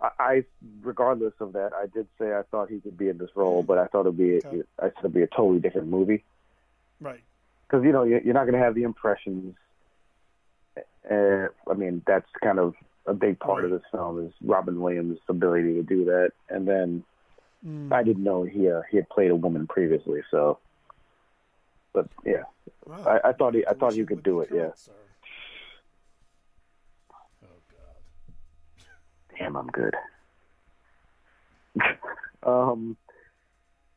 I, 0.00 0.10
I, 0.20 0.44
regardless 0.82 1.32
of 1.40 1.54
that, 1.54 1.72
I 1.72 1.86
did 1.86 2.06
say 2.20 2.32
I 2.32 2.42
thought 2.50 2.70
he 2.70 2.78
could 2.78 2.96
be 2.96 3.08
in 3.08 3.18
this 3.18 3.30
role, 3.34 3.64
but 3.64 3.78
I 3.78 3.86
thought 3.86 4.02
it'd 4.02 4.16
be, 4.16 4.36
Okay. 4.44 4.62
I 4.78 4.84
said 4.84 4.92
it'd 5.00 5.14
be 5.14 5.22
a 5.22 5.26
totally 5.26 5.58
different 5.58 5.88
movie 5.88 6.22
Right. 7.00 7.20
because 7.66 7.84
you 7.84 7.90
know 7.90 8.04
you- 8.04 8.20
you're 8.24 8.34
not 8.34 8.44
going 8.44 8.52
to 8.54 8.60
have 8.64 8.76
the 8.76 8.84
impressions. 8.84 9.56
Uh, 11.10 11.48
I 11.68 11.74
mean, 11.74 12.02
that's 12.06 12.28
kind 12.42 12.58
of 12.58 12.74
a 13.06 13.12
big 13.12 13.38
part 13.38 13.64
of 13.64 13.70
this 13.70 13.82
film 13.90 14.24
is 14.26 14.32
Robin 14.42 14.80
Williams' 14.80 15.18
ability 15.28 15.74
to 15.74 15.82
do 15.82 16.04
that, 16.06 16.30
and 16.48 16.66
then 16.66 17.04
Mm. 17.66 17.90
I 17.92 18.02
didn't 18.02 18.24
know 18.24 18.42
he 18.42 18.70
uh, 18.70 18.82
he 18.90 18.98
had 18.98 19.08
played 19.08 19.30
a 19.30 19.34
woman 19.36 19.66
previously, 19.66 20.22
so. 20.30 20.58
But 21.94 22.08
yeah, 22.26 22.42
Wow. 22.86 23.02
I, 23.06 23.28
I 23.28 23.32
thought 23.32 23.54
he 23.54 23.64
I 23.66 23.72
thought 23.72 23.94
he 23.94 24.04
could 24.04 24.22
do 24.22 24.40
be 24.40 24.46
it. 24.46 24.50
Yeah. 24.54 24.70
sir. 24.74 24.92
Oh 27.44 27.46
God. 27.70 29.38
Damn, 29.38 29.56
I'm 29.56 29.68
good. 29.68 29.94
um, 32.42 32.96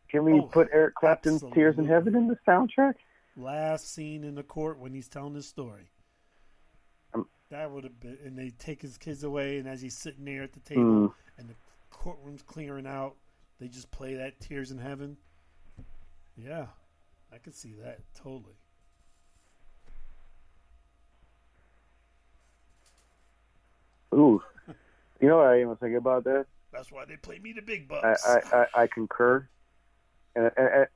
can 0.09 0.23
we 0.23 0.33
Oh, 0.33 0.43
put 0.43 0.69
Eric 0.71 0.95
Clapton's 0.95 1.43
"Tears 1.53 1.77
in. 1.77 1.85
Heaven" 1.87 2.15
in 2.15 2.27
the 2.27 2.37
soundtrack? 2.47 2.93
Last 3.35 3.93
scene 3.93 4.23
in 4.23 4.35
the 4.35 4.43
court 4.43 4.79
when 4.79 4.93
he's 4.93 5.07
telling 5.07 5.33
his 5.35 5.47
story. 5.47 5.89
Um, 7.13 7.27
that 7.49 7.69
would 7.71 7.83
have 7.83 7.99
been, 7.99 8.17
and 8.23 8.37
they 8.37 8.51
take 8.51 8.81
his 8.81 8.97
kids 8.97 9.23
away, 9.23 9.57
and 9.57 9.67
as 9.67 9.81
he's 9.81 9.97
sitting 9.97 10.25
there 10.25 10.43
at 10.43 10.53
the 10.53 10.59
table, 10.61 10.81
Mm. 10.83 11.13
and 11.37 11.49
the 11.49 11.55
courtroom's 11.91 12.41
clearing 12.43 12.87
out, 12.87 13.15
they 13.59 13.67
just 13.67 13.89
play 13.91 14.15
that 14.15 14.39
"Tears 14.39 14.71
in 14.71 14.77
Heaven." 14.77 15.17
Yeah, 16.35 16.67
I 17.31 17.37
could 17.37 17.55
see 17.55 17.73
that 17.83 17.99
totally. 18.15 18.55
Ooh, 24.13 24.41
you 25.21 25.27
know 25.27 25.37
what 25.37 25.47
I 25.47 25.61
even 25.61 25.75
think 25.77 25.95
about 25.97 26.23
that? 26.23 26.45
That's 26.71 26.91
why 26.91 27.05
they 27.05 27.17
play 27.17 27.39
me 27.39 27.53
the 27.53 27.61
big 27.61 27.91
I 27.91 28.01
bucks. 28.01 28.25
I, 28.25 28.39
I, 28.75 28.83
I 28.83 28.87
concur, 28.87 29.47
and, 30.35 30.51
and 30.57 30.87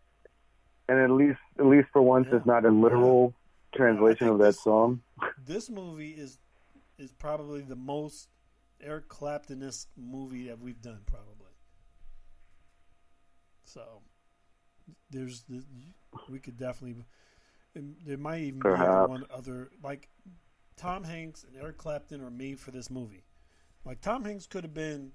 and 0.88 1.00
at 1.00 1.12
least 1.12 1.40
at 1.60 1.66
least 1.66 1.88
for 1.92 2.02
once, 2.02 2.28
Yeah. 2.30 2.38
it's 2.38 2.46
not 2.46 2.66
a 2.66 2.70
literal 2.70 3.34
translation 3.76 4.28
of 4.28 4.38
that 4.40 4.46
this- 4.46 4.64
song. 4.64 5.02
this 5.46 5.70
movie 5.70 6.12
is 6.12 6.40
is 6.98 7.12
probably 7.12 7.62
the 7.62 7.76
most 7.76 8.30
Eric 8.80 9.08
Claptonist 9.10 9.88
movie 9.98 10.48
that 10.48 10.60
we've 10.60 10.82
done, 10.82 11.02
probably. 11.06 11.36
So 13.66 14.02
there's 15.10 15.44
the, 15.50 15.64
we 16.30 16.40
could 16.40 16.58
definitely 16.58 17.04
there 18.06 18.18
might 18.18 18.42
even 18.42 18.60
be 18.60 18.70
one 18.70 19.26
other 19.34 19.70
like 19.84 20.10
Tom 20.76 21.04
Hanks 21.04 21.44
and 21.44 21.56
Eric 21.62 21.78
Clapton 21.78 22.22
are 22.22 22.30
made 22.30 22.60
for 22.60 22.72
this 22.72 22.90
movie. 22.90 23.24
Like 23.86 24.02
Tom 24.02 24.24
Hanks 24.26 24.48
could 24.48 24.64
have 24.64 24.74
been 24.74 25.12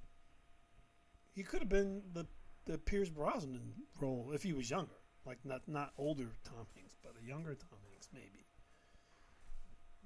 he 1.35 1.43
could 1.43 1.61
have 1.61 1.69
been 1.69 2.03
the 2.13 2.27
the 2.65 2.79
Pierce 2.79 3.09
Brosnan 3.09 3.73
role 4.01 4.31
if 4.35 4.43
he 4.43 4.53
was 4.53 4.71
younger. 4.71 4.97
Like 5.25 5.39
not 5.45 5.63
not 5.67 5.93
older 5.99 6.29
Tom 6.45 6.67
Hanks, 6.75 6.97
but 7.03 7.13
a 7.23 7.27
younger 7.27 7.55
Tom 7.55 7.79
Hanks 7.91 8.09
maybe 8.13 8.47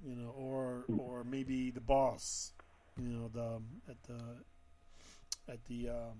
you 0.03 0.15
know, 0.15 0.33
or 0.35 0.85
or 0.97 1.23
maybe 1.23 1.71
the 1.71 1.81
boss, 1.81 2.53
you 2.97 3.07
know, 3.07 3.27
the 3.27 3.61
at 3.89 4.01
the 4.03 5.51
at 5.51 5.63
the 5.65 5.89
um, 5.89 6.17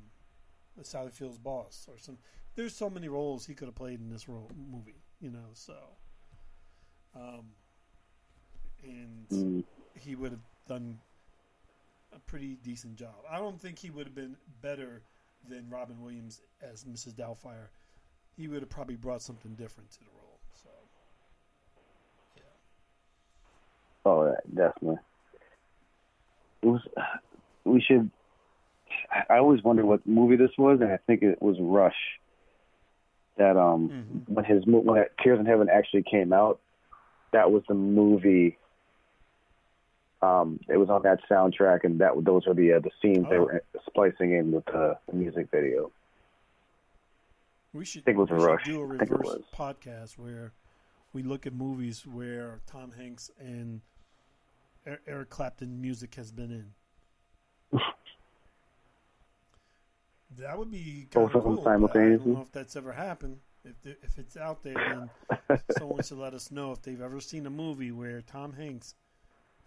the 0.77 0.83
Sally 0.83 1.11
Fields 1.11 1.37
boss, 1.37 1.85
or 1.89 1.97
some. 1.97 2.17
There's 2.55 2.75
so 2.75 2.89
many 2.89 3.07
roles 3.07 3.45
he 3.45 3.53
could 3.53 3.67
have 3.67 3.75
played 3.75 3.99
in 3.99 4.09
this 4.09 4.27
role 4.27 4.51
movie, 4.69 5.01
you 5.19 5.31
know. 5.31 5.49
So, 5.53 5.75
um, 7.15 7.55
and 8.83 9.27
Mm. 9.29 9.63
he 9.95 10.15
would 10.15 10.31
have 10.31 10.41
done 10.67 10.99
a 12.11 12.19
pretty 12.19 12.55
decent 12.55 12.95
job. 12.95 13.15
I 13.29 13.37
don't 13.39 13.59
think 13.59 13.79
he 13.79 13.89
would 13.89 14.05
have 14.05 14.15
been 14.15 14.37
better 14.61 15.03
than 15.47 15.69
Robin 15.69 16.01
Williams 16.01 16.41
as 16.61 16.83
Mrs. 16.83 17.13
Doubtfire. 17.13 17.69
He 18.35 18.47
would 18.47 18.61
have 18.61 18.69
probably 18.69 18.95
brought 18.95 19.21
something 19.21 19.55
different 19.55 19.91
to 19.91 19.99
the 19.99 20.11
role. 20.21 20.39
So. 20.53 20.69
Oh, 24.05 24.25
yeah, 24.25 24.35
definitely. 24.53 24.99
It 26.63 26.67
was. 26.67 26.81
We 27.63 27.81
should. 27.81 28.09
I 29.29 29.37
always 29.37 29.63
wonder 29.63 29.85
what 29.85 30.05
movie 30.05 30.35
this 30.35 30.51
was, 30.57 30.81
and 30.81 30.91
I 30.91 30.97
think 30.97 31.21
it 31.21 31.41
was 31.41 31.57
Rush. 31.59 32.19
That 33.41 33.57
um, 33.57 33.89
Mm-hmm. 33.89 34.33
when 34.35 34.45
his 34.45 34.63
when 34.67 35.03
Tears 35.23 35.39
in 35.39 35.47
Heaven 35.47 35.67
actually 35.67 36.03
came 36.03 36.31
out, 36.31 36.59
that 37.33 37.51
was 37.51 37.63
the 37.67 37.73
movie. 37.73 38.57
Um, 40.21 40.59
it 40.69 40.77
was 40.77 40.89
on 40.91 41.01
that 41.01 41.21
soundtrack, 41.27 41.83
and 41.83 41.99
that 42.01 42.11
those 42.23 42.45
were 42.45 42.53
the 42.53 42.73
uh, 42.73 42.79
the 42.79 42.91
scenes 43.01 43.25
they 43.31 43.37
Oh. 43.37 43.45
were 43.45 43.63
splicing 43.87 44.33
in 44.33 44.51
with 44.51 44.65
the, 44.65 44.95
music 45.11 45.47
video. 45.51 45.91
We 47.73 47.83
should, 47.83 48.05
think 48.05 48.17
it 48.17 48.19
was 48.19 48.29
we 48.29 48.35
a 48.35 48.39
should 48.39 48.45
Rush. 48.45 48.65
do 48.65 48.81
a 48.81 48.85
I 48.85 48.97
think 48.99 49.09
it 49.09 49.17
reverse 49.17 49.41
podcast 49.57 50.19
where 50.19 50.51
we 51.13 51.23
look 51.23 51.47
at 51.47 51.53
movies 51.53 52.05
where 52.05 52.59
Tom 52.67 52.91
Hanks 52.91 53.31
and 53.39 53.81
Er- 54.85 54.99
Eric 55.07 55.29
Clapton 55.31 55.81
music 55.81 56.13
has 56.15 56.31
been 56.31 56.51
in. 57.71 57.79
that 60.39 60.57
would 60.57 60.71
be 60.71 61.07
kind 61.11 61.27
Both 61.27 61.35
of 61.35 61.43
them 61.43 61.55
cool, 61.55 61.63
but 61.63 61.95
I 61.97 62.01
don't 62.01 62.27
know 62.27 62.41
if 62.41 62.51
that's 62.51 62.75
ever 62.75 62.91
happened. 62.91 63.39
If 63.63 63.81
the, 63.81 63.91
if 64.01 64.17
it's 64.17 64.37
out 64.37 64.63
there, 64.63 64.73
then 64.73 65.59
someone 65.77 66.01
should 66.03 66.17
let 66.17 66.33
us 66.33 66.51
know 66.51 66.71
if 66.71 66.81
they've 66.81 67.01
ever 67.01 67.19
seen 67.19 67.45
a 67.45 67.49
movie 67.49 67.91
where 67.91 68.21
Tom 68.21 68.53
Hanks 68.53 68.95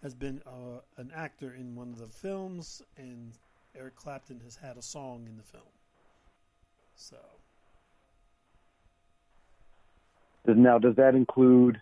has 0.03 0.13
been 0.13 0.41
uh, 0.45 0.81
an 0.97 1.11
actor 1.15 1.53
in 1.53 1.75
one 1.75 1.89
of 1.89 1.99
the 1.99 2.07
films 2.07 2.81
and 2.97 3.33
Eric 3.77 3.95
Clapton 3.95 4.41
has 4.43 4.55
had 4.55 4.77
a 4.77 4.81
song 4.81 5.25
in 5.27 5.37
the 5.37 5.43
film. 5.43 5.63
So. 6.95 7.17
Now, 10.45 10.77
does 10.77 10.95
that 10.97 11.15
include 11.15 11.81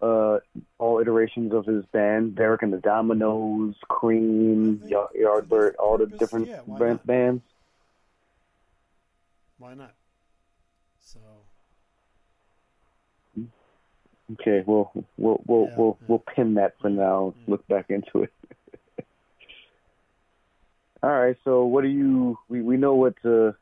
uh, 0.00 0.38
all 0.78 1.00
iterations 1.00 1.52
of 1.52 1.66
his 1.66 1.84
band, 1.86 2.36
Derek 2.36 2.62
and 2.62 2.72
the 2.72 2.78
Dominos, 2.78 3.74
Cream, 3.88 4.80
Yardbird, 4.86 5.72
all 5.78 5.98
the 5.98 6.06
different 6.06 6.48
yeah, 6.48 6.60
bands. 7.04 7.42
Why 9.58 9.74
not? 9.74 9.94
So 11.00 11.20
Okay, 14.32 14.64
we'll 14.66 14.90
we'll 15.16 15.40
we'll 15.46 15.66
Yeah, 15.66 15.74
we'll, 15.76 15.98
yeah. 16.00 16.06
we'll 16.08 16.24
pin 16.34 16.54
that 16.54 16.74
for 16.80 16.90
now. 16.90 17.34
Look 17.46 17.66
back 17.68 17.90
into 17.90 18.24
it. 18.24 18.32
All 21.02 21.10
right. 21.10 21.36
So, 21.44 21.64
what 21.64 21.82
do 21.82 21.88
you? 21.88 22.36
We 22.48 22.60
we 22.60 22.76
know 22.76 22.94
what 22.94 23.14
uh, 23.24 23.52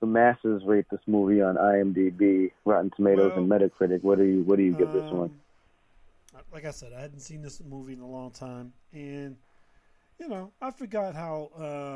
the 0.00 0.06
masses 0.06 0.62
rate 0.66 0.86
this 0.90 1.00
movie 1.06 1.40
on 1.40 1.54
IMDb, 1.54 2.50
Rotten 2.64 2.90
Tomatoes, 2.96 3.34
and 3.36 3.48
Metacritic. 3.48 4.02
What 4.02 4.18
do 4.18 4.24
you 4.24 4.42
What 4.42 4.56
do 4.56 4.64
you 4.64 4.72
give 4.72 4.92
this 4.92 5.08
one? 5.12 5.30
Um, 6.34 6.42
like 6.52 6.64
I 6.64 6.72
said, 6.72 6.92
I 6.92 7.00
hadn't 7.00 7.20
seen 7.20 7.42
this 7.42 7.60
movie 7.60 7.92
in 7.92 8.00
a 8.00 8.08
long 8.08 8.32
time, 8.32 8.72
and 8.92 9.36
you 10.18 10.28
know, 10.28 10.50
I 10.60 10.72
forgot 10.72 11.14
how 11.14 11.50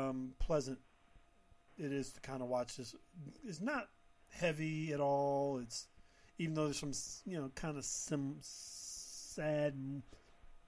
um, 0.09 0.33
pleasant 0.39 0.79
it 1.77 1.91
is 1.91 2.11
to 2.13 2.19
kind 2.21 2.41
of 2.41 2.47
watch 2.47 2.77
this. 2.77 2.95
It's 3.45 3.61
not 3.61 3.89
heavy 4.29 4.93
at 4.93 4.99
all. 4.99 5.59
It's 5.59 5.87
even 6.37 6.55
though 6.55 6.65
there's 6.65 6.79
some 6.79 6.93
you 7.25 7.39
know 7.39 7.51
kind 7.55 7.77
of 7.77 7.85
some 7.85 8.37
sad 8.41 9.75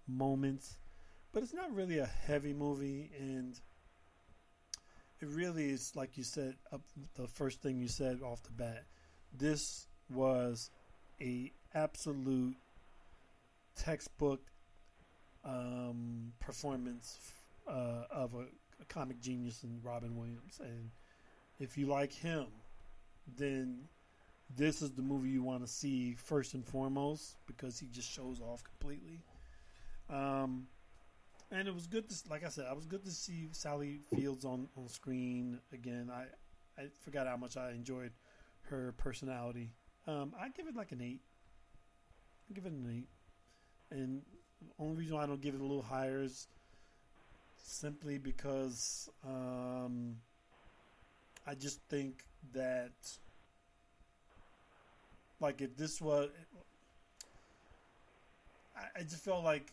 moments, 0.08 0.78
but 1.32 1.44
it's 1.44 1.54
not 1.54 1.74
really 1.74 2.00
a 2.00 2.06
heavy 2.06 2.54
movie, 2.54 3.12
and 3.20 3.60
it 5.22 5.28
really 5.28 5.70
is 5.70 5.96
like 5.96 6.18
you 6.18 6.24
said 6.24 6.56
up 6.72 6.82
the 7.16 7.28
first 7.28 7.62
thing 7.62 7.80
you 7.80 7.88
said 7.88 8.22
off 8.22 8.44
the 8.44 8.52
bat. 8.52 8.86
This 9.38 9.88
was 10.10 10.72
a 11.22 11.52
absolute 11.74 12.56
textbook 13.76 14.42
um, 15.46 16.34
performance 16.40 17.18
uh, 17.68 18.04
of 18.12 18.34
a, 18.34 18.46
a 18.82 18.86
comic 18.86 19.20
genius 19.20 19.64
in 19.64 19.80
Robin 19.84 20.16
Williams, 20.16 20.60
and 20.60 20.90
if 21.60 21.78
you 21.78 21.88
like 21.88 22.14
him, 22.14 22.48
then 23.38 23.88
this 24.56 24.82
is 24.82 24.92
the 24.92 25.02
movie 25.02 25.30
you 25.30 25.44
want 25.44 25.62
to 25.62 25.68
see 25.68 26.16
first 26.16 26.54
and 26.54 26.66
foremost 26.66 27.38
because 27.46 27.78
he 27.80 27.88
just 27.88 28.10
shows 28.10 28.42
off 28.42 28.64
completely. 28.64 29.22
Um, 30.10 30.68
and 31.52 31.68
it 31.68 31.74
was 31.74 31.88
good 31.88 32.10
to, 32.10 32.16
like 32.30 32.44
I 32.46 32.50
said, 32.50 32.66
I 32.70 32.74
was 32.74 32.86
good 32.86 33.04
to 33.06 33.12
see 33.12 33.50
Sally 33.52 34.00
Fields 34.16 34.46
on, 34.46 34.68
on 34.78 34.88
screen 34.88 35.60
again. 35.74 36.10
I 36.12 36.26
I 36.82 36.88
forgot 37.02 37.28
how 37.28 37.38
much 37.38 37.58
I 37.58 37.72
enjoyed 37.72 38.12
her 38.70 38.94
personality. 38.98 39.72
Um, 40.08 40.34
I 40.40 40.50
give 40.50 40.68
it 40.68 40.76
like 40.76 40.92
an 40.92 41.02
eight. 41.02 41.22
I 42.50 42.54
give 42.54 42.66
it 42.66 42.72
an 42.72 42.88
eight, 42.90 43.10
and 43.92 44.22
the 44.62 44.84
only 44.84 44.96
reason 44.96 45.16
why 45.16 45.24
I 45.24 45.26
don't 45.26 45.42
give 45.42 45.56
it 45.56 45.62
a 45.62 45.64
little 45.64 45.82
higher 45.82 46.22
is 46.22 46.48
simply 47.64 48.18
because 48.18 49.10
um, 49.26 50.16
I 51.48 51.56
just 51.56 51.80
think 51.90 52.24
that, 52.54 52.92
like, 55.40 55.62
if 55.62 55.76
this 55.78 56.02
was, 56.02 56.30
I, 58.76 59.00
I 59.00 59.04
just 59.04 59.24
felt 59.24 59.44
like 59.44 59.72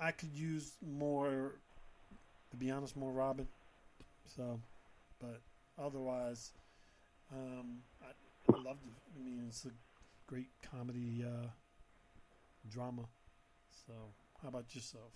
I 0.00 0.10
could 0.10 0.32
use 0.34 0.72
more, 0.84 1.52
to 2.50 2.56
be 2.56 2.70
honest, 2.70 2.96
more 2.96 3.12
Robin. 3.12 3.46
So, 4.36 4.58
but 5.20 5.40
otherwise, 5.78 6.50
um, 7.32 7.78
I, 8.02 8.08
I 8.52 8.62
loved 8.62 8.84
it. 8.84 8.92
I 9.16 9.24
mean, 9.24 9.44
it's 9.48 9.64
a 9.64 9.70
great 10.26 10.48
comedy 10.68 11.24
uh, 11.24 11.48
drama. 12.70 13.02
So, 13.86 13.92
how 14.42 14.48
about 14.48 14.74
yourself? 14.74 15.12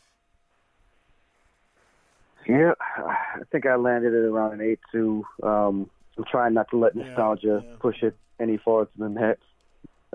Yeah, 2.49 2.72
I 2.97 3.41
think 3.51 3.66
I 3.66 3.74
landed 3.74 4.14
at 4.14 4.24
around 4.29 4.53
an 4.55 4.61
eight 4.61 4.79
two. 4.93 5.24
Um, 5.43 5.91
I'm 6.16 6.24
trying 6.31 6.55
not 6.55 6.70
to 6.70 6.79
let 6.79 6.95
Yeah, 6.97 7.03
nostalgia 7.05 7.62
yeah. 7.64 7.74
push 7.81 8.03
it 8.03 8.16
any 8.41 8.57
farther 8.59 8.91
than 8.97 9.14
that. 9.14 9.39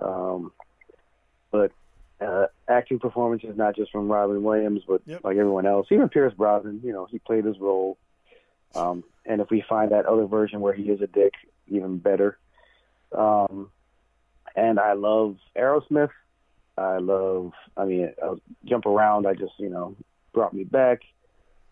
Um, 0.02 0.54
but 1.52 1.72
uh, 2.22 2.46
acting 2.70 3.00
performances, 3.00 3.58
not 3.58 3.76
just 3.76 3.92
from 3.92 4.10
Robin 4.10 4.44
Williams, 4.44 4.82
but 4.88 5.02
Yep. 5.06 5.22
like 5.26 5.38
everyone 5.38 5.66
else, 5.66 5.88
even 5.92 6.08
Pierce 6.08 6.34
Brosnan. 6.34 6.82
You 6.84 6.94
know, 6.94 7.06
he 7.10 7.20
played 7.20 7.44
his 7.46 7.60
role. 7.60 7.98
Um, 8.74 9.04
and 9.26 9.42
if 9.42 9.50
we 9.52 9.64
find 9.68 9.92
that 9.92 10.06
other 10.06 10.26
version 10.26 10.62
where 10.62 10.74
he 10.74 10.84
is 10.84 11.02
a 11.02 11.08
dick, 11.08 11.34
even 11.68 11.98
better. 11.98 12.38
Um, 13.12 13.72
and 14.56 14.80
I 14.80 14.94
love 14.94 15.36
Aerosmith. 15.58 16.10
I 16.82 16.98
love. 16.98 17.52
I 17.78 17.86
mean, 17.86 18.14
uh, 18.22 18.36
jump 18.66 18.86
around. 18.86 19.28
I 19.28 19.34
just 19.34 19.54
you 19.58 19.70
know 19.70 19.96
brought 20.34 20.54
me 20.54 20.64
back. 20.64 21.02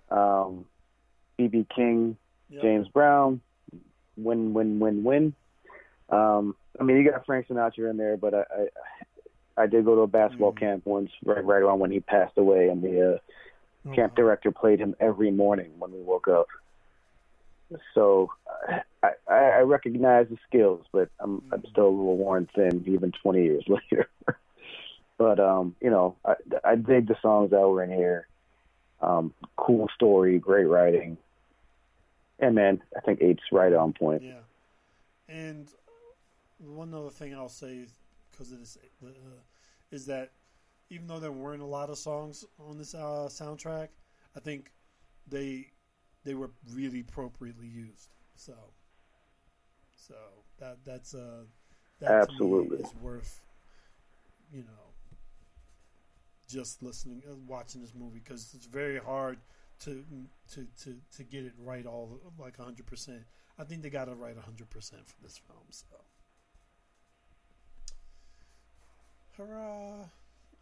Um, 0.09 0.65
BB 1.39 1.67
King, 1.73 2.17
Yep. 2.49 2.61
James 2.63 2.87
Brown, 2.87 3.41
win, 4.17 4.53
win, 4.53 4.79
win, 4.79 5.03
win. 5.03 5.33
Um, 6.09 6.55
I 6.79 6.83
mean, 6.83 6.97
you 6.97 7.09
got 7.09 7.25
Frank 7.25 7.47
Sinatra 7.47 7.89
in 7.89 7.97
there, 7.97 8.17
but 8.17 8.33
I, 8.33 8.39
I, 9.57 9.63
I 9.63 9.67
did 9.67 9.85
go 9.85 9.95
to 9.95 10.01
a 10.01 10.07
basketball 10.07 10.53
camp 10.53 10.85
once, 10.85 11.11
right, 11.23 11.43
right 11.43 11.61
around 11.61 11.79
when 11.79 11.91
he 11.91 11.99
passed 11.99 12.37
away, 12.37 12.69
and 12.69 12.81
the 12.81 13.15
uh, 13.15 13.93
camp 13.93 14.15
director 14.15 14.51
played 14.51 14.79
him 14.79 14.95
every 14.99 15.31
morning 15.31 15.71
when 15.77 15.91
we 15.91 16.01
woke 16.01 16.27
up. 16.27 16.47
So 17.93 18.31
I, 19.03 19.11
I, 19.29 19.35
I 19.35 19.59
recognize 19.59 20.27
the 20.29 20.37
skills, 20.47 20.85
but 20.91 21.09
I'm, 21.19 21.43
I'm 21.51 21.63
still 21.71 21.85
a 21.85 21.89
little 21.89 22.17
worn 22.17 22.49
thin, 22.55 22.83
even 22.87 23.11
20 23.21 23.43
years 23.43 23.63
later. 23.67 24.09
But 25.19 25.39
um, 25.39 25.75
you 25.81 25.91
know, 25.91 26.15
I, 26.25 26.35
I 26.63 26.75
dig 26.75 27.07
the 27.07 27.17
songs 27.21 27.51
that 27.51 27.59
were 27.59 27.83
in 27.83 27.91
here. 27.91 28.25
Um, 29.01 29.33
cool 29.57 29.87
story, 29.93 30.39
great 30.39 30.65
writing, 30.65 31.17
and 32.39 32.55
man, 32.55 32.81
I 32.97 33.01
think 33.01 33.21
eight's 33.21 33.43
right 33.51 33.73
on 33.73 33.93
point. 33.93 34.23
Yeah. 34.23 34.39
And 35.27 35.67
one 36.57 36.93
other 36.93 37.09
thing 37.09 37.35
I'll 37.35 37.49
say, 37.49 37.85
because 38.31 38.51
it 38.51 38.61
is, 38.61 38.77
uh, 39.05 39.09
is 39.91 40.05
that 40.07 40.31
even 40.89 41.07
though 41.07 41.19
there 41.19 41.31
weren't 41.31 41.61
a 41.61 41.65
lot 41.65 41.89
of 41.89 41.97
songs 41.97 42.45
on 42.67 42.77
this 42.77 42.95
uh, 42.95 43.27
soundtrack, 43.29 43.89
I 44.35 44.39
think 44.39 44.71
they 45.29 45.67
they 46.23 46.33
were 46.33 46.49
really 46.73 47.01
appropriately 47.01 47.67
used. 47.67 48.09
So, 48.35 48.53
so 49.95 50.15
that 50.59 50.77
that's 50.85 51.13
uh 51.13 51.43
that 51.99 52.11
Absolutely. 52.11 52.77
is 52.77 52.93
worth 53.01 53.41
you 54.53 54.61
know 54.61 54.88
just 56.49 56.81
listening, 56.81 57.21
uh, 57.29 57.35
watching 57.47 57.81
this 57.81 57.93
movie 57.95 58.19
because 58.23 58.53
it's 58.55 58.65
very 58.65 58.97
hard 58.97 59.37
to 59.81 60.03
to 60.51 60.67
to 60.83 60.97
to 61.15 61.23
get 61.23 61.45
it 61.45 61.53
right 61.57 61.85
all 61.85 62.19
like 62.37 62.57
hundred 62.57 62.85
percent. 62.85 63.21
I 63.57 63.63
think 63.63 63.83
they 63.83 63.89
got 63.89 64.07
it 64.07 64.15
right 64.15 64.35
hundred 64.37 64.69
percent 64.69 65.07
for 65.07 65.15
this 65.21 65.37
film. 65.37 65.59
So, 65.69 65.85
hurrah! 69.37 70.05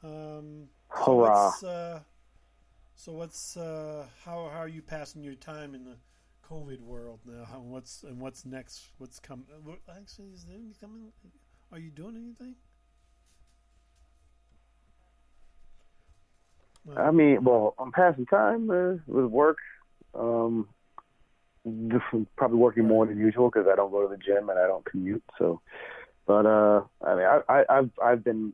Um, 0.03 0.69
so 1.05 1.15
what's, 1.15 1.63
uh, 1.63 1.99
so 2.95 3.11
what's 3.13 3.57
uh, 3.57 4.05
how 4.23 4.49
how 4.53 4.59
are 4.59 4.67
you 4.67 4.81
passing 4.81 5.23
your 5.23 5.35
time 5.35 5.73
in 5.73 5.85
the 5.85 5.97
COVID 6.47 6.81
world 6.81 7.19
now? 7.25 7.45
How, 7.45 7.59
what's 7.59 8.03
and 8.03 8.19
what's 8.19 8.45
next? 8.45 8.87
What's 8.97 9.19
coming? 9.19 9.45
Actually, 9.89 10.27
is 10.33 10.43
there 10.43 10.55
anything 10.55 10.75
coming? 10.79 11.11
Are 11.71 11.79
you 11.79 11.89
doing 11.91 12.15
anything? 12.15 12.55
I 16.95 17.11
mean, 17.11 17.43
well, 17.43 17.75
I'm 17.79 17.91
passing 17.91 18.25
time 18.25 18.69
uh, 18.69 18.93
with 19.07 19.25
work. 19.25 19.57
Um, 20.13 20.67
just 21.89 22.05
probably 22.37 22.57
working 22.57 22.87
more 22.87 23.05
than 23.05 23.17
usual 23.17 23.49
because 23.49 23.67
I 23.71 23.75
don't 23.75 23.91
go 23.91 24.01
to 24.01 24.07
the 24.07 24.17
gym 24.17 24.49
and 24.49 24.57
I 24.57 24.67
don't 24.67 24.85
commute. 24.85 25.23
So, 25.37 25.59
but 26.25 26.45
uh, 26.45 26.83
I 27.05 27.15
mean, 27.15 27.25
I, 27.25 27.41
I, 27.49 27.63
I've 27.69 27.89
I've 28.01 28.23
been, 28.23 28.53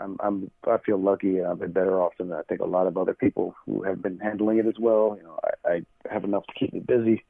I'm, 0.00 0.16
I'm 0.20 0.50
I 0.66 0.78
feel 0.78 0.98
lucky. 0.98 1.42
I've 1.42 1.58
been 1.58 1.72
better 1.72 2.00
off 2.00 2.12
than 2.18 2.32
I 2.32 2.42
think 2.42 2.60
a 2.60 2.66
lot 2.66 2.86
of 2.86 2.96
other 2.96 3.14
people 3.14 3.56
who 3.66 3.82
have 3.82 4.00
been 4.00 4.18
handling 4.18 4.58
it 4.58 4.66
as 4.66 4.78
well. 4.78 5.16
You 5.18 5.24
know, 5.24 5.38
I, 5.64 5.68
I 5.68 5.82
have 6.12 6.24
enough 6.24 6.44
to 6.46 6.54
keep 6.54 6.72
me 6.72 6.80
busy. 6.80 7.24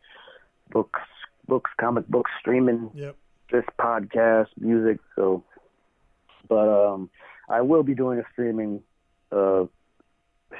Books, 0.70 1.00
books, 1.48 1.70
comic 1.80 2.06
books, 2.08 2.30
streaming, 2.40 2.90
Yep. 2.94 3.16
this 3.50 3.64
podcast, 3.80 4.48
music. 4.58 4.98
So, 5.16 5.44
but 6.48 6.68
um, 6.68 7.10
I 7.48 7.62
will 7.62 7.82
be 7.82 7.94
doing 7.94 8.18
a 8.18 8.24
streaming 8.32 8.82
uh 9.30 9.64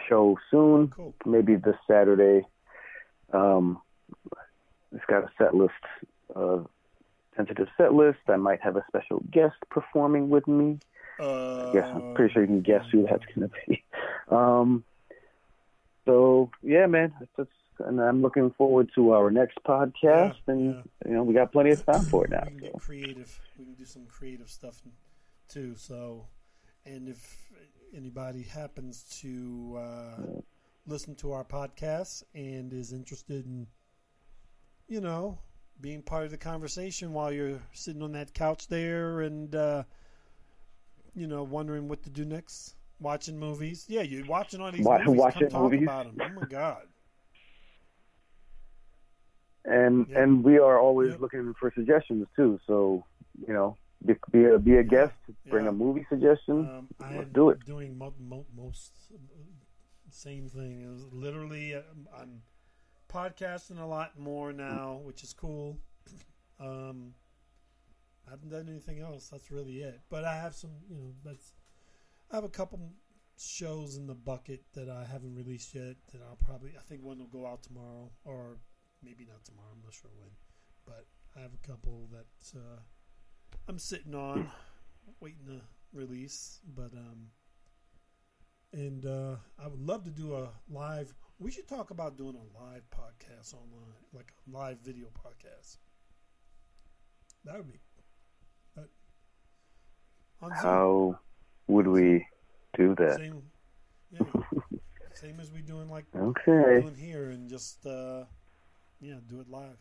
show 0.09 0.38
soon, 0.50 0.88
Cool. 0.88 1.14
maybe 1.24 1.57
this 1.57 1.76
Saturday. 1.90 2.46
Um, 3.32 3.80
it's 4.94 5.05
got 5.07 5.24
a 5.24 5.30
set 5.38 5.55
list, 5.55 5.72
uh, 6.36 6.61
tentative 7.36 7.68
set 7.78 7.94
list. 7.94 8.18
I 8.28 8.36
might 8.36 8.61
have 8.61 8.76
a 8.76 8.84
special 8.88 9.22
guest 9.30 9.57
performing 9.70 10.28
with 10.30 10.46
me. 10.46 10.78
Uh, 11.18 11.70
Yes, 11.74 11.86
I'm 11.94 12.14
pretty 12.14 12.32
sure 12.34 12.42
you 12.42 12.48
can 12.48 12.61
guess 12.61 12.84
who 12.92 13.07
that's 13.09 13.24
going 13.34 13.48
to 13.48 13.55
be. 13.66 13.82
Um, 14.28 14.84
so 16.07 16.50
yeah, 16.62 16.86
man, 16.86 17.12
that's, 17.36 17.50
and 17.80 18.00
I'm 18.00 18.22
looking 18.22 18.50
forward 18.53 18.90
to 18.94 19.12
our 19.12 19.30
next 19.30 19.59
podcast, 19.66 20.36
and 20.46 20.82
you 21.07 21.12
know 21.12 21.22
we 21.22 21.34
got 21.34 21.53
plenty 21.53 21.70
of 21.70 21.84
time 21.84 22.03
for 22.05 22.24
it 22.24 22.30
now. 22.30 22.42
we 22.44 22.50
can 22.50 22.59
get 22.59 22.78
creative. 22.80 23.40
We 23.59 23.64
can 23.66 23.74
do 23.74 23.84
some 23.84 24.07
creative 24.07 24.48
stuff 24.48 24.80
too. 25.48 25.74
So, 25.76 26.26
and 26.86 27.09
if 27.09 27.41
anybody 27.95 28.43
happens 28.43 29.05
to 29.20 29.78
uh, 29.78 30.22
listen 30.86 31.14
to 31.16 31.32
our 31.32 31.45
podcast 31.45 32.22
and 32.34 32.72
is 32.72 32.93
interested 32.93 33.45
in, 33.47 33.66
you 34.88 35.01
know, 35.01 35.38
being 35.80 36.03
part 36.03 36.24
of 36.24 36.30
the 36.30 36.36
conversation 36.38 37.12
while 37.12 37.32
you're 37.32 37.61
sitting 37.72 38.03
on 38.03 38.12
that 38.12 38.32
couch 38.34 38.68
there 38.68 39.20
and, 39.22 39.55
uh, 39.55 39.82
you 41.14 41.26
know, 41.26 41.43
wondering 41.43 41.88
what 41.88 42.03
to 42.05 42.11
do 42.11 42.24
next, 42.24 42.74
watching 43.01 43.38
movies. 43.38 43.84
Yeah, 43.88 44.03
you're 44.03 44.26
watching 44.26 44.61
all 44.61 44.70
these 44.72 44.84
Watch- 44.84 45.05
movies. 45.07 45.20
watching 45.20 45.40
Come 45.43 45.51
talk 45.51 45.62
movies. 45.72 45.82
about 45.82 46.16
them. 46.16 46.16
Oh 46.36 46.40
my 46.40 46.47
god. 46.47 46.82
and 49.64 50.07
Yeah. 50.09 50.22
and 50.22 50.43
we 50.45 50.59
are 50.59 50.78
always 50.78 51.18
looking 51.20 51.55
for 51.59 51.72
suggestions 51.74 52.26
too. 52.36 52.59
So 52.66 53.05
you 53.47 53.55
know, 53.55 53.76
be, 54.07 54.14
be 54.30 54.44
a 54.44 54.59
be 54.59 54.76
a 54.76 54.82
guest, 54.82 55.14
bring 55.48 55.64
Yeah. 55.64 55.70
a 55.70 55.72
movie 55.72 56.07
suggestion. 56.09 56.68
Um, 56.68 56.88
I 57.00 57.14
Let's 57.16 57.26
am 57.26 57.32
do 57.32 57.50
it. 57.50 57.64
doing 57.64 57.96
mo- 57.98 58.14
mo- 58.18 58.46
most 58.55 58.92
same 60.11 60.48
thing. 60.48 60.82
It 60.82 60.88
was 60.90 61.05
literally 61.12 61.74
uh, 61.74 61.82
I'm 62.16 62.42
podcasting 63.09 63.80
a 63.80 63.86
lot 63.86 64.18
more 64.18 64.53
now, 64.53 65.00
which 65.05 65.22
is 65.22 65.32
cool. 65.32 65.78
Um, 66.61 67.14
I 68.26 68.30
haven't 68.30 68.50
done 68.50 68.68
anything 68.68 69.00
else. 69.00 69.28
That's 69.28 69.50
really 69.50 69.78
it. 69.82 70.00
But 70.09 70.24
I 70.24 70.34
have 70.36 70.55
some, 70.55 70.70
you 70.88 70.96
know, 70.96 71.14
that's 71.24 71.53
I 72.30 72.36
have 72.36 72.44
a 72.44 72.48
couple 72.48 72.92
shows 73.38 73.96
in 73.96 74.07
the 74.07 74.14
bucket 74.14 74.62
that 74.74 74.88
I 74.88 75.05
haven't 75.05 75.34
released 75.34 75.74
yet. 75.74 75.96
That 76.12 76.22
I'll 76.22 76.36
probably 76.36 76.72
I 76.78 76.82
think 76.82 77.03
one 77.03 77.18
will 77.18 77.26
go 77.26 77.46
out 77.46 77.62
tomorrow 77.62 78.11
or 78.24 78.59
maybe 79.03 79.24
not 79.26 79.44
tomorrow. 79.44 79.68
I'm 79.74 79.82
not 79.82 79.92
sure 79.94 80.11
when, 80.16 80.30
but 80.86 81.07
I 81.36 81.40
have 81.40 81.53
a 81.55 81.66
couple 81.66 82.09
that 82.12 82.59
uh, 82.59 82.80
I'm 83.68 83.78
sitting 83.78 84.14
on, 84.14 84.50
waiting 85.20 85.46
to 85.46 85.61
release. 85.92 86.61
But 86.74 86.92
um, 86.92 87.28
and 88.72 89.05
uh, 89.05 89.36
I 89.62 89.68
would 89.68 89.80
love 89.80 90.05
to 90.05 90.11
do 90.11 90.34
a 90.34 90.50
live. 90.70 91.14
We 91.38 91.50
should 91.50 91.68
talk 91.68 91.90
about 91.90 92.16
doing 92.16 92.36
a 92.36 92.62
live 92.62 92.84
podcast 92.90 93.55
online, 93.55 93.94
like 94.12 94.32
a 94.46 94.57
live 94.57 94.78
video 94.80 95.07
podcast. 95.09 95.78
That 97.44 97.57
would 97.57 97.72
be. 97.72 97.80
But 98.74 98.88
on 100.40 100.50
Zoom. 100.50 100.62
How 100.62 101.18
would 101.68 101.86
we 101.86 102.26
do 102.76 102.94
that? 102.96 103.16
Same, 103.16 103.42
yeah, 104.11 104.20
same 105.14 105.40
as 105.40 105.50
we 105.50 105.62
doing 105.62 105.88
like 105.88 106.07
Okay. 106.16 106.80
doing 106.80 106.94
here, 106.94 107.30
and 107.30 107.48
just 107.48 107.84
uh, 107.86 108.24
yeah, 109.00 109.16
do 109.26 109.40
it 109.40 109.48
live. 109.48 109.78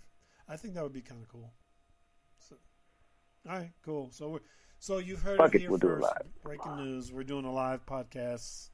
I 0.49 0.57
think 0.57 0.73
that 0.73 0.83
would 0.83 0.93
be 0.93 1.01
kind 1.01 1.21
of 1.21 1.29
cool. 1.29 1.53
All 3.49 3.55
right, 3.55 3.71
cool. 3.83 4.09
So 4.11 4.29
we're 4.29 4.39
so 4.77 4.99
you've 4.99 5.23
heard 5.23 5.37
Fuck 5.37 5.55
it 5.55 5.67
we'll 5.67 5.79
first. 5.79 6.07
Breaking 6.43 6.77
news: 6.77 7.11
We're 7.11 7.23
doing 7.23 7.45
a 7.45 7.51
live 7.51 7.83
podcast 7.87 8.69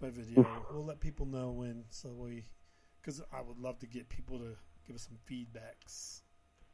by 0.00 0.08
video. 0.08 0.46
we'll 0.72 0.84
let 0.86 1.00
people 1.00 1.26
know 1.26 1.50
when, 1.50 1.84
so 1.90 2.10
we 2.10 2.46
because 3.00 3.20
I 3.30 3.42
would 3.42 3.58
love 3.58 3.78
to 3.80 3.86
get 3.86 4.08
people 4.08 4.38
to 4.38 4.56
give 4.86 4.96
us 4.96 5.06
some 5.06 5.18
feedbacks, 5.30 6.22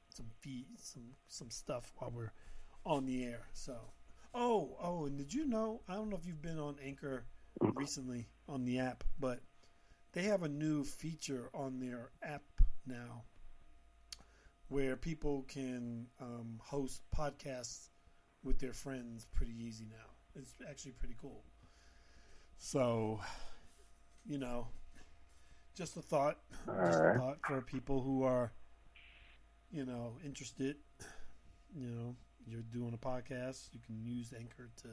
some 0.08 0.26
feed, 0.38 0.66
some 0.76 1.02
some 1.26 1.50
stuff 1.50 1.92
while 1.96 2.12
we're 2.14 2.32
on 2.84 3.06
the 3.06 3.24
air. 3.24 3.48
So, 3.52 3.76
oh, 4.32 4.76
oh, 4.80 5.06
and 5.06 5.18
did 5.18 5.34
you 5.34 5.46
know? 5.46 5.80
I 5.88 5.94
don't 5.94 6.10
know 6.10 6.16
if 6.16 6.26
you've 6.26 6.42
been 6.42 6.60
on 6.60 6.76
Anchor 6.80 7.24
mm. 7.60 7.72
recently 7.74 8.28
on 8.48 8.64
the 8.64 8.78
app, 8.78 9.02
but 9.18 9.40
they 10.12 10.22
have 10.22 10.44
a 10.44 10.48
new 10.48 10.84
feature 10.84 11.50
on 11.52 11.80
their 11.80 12.10
app 12.22 12.44
now 12.86 13.24
where 14.68 14.96
people 14.96 15.44
can 15.48 16.06
um, 16.20 16.58
host 16.62 17.02
podcasts 17.16 17.88
with 18.42 18.58
their 18.58 18.72
friends 18.72 19.26
pretty 19.34 19.54
easy 19.58 19.86
now. 19.90 20.40
It's 20.40 20.54
actually 20.68 20.92
pretty 20.92 21.16
cool. 21.20 21.44
So, 22.58 23.20
you 24.26 24.38
know, 24.38 24.68
just 25.74 25.96
a 25.96 26.02
thought, 26.02 26.38
just 26.66 27.00
a 27.00 27.18
thought 27.18 27.38
for 27.46 27.60
people 27.60 28.00
who 28.02 28.22
are, 28.22 28.52
you 29.70 29.84
know, 29.84 30.18
interested. 30.24 30.76
You 31.74 31.88
know, 31.88 32.16
you're 32.46 32.62
doing 32.62 32.94
a 32.94 32.98
podcast, 32.98 33.68
you 33.72 33.80
can 33.84 34.00
use 34.02 34.32
Anchor 34.38 34.70
to 34.82 34.88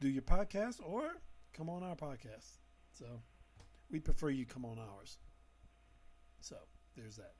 do 0.00 0.08
your 0.08 0.22
podcast 0.22 0.80
or 0.82 1.02
come 1.52 1.68
on 1.68 1.82
our 1.82 1.96
podcast. 1.96 2.58
So, 2.92 3.04
we 3.90 4.00
prefer 4.00 4.30
you 4.30 4.46
come 4.46 4.64
on 4.64 4.78
ours. 4.78 5.18
So, 6.40 6.56
there's 6.96 7.16
that. 7.16 7.34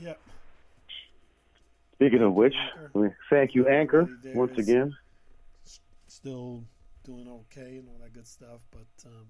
Yep. 0.00 0.20
Speaking 1.94 2.22
of 2.22 2.34
which, 2.34 2.54
thank 3.28 3.54
you, 3.54 3.66
Anchor, 3.66 4.08
once 4.34 4.56
again. 4.56 4.96
still 6.06 6.62
doing 7.04 7.28
okay 7.28 7.78
and 7.78 7.88
all 7.88 7.98
that 8.00 8.12
good 8.12 8.26
stuff. 8.26 8.60
But 8.70 9.06
um, 9.06 9.26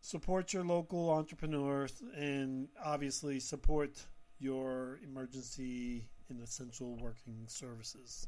support 0.00 0.52
your 0.52 0.64
local 0.64 1.10
entrepreneurs 1.10 2.02
and 2.16 2.68
obviously 2.84 3.38
support 3.38 4.04
your 4.38 4.98
emergency 5.04 6.08
and 6.28 6.40
essential 6.40 6.96
working 6.96 7.44
services. 7.46 8.26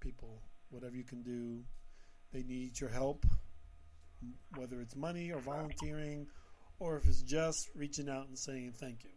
People, 0.00 0.40
whatever 0.70 0.96
you 0.96 1.04
can 1.04 1.22
do, 1.22 1.60
they 2.32 2.42
need 2.42 2.80
your 2.80 2.90
help, 2.90 3.26
whether 4.56 4.80
it's 4.80 4.96
money 4.96 5.32
or 5.32 5.40
volunteering, 5.40 6.26
or 6.78 6.96
if 6.96 7.06
it's 7.06 7.22
just 7.22 7.68
reaching 7.74 8.08
out 8.08 8.28
and 8.28 8.38
saying 8.38 8.72
thank 8.78 9.04
you. 9.04 9.13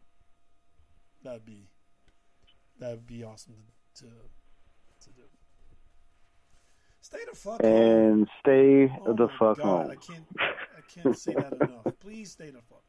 That'd 1.27 1.45
be 1.45 1.67
that'd 2.79 3.05
be 3.05 3.21
awesome 3.25 3.55
to 3.95 4.05
to, 4.05 4.05
to 4.05 5.09
do. 5.09 5.23
Stay 7.01 7.17
the 7.29 7.35
fuck 7.35 7.61
home. 7.61 7.69
And 7.69 8.27
stay 8.39 8.89
Oh 9.05 9.11
the 9.11 9.27
fuck 9.37 9.57
God, 9.57 9.87
home. 9.87 9.91
I 9.91 9.95
can't, 9.95 10.25
I 10.39 11.01
can't 11.01 11.19
say 11.19 11.33
that 11.33 11.51
enough. 11.61 11.99
Please 11.99 12.31
stay 12.31 12.49
the 12.49 12.61
fuck. 12.61 12.81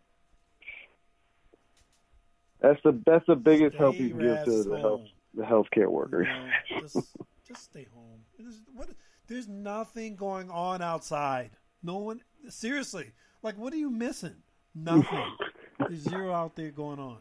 That's 2.60 2.80
the 2.84 3.02
that's 3.04 3.26
the 3.26 3.34
biggest 3.34 3.76
help 3.76 3.96
you 3.96 4.10
can 4.10 4.20
give 4.20 4.44
to 4.44 4.62
the 4.62 4.78
health 4.78 5.00
home. 5.00 5.08
the 5.34 5.42
healthcare 5.42 5.90
workers. 5.90 6.28
No, 6.70 6.80
just, 6.80 7.16
just 7.44 7.64
stay 7.64 7.88
home. 7.92 8.20
There's, 8.38 8.60
what, 8.72 8.90
there's 9.26 9.48
nothing 9.48 10.14
going 10.14 10.48
on 10.48 10.80
outside. 10.80 11.50
No 11.82 11.96
one, 11.96 12.20
seriously. 12.48 13.10
Like, 13.42 13.58
what 13.58 13.72
are 13.72 13.78
you 13.78 13.90
missing? 13.90 14.36
Nothing. 14.76 15.24
There's 15.80 16.00
zero 16.00 16.32
out 16.32 16.56
there 16.56 16.70
going 16.70 16.98
on. 16.98 17.18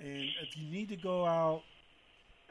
And 0.00 0.28
if 0.42 0.56
you 0.56 0.70
need 0.70 0.88
to 0.90 0.96
go 0.96 1.24
out, 1.24 1.62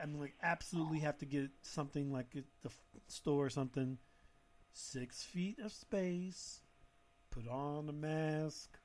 I 0.01 0.05
mean, 0.05 0.19
like, 0.19 0.35
absolutely 0.43 0.99
have 0.99 1.17
to 1.19 1.25
get 1.25 1.49
something 1.61 2.11
like 2.11 2.27
at 2.35 2.43
the 2.61 2.69
store 3.07 3.45
or 3.45 3.49
something. 3.49 3.97
Six 4.73 5.23
feet 5.23 5.59
of 5.59 5.71
space. 5.71 6.61
Put 7.31 7.47
on 7.47 7.89
a 7.89 7.93
mask. 7.93 8.77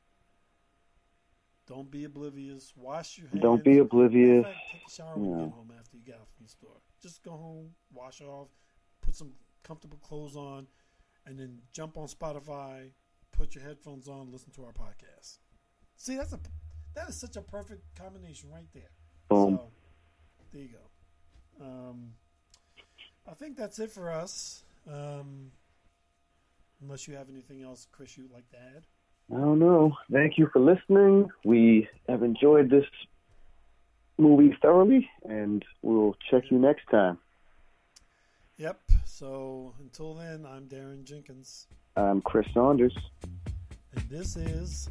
Don't 1.66 1.90
be 1.90 2.04
oblivious. 2.04 2.72
Wash 2.76 3.18
your 3.18 3.28
hands. 3.28 3.42
Don't 3.42 3.64
be 3.64 3.78
oblivious. 3.78 4.42
Matter 4.42 4.48
of 4.48 4.54
fact, 4.54 4.72
take 4.72 4.82
a 4.86 4.90
shower 4.90 5.16
when 5.16 5.30
you 5.30 5.44
get 5.46 5.54
home 5.54 5.72
after 5.78 5.96
you 5.96 6.02
get 6.04 6.14
out 6.16 6.28
from 6.36 6.44
the 6.44 6.50
store. 6.50 6.80
Just 7.00 7.22
go 7.22 7.30
home, 7.32 7.70
wash 7.92 8.20
it 8.20 8.26
off, 8.26 8.48
put 9.00 9.14
some 9.14 9.32
comfortable 9.62 9.98
clothes 9.98 10.36
on, 10.36 10.66
and 11.26 11.38
then 11.38 11.58
jump 11.72 11.96
on 11.96 12.08
Spotify, 12.08 12.90
put 13.30 13.54
your 13.54 13.64
headphones 13.64 14.08
on, 14.08 14.30
listen 14.30 14.50
to 14.52 14.64
our 14.64 14.72
podcast. 14.72 15.38
See, 15.96 16.16
that's 16.16 16.32
a 16.32 16.38
that 16.94 17.08
is 17.08 17.16
such 17.18 17.36
a 17.36 17.42
perfect 17.42 17.82
combination 17.96 18.50
right 18.50 18.66
there. 18.74 18.90
Boom. 19.28 19.56
So, 19.56 19.68
there 20.52 20.62
you 20.62 20.68
go. 20.68 21.64
Um, 21.64 22.12
I 23.28 23.34
think 23.34 23.56
that's 23.56 23.78
it 23.78 23.90
for 23.90 24.10
us. 24.10 24.64
Um, 24.90 25.52
unless 26.82 27.06
you 27.06 27.14
have 27.14 27.28
anything 27.30 27.62
else, 27.62 27.86
Chris, 27.92 28.16
you'd 28.18 28.32
like 28.32 28.48
to 28.50 28.56
add? 28.56 28.86
I 29.34 29.38
don't 29.38 29.58
know. 29.58 29.96
Thank 30.10 30.36
you 30.36 30.48
for 30.52 30.58
listening. 30.58 31.28
We 31.44 31.88
have 32.08 32.22
enjoyed 32.22 32.68
this 32.68 32.84
movie 34.18 34.54
thoroughly, 34.60 35.08
and 35.24 35.64
we'll 35.82 36.16
check 36.30 36.44
you 36.50 36.58
next 36.58 36.84
time. 36.90 37.18
Yep. 38.56 38.80
So 39.04 39.74
until 39.80 40.14
then, 40.14 40.44
I'm 40.46 40.66
Daron 40.66 41.04
Jenkins, 41.04 41.66
I'm 41.96 42.20
Chris 42.22 42.46
Saunders. 42.52 42.96
and 43.94 44.04
this 44.10 44.36
is 44.36 44.90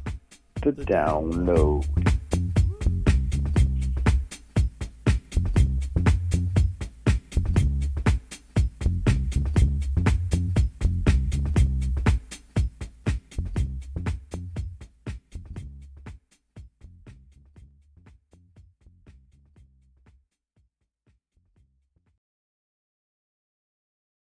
The 0.62 0.70
Download. 0.70 2.21